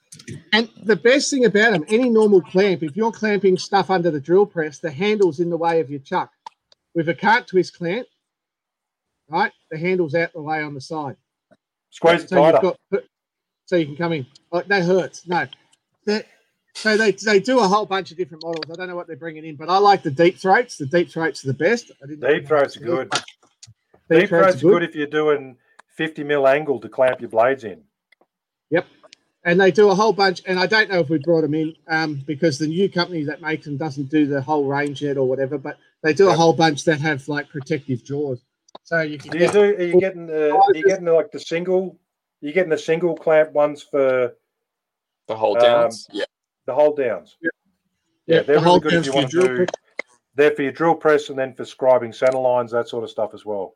[0.53, 4.19] And the best thing about them, any normal clamp, if you're clamping stuff under the
[4.19, 6.31] drill press, the handle's in the way of your chuck.
[6.95, 8.07] With a Kant-Twist clamp,
[9.29, 11.17] right, the handle's out the way on the side.
[11.91, 12.75] Squeeze it So you've tighter.
[12.91, 13.03] got,
[13.65, 14.25] so you can come in.
[14.51, 15.27] Oh, that hurts.
[15.27, 15.45] No,
[16.05, 16.25] that.
[16.77, 18.65] So they, they do a whole bunch of different models.
[18.71, 20.77] I don't know what they're bringing in, but I like the deep throats.
[20.77, 21.91] The deep throats are the best.
[22.03, 23.09] I didn't Deep throats are good.
[23.11, 23.21] Deep,
[24.19, 25.57] Deep throats throats are good if you're doing
[25.95, 27.81] 50 mil angle to clamp your blades in.
[28.69, 28.85] Yep.
[29.43, 30.43] And they do a whole bunch.
[30.45, 33.41] And I don't know if we brought them in um, because the new company that
[33.41, 35.57] makes them doesn't do the whole range yet or whatever.
[35.57, 38.39] But they do a whole bunch that have like protective jaws,
[38.83, 39.61] so you can Do you get do?
[39.61, 40.51] Are you getting the?
[40.53, 41.97] Are you getting the, like the single?
[42.41, 44.35] You getting the single clamp ones for
[45.27, 46.07] The hold Um, downs.
[46.11, 46.25] yeah.
[46.67, 47.37] The hold downs?
[47.41, 47.49] Yeah.
[48.27, 49.65] Yeah, they're the really good if you want to do.
[50.35, 53.33] They're for your drill press and then for scribing center lines, that sort of stuff
[53.33, 53.75] as well.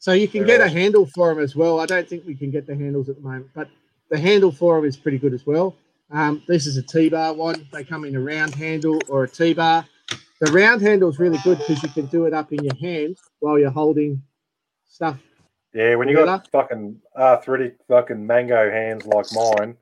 [0.00, 1.80] So you can They're get a handle for them as well.
[1.80, 3.68] I don't think we can get the handles at the moment, but
[4.10, 5.76] the handle for them is pretty good as well.
[6.10, 7.66] Um, this is a T-bar one.
[7.72, 9.86] They come in a round handle or a T-bar.
[10.40, 13.16] The round handle is really good because you can do it up in your hand
[13.38, 14.20] while you're holding
[14.84, 15.18] stuff.
[15.72, 19.76] Yeah, when you got fucking arthritic fucking mango hands like mine.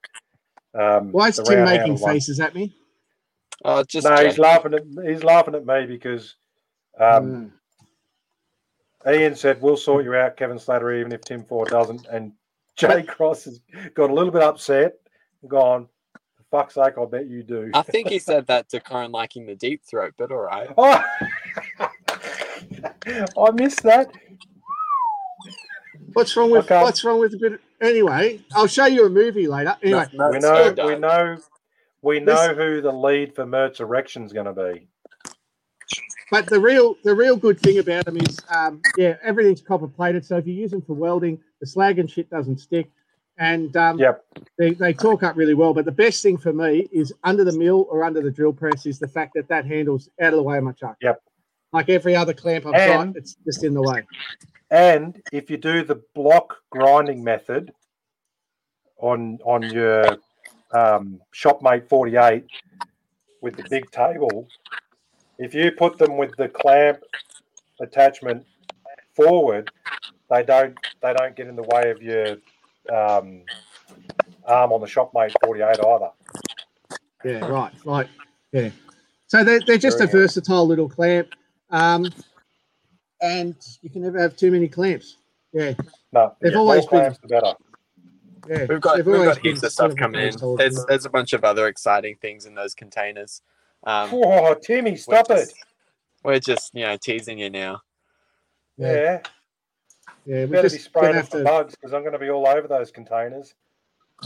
[0.78, 2.74] Um, Why is Tim making handle one- faces at me?
[3.64, 6.34] Oh, just No, he's laughing at he's laughing at me because
[6.98, 7.52] um,
[9.06, 9.12] Mm.
[9.14, 12.06] Ian said we'll sort you out, Kevin Slater, even if Tim Ford doesn't.
[12.06, 12.32] And
[12.76, 13.60] Jay Cross has
[13.94, 14.94] got a little bit upset
[15.48, 15.88] gone,
[16.36, 17.70] for fuck's sake, I bet you do.
[17.74, 20.68] I think he said that to Corin liking the deep throat, but all right.
[20.76, 21.02] Oh,
[23.38, 24.10] I missed that.
[26.12, 26.82] What's wrong with Okay.
[26.82, 27.52] what's wrong with a bit?
[27.54, 29.76] Of, anyway, I'll show you a movie later.
[29.82, 31.36] Anyway, No, no, we know, so we know,
[32.02, 34.86] we This- know who the lead for Mert's erection's is going to be.
[36.30, 40.24] But the real the real good thing about them is, um, yeah, everything's copper plated.
[40.24, 42.88] So if you use them for welding, the slag and shit doesn't stick,
[43.38, 44.24] and um, Yep.
[44.56, 45.74] they, they torque up really well.
[45.74, 48.86] But the best thing for me is under the mill or under the drill press
[48.86, 50.96] is the fact that that handle's out of the way of my chuck.
[51.02, 51.20] Yep.
[51.72, 54.02] Like every other clamp I've And- got, it's just in the way.
[54.70, 57.72] And if you do the block grinding method
[58.98, 60.18] on on your
[60.72, 62.44] um, Shopmate 48
[63.40, 64.46] with the big table,
[65.38, 66.98] if you put them with the clamp
[67.80, 68.46] attachment
[69.14, 69.70] forward,
[70.28, 72.36] they don't they don't get in the way of your
[72.92, 73.42] um,
[74.46, 76.10] arm on the Shopmate 48 either.
[77.24, 77.72] Yeah, right.
[77.84, 78.08] Like,
[78.52, 78.70] yeah.
[79.26, 81.28] So they're, they're just Very a versatile little clamp.
[81.70, 82.10] Um,
[83.22, 85.16] and you can never have too many clamps.
[85.52, 85.74] Yeah,
[86.12, 87.52] No, They've the always more clamps, the better.
[88.48, 88.66] yeah.
[88.68, 90.36] We've got we've got heaps of stuff a coming in.
[90.56, 90.88] There's clamp.
[90.88, 93.42] there's a bunch of other exciting things in those containers.
[93.84, 95.52] Um, Oh, Timmy, stop we're it!
[96.22, 97.80] We're just you know teasing you now.
[98.76, 98.92] Yeah.
[98.92, 99.20] Yeah,
[100.26, 102.30] Yeah, we better be just spraying gonna it for bugs because I'm going to be
[102.30, 103.54] all over those containers.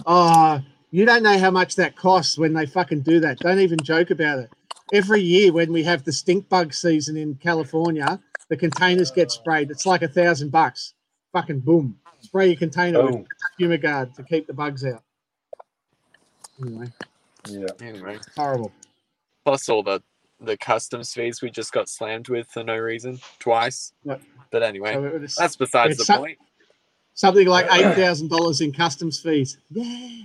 [0.07, 0.61] Oh,
[0.91, 3.39] you don't know how much that costs when they fucking do that.
[3.39, 4.51] Don't even joke about it.
[4.93, 9.70] Every year when we have the stink bug season in California, the containers get sprayed.
[9.70, 10.94] It's like a thousand bucks.
[11.32, 11.98] Fucking boom.
[12.20, 13.27] Spray your container with Boom.
[13.61, 15.02] Fumigard to keep the bugs out.
[16.62, 16.86] Anyway,
[17.48, 17.66] Yeah.
[17.81, 18.73] Anyway, horrible.
[19.44, 20.02] plus all the
[20.40, 23.93] the customs fees we just got slammed with for no reason twice.
[24.05, 24.20] Yep.
[24.51, 26.39] But anyway, So it was that's besides the so- point.
[27.15, 29.59] something like eight thousand dollars in customs fees.
[29.70, 30.23] Yeah,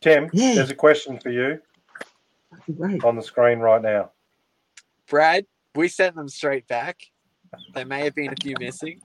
[0.00, 0.54] Tim, Yeah.
[0.56, 1.60] there's a question for you
[2.50, 3.04] fucking great.
[3.04, 4.10] on the screen right now.
[5.08, 6.98] Brad, we sent them straight back.
[7.74, 9.00] There may have been a few missing.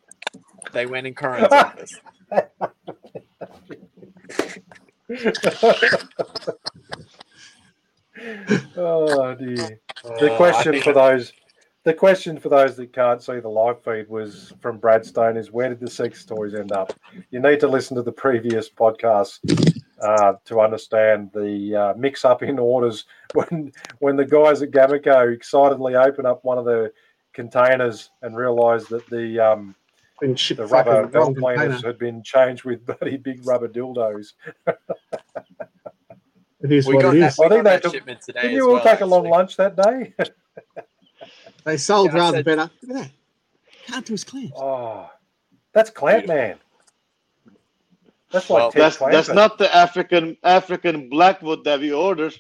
[0.72, 2.00] They went in Corin's office.
[8.78, 9.56] oh dear.
[9.56, 9.80] The
[10.30, 11.34] Oh, I question think for those
[11.84, 15.52] the question for those that can't see the live feed was from Brad Stone is
[15.52, 16.94] where did the sex toys end up?
[17.32, 19.40] You need to listen to the previous podcast
[20.06, 25.34] uh, to understand the uh, mix up in orders when when the guys at Gamaco
[25.34, 26.92] excitedly open up one of the
[27.34, 29.76] containers and realize that the um,
[30.22, 34.34] Been shipped the rubber wrong belt cleaners had been changed with bloody big rubber dildos.
[36.64, 37.40] It is we what got it that, is.
[37.40, 38.42] I think got they that took- shipment today.
[38.44, 40.16] Did you all well, take a long lunch that day?
[41.64, 42.72] They sold Yeah, rather said- better.
[42.82, 43.12] Look at that.
[43.88, 44.54] Kant-Twist clamps.
[44.56, 45.10] Oh,
[45.74, 46.58] that's Clamp Man.
[48.36, 52.36] That's like Well, Ted That's that's not the African African blackwood that we ordered.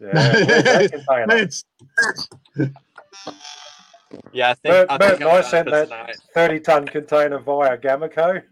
[0.00, 1.26] Yeah, where's that container?
[1.26, 1.50] Man,
[4.32, 6.16] Yeah, I think Bert, I Bert think and I'm I done sent that tonight.
[6.34, 8.42] 30 ton container via Gamaco.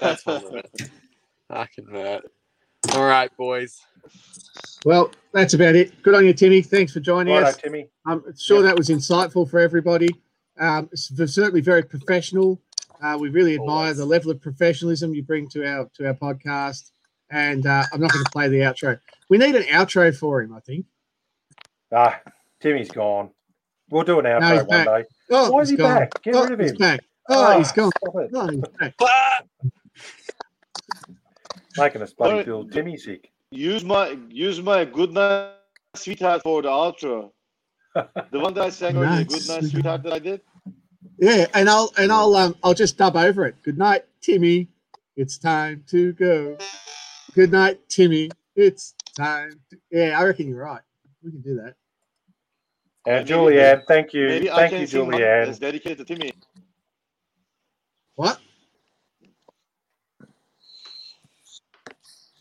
[0.00, 0.66] That's fine with.
[1.50, 2.20] I can uh,
[2.94, 3.80] All right, boys.
[4.84, 6.02] well, that's about it.
[6.02, 6.62] Good on you, Timmy.
[6.62, 7.56] Thanks for joining Righto, us.
[7.56, 7.88] Timmy.
[8.06, 8.68] I'm sure Yeah.
[8.68, 10.08] that was insightful for everybody.
[10.58, 12.60] Um, it's certainly very professional.
[13.04, 16.90] Uh, we really admire the level of professionalism you bring to our to our podcast.
[17.30, 18.98] And uh, I'm not going to play the outro.
[19.28, 20.86] We need an outro for him, I think.
[21.92, 22.20] Ah,
[22.60, 23.30] Timmy's gone.
[23.90, 25.02] We'll do an outro he's one back.
[25.02, 25.08] day.
[25.30, 25.98] Oh, Why is he gone.
[26.00, 26.22] back?
[26.22, 26.76] Get oh, rid of he's him.
[26.78, 27.00] back.
[27.28, 27.90] Oh, he's Ah, gone.
[27.98, 28.30] stop it.
[28.34, 28.94] Oh, he's back.
[31.76, 33.30] Making us bloody feel Timmy sick.
[33.50, 35.50] Use my use my good night
[35.94, 37.30] sweetheart for the outro.
[38.32, 39.70] The one that I sang earlier, Night, good night sweetheart.
[39.70, 40.40] sweetheart that I did.
[41.18, 43.56] Yeah, and I'll and I'll um I'll just dub over it.
[43.62, 44.68] Good night, Timmy.
[45.16, 46.56] It's time to go.
[47.34, 48.30] Good night, Timmy.
[48.56, 49.60] It's time.
[49.70, 49.78] To...
[49.90, 50.82] Yeah, I reckon you're right.
[51.22, 51.74] We can do that.
[53.06, 54.26] And Maybe- Julianne, thank you.
[54.28, 55.46] Maybe Thank can you, sing one Julianne.
[55.46, 56.32] that's dedicated to Timmy.
[58.16, 58.38] What?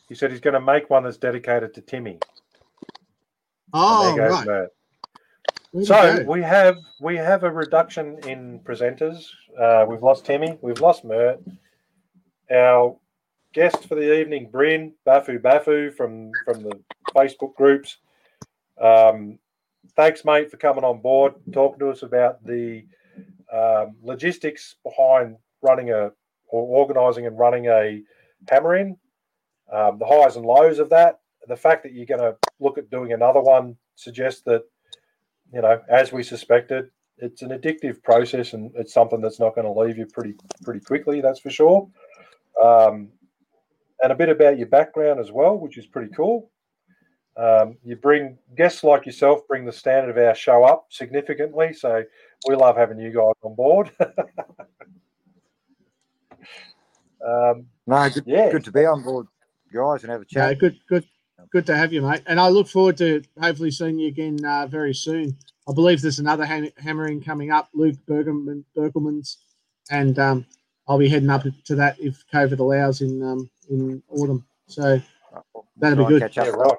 [0.08, 2.20] He said he's going to make one that's dedicated to Timmy.
[3.74, 4.48] Oh, and there goes right.
[4.48, 4.72] Mert.
[5.82, 9.26] So we have we have a reduction in presenters.
[9.60, 10.60] Uh, we've lost Timmy.
[10.62, 11.40] We've lost Mert.
[12.52, 12.96] Our
[13.56, 16.80] guest for the evening, Bryn Bafu Bafu from from the
[17.16, 17.98] Facebook groups.
[18.80, 19.40] Um,
[19.96, 22.86] thanks, mate, for coming on board, talking to us about the
[23.52, 26.12] um, logistics behind running a
[26.50, 28.00] or organising and running a
[28.48, 28.96] hammer in,
[29.72, 31.22] um, the highs and lows of that.
[31.48, 34.66] The fact that you're going to look at doing another one suggests that
[35.54, 39.68] you know, as we suspected, it's an addictive process and it's something that's not going
[39.68, 41.22] to leave you pretty pretty quickly.
[41.22, 41.88] That's for sure.
[42.62, 43.10] Um,
[44.02, 46.50] and a bit about your background as well, which is pretty cool.
[47.38, 52.04] Um, you bring guests like yourself bring the standard of our show up significantly, so
[52.46, 53.92] we love having you guys on board.
[57.26, 59.28] um, No, good, yeah, good to be on board,
[59.74, 60.60] guys, and have a Yeah, chat.
[60.60, 61.06] good, good,
[61.52, 62.22] good to have you, mate.
[62.26, 65.38] And I look forward to hopefully seeing you again uh, very soon.
[65.68, 69.38] I believe there's another ham- hammering coming up, Luke Bergman, Bergelman's,
[69.90, 70.46] and um,
[70.88, 74.46] I'll be heading up to that if COVID allows in um, in autumn.
[74.68, 75.02] So
[75.78, 76.22] that'll be good.
[76.22, 76.78] Catch yeah, right.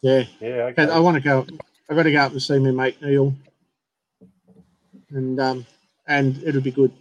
[0.00, 0.84] yeah, Yeah, okay.
[0.88, 1.46] I want to go.
[1.90, 3.34] I've got to go up and see my mate Neil,
[5.10, 5.66] and um,
[6.06, 6.92] and it'll be good.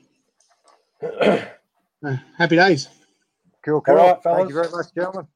[2.04, 2.88] Uh, happy days.
[3.64, 3.94] Cool, cool.
[3.94, 5.28] right, Thank you very much, gentlemen.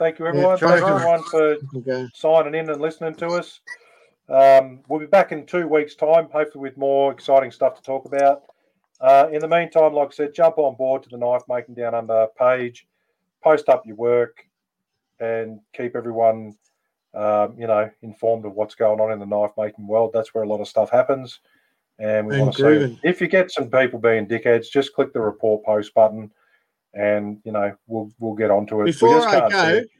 [0.00, 0.56] Thank you, everyone.
[0.56, 3.60] Thanks, everyone, for We'll signing in and listening to us.
[4.30, 8.06] Um, we'll be back in two weeks' time, hopefully with more exciting stuff to talk
[8.06, 8.44] about.
[8.98, 11.94] Uh, in the meantime, like I said, jump on board to the Knife Making Down
[11.94, 12.86] Under page,
[13.44, 14.42] post up your work,
[15.20, 16.56] and keep everyone,
[17.12, 20.12] um, you know, informed of what's going on in the knife making world.
[20.14, 21.40] That's where a lot of stuff happens.
[21.98, 25.12] And we And want to see if you get some people being dickheads, just click
[25.12, 26.32] the report post button,
[26.94, 28.86] and you know we'll we'll get onto it.
[28.86, 29.90] Before I see go, it.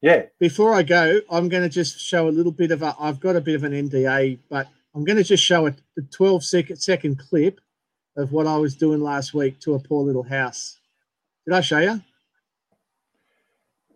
[0.00, 0.22] yeah.
[0.38, 2.94] before I go, I'm going to just show a little bit of a.
[2.98, 6.02] I've got a bit of an NDA, but I'm going to just show a the
[6.10, 7.60] 12 second second clip
[8.16, 10.78] of what I was doing last week to a poor little house.
[11.46, 12.00] Did I show you?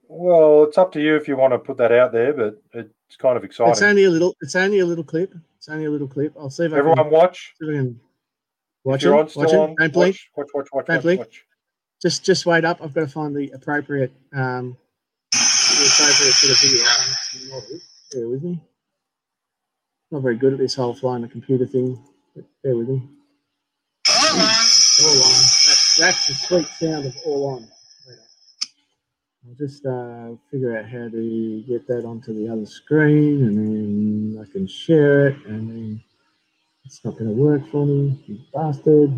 [0.08, 3.16] Well, it's up to you if you want to put that out there, but it's
[3.16, 3.72] kind of exciting.
[3.72, 4.34] It's only a little.
[4.40, 5.34] It's only a little clip.
[5.58, 6.32] It's only a little clip.
[6.38, 7.54] I'll see if I can, Everyone, watch.
[7.60, 7.96] see if I can If
[8.84, 9.36] watch you're it.
[9.36, 9.56] Watch it.
[9.56, 10.16] on, Don't blink.
[10.36, 11.20] watch, watch, watch, watch, Don't watch, blink.
[11.20, 11.44] watch.
[12.00, 12.80] Just just wait up.
[12.82, 14.76] I've got to find the appropriate um
[15.32, 17.80] the appropriate sort of video.
[18.12, 18.60] Bear with me.
[20.10, 22.02] Not very good at this whole flying the computer thing,
[22.34, 23.02] but bear with me.
[24.08, 25.18] All on.
[25.20, 27.68] That's, that's the sweet sound of all on.
[29.46, 34.42] I'll just uh, figure out how to get that onto the other screen, and then
[34.42, 36.02] I can share it, and then
[36.84, 39.12] it's not going to work for me, you bastard.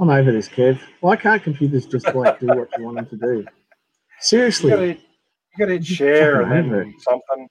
[0.00, 0.80] I'm over this, Kev.
[1.00, 3.32] Why can't computers just like do what you want them to do?
[3.40, 3.46] You
[4.20, 4.70] Seriously.
[4.70, 4.96] you
[5.58, 7.48] gotta hit share and then something.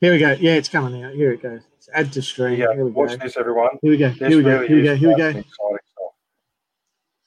[0.00, 0.32] Here we go.
[0.40, 1.12] Yeah, it's coming out.
[1.12, 1.60] Here it goes.
[1.76, 2.58] It's add to stream.
[2.58, 3.00] Yeah, Here we go.
[3.00, 3.70] watch this, everyone.
[3.82, 4.08] Here we go.
[4.08, 4.50] This Here we go.
[4.60, 4.96] really Here we go.
[4.96, 5.26] Here we go.
[5.28, 5.80] exciting stuff.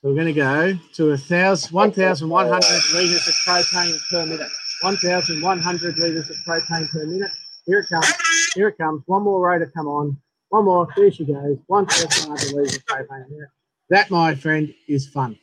[0.02, 4.50] So we're going to go to a thousand, 1,100 litres of propane per minute.
[4.82, 7.30] 1,100 litres of propane per minute.
[7.68, 8.12] Here it comes.
[8.56, 9.04] Here it comes.
[9.06, 10.18] One more row to come on.
[10.50, 10.88] One more.
[10.98, 11.58] There she goes.
[11.68, 13.50] 1,100 litres of propane per minute.
[13.94, 15.38] That, my friend, is fun.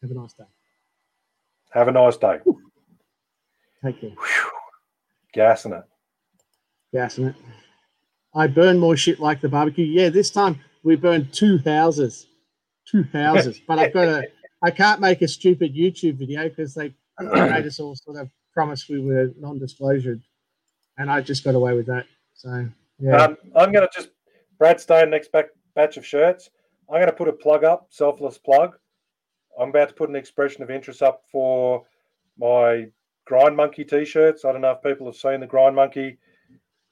[0.00, 0.44] Have a nice day.
[1.72, 2.38] Have a nice day.
[3.84, 4.10] Take care.
[5.34, 5.84] Gassing it.
[6.94, 7.34] Gassing it.
[8.34, 9.84] I burn more shit like the barbecue.
[9.84, 12.28] Yeah, this time we burned two houses.
[12.86, 13.60] Two houses.
[13.68, 14.26] But I've got a
[14.62, 18.88] I can't make a stupid YouTube video because they made us all sort of promise
[18.88, 20.18] we were non-disclosure.
[20.96, 22.06] And I just got away with that.
[22.32, 23.16] So yeah.
[23.22, 24.08] Um, I'm going to just,
[24.58, 26.48] Brad Stone, next back, batch of shirts.
[26.92, 28.76] I'm going to put a plug up, selfless plug.
[29.58, 31.86] I'm about to put an expression of interest up for
[32.38, 32.88] my
[33.24, 34.44] Grind Monkey t shirts.
[34.44, 36.18] I don't know if people have seen the Grind Monkey.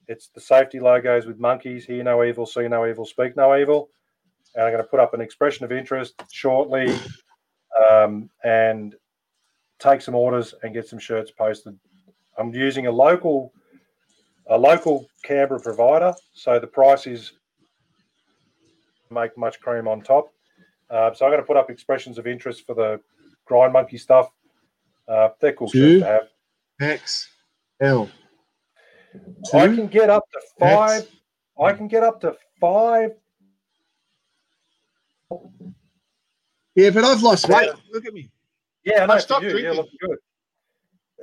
[0.09, 1.85] It's the safety logos with monkeys.
[1.85, 3.90] Hear no evil, see no evil, speak no evil.
[4.55, 6.98] and I'm going to put up an expression of interest shortly,
[7.90, 8.94] um, and
[9.78, 11.78] take some orders and get some shirts posted.
[12.39, 13.52] I'm using a local,
[14.47, 17.35] a local Canberra provider, so the price is
[19.11, 20.32] make much cream on top.
[20.89, 23.01] Uh, so I'm going to put up expressions of interest for the
[23.45, 24.31] grind monkey stuff.
[25.09, 26.01] Uh, they're cool Two.
[26.01, 26.23] to have.
[26.81, 27.28] X
[27.81, 28.09] L.
[29.53, 29.77] I Two.
[29.77, 31.09] can get up to five.
[31.61, 33.11] I can get up to five.
[36.74, 37.70] Yeah, but I've lost weight.
[37.93, 38.31] Look at me.
[38.85, 39.51] Yeah, I know I stopped you.
[39.51, 39.73] Drinking.
[39.74, 39.99] looking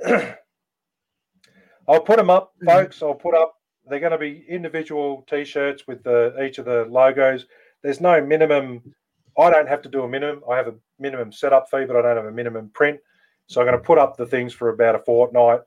[0.04, 0.34] good.
[1.88, 2.66] I'll put them up, Mhm.
[2.66, 3.02] folks.
[3.02, 3.54] I'll put up.
[3.88, 7.46] They're going to be individual T-shirts with the each of the logos.
[7.82, 8.94] There's no minimum.
[9.38, 10.42] I don't have to do a minimum.
[10.50, 12.98] I have a minimum setup fee, but I don't have a minimum print.
[13.46, 15.60] So I'm going to put up the things for about a fortnight.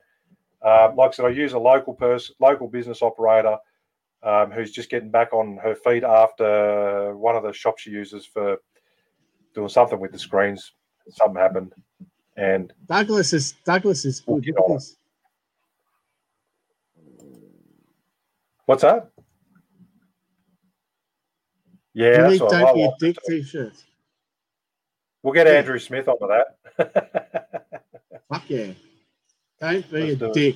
[0.63, 3.57] Um, like I said, I use a local person, local business operator,
[4.23, 8.25] um, who's just getting back on her feet after one of the shops she uses
[8.25, 8.57] for
[9.55, 10.73] doing something with the screens.
[11.09, 11.73] Something happened,
[12.37, 14.43] and Douglas is Douglas is good.
[14.43, 14.75] get Look at on it.
[14.75, 14.97] this.
[18.67, 19.09] what's that?
[21.93, 23.83] Yeah, Unique don't be a dick t-shirts.
[25.23, 25.53] We'll get Yeah.
[25.53, 26.57] Andrew Smith onto that.
[28.31, 28.71] Fuck yeah.
[29.59, 30.33] Don't be Let's do a it.
[30.33, 30.55] dick.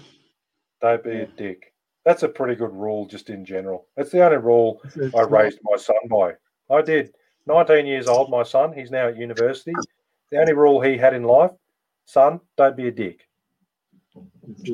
[0.81, 1.73] Don't be a dick.
[2.05, 3.87] That's a pretty good rule, just in general.
[3.97, 4.81] That's the only rule
[5.15, 6.33] I raised my son by.
[6.69, 7.13] I did.
[7.47, 8.73] 19 years old, my son.
[8.73, 9.73] He's now at university.
[10.31, 11.51] The only rule he had in life,
[12.05, 13.27] son, don't be a dick.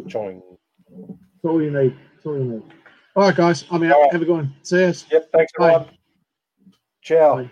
[0.07, 0.41] Choing.
[0.89, 1.97] That's all you need.
[2.15, 2.63] That's all you need.
[3.15, 3.65] All right, guys.
[3.71, 3.99] I'm out.
[3.99, 4.11] Right.
[4.13, 4.53] Have a good one.
[4.63, 5.05] See us.
[5.11, 5.73] Yep, thanks Bye.
[5.73, 5.97] everyone.
[7.01, 7.43] Ciao.
[7.43, 7.51] Bye.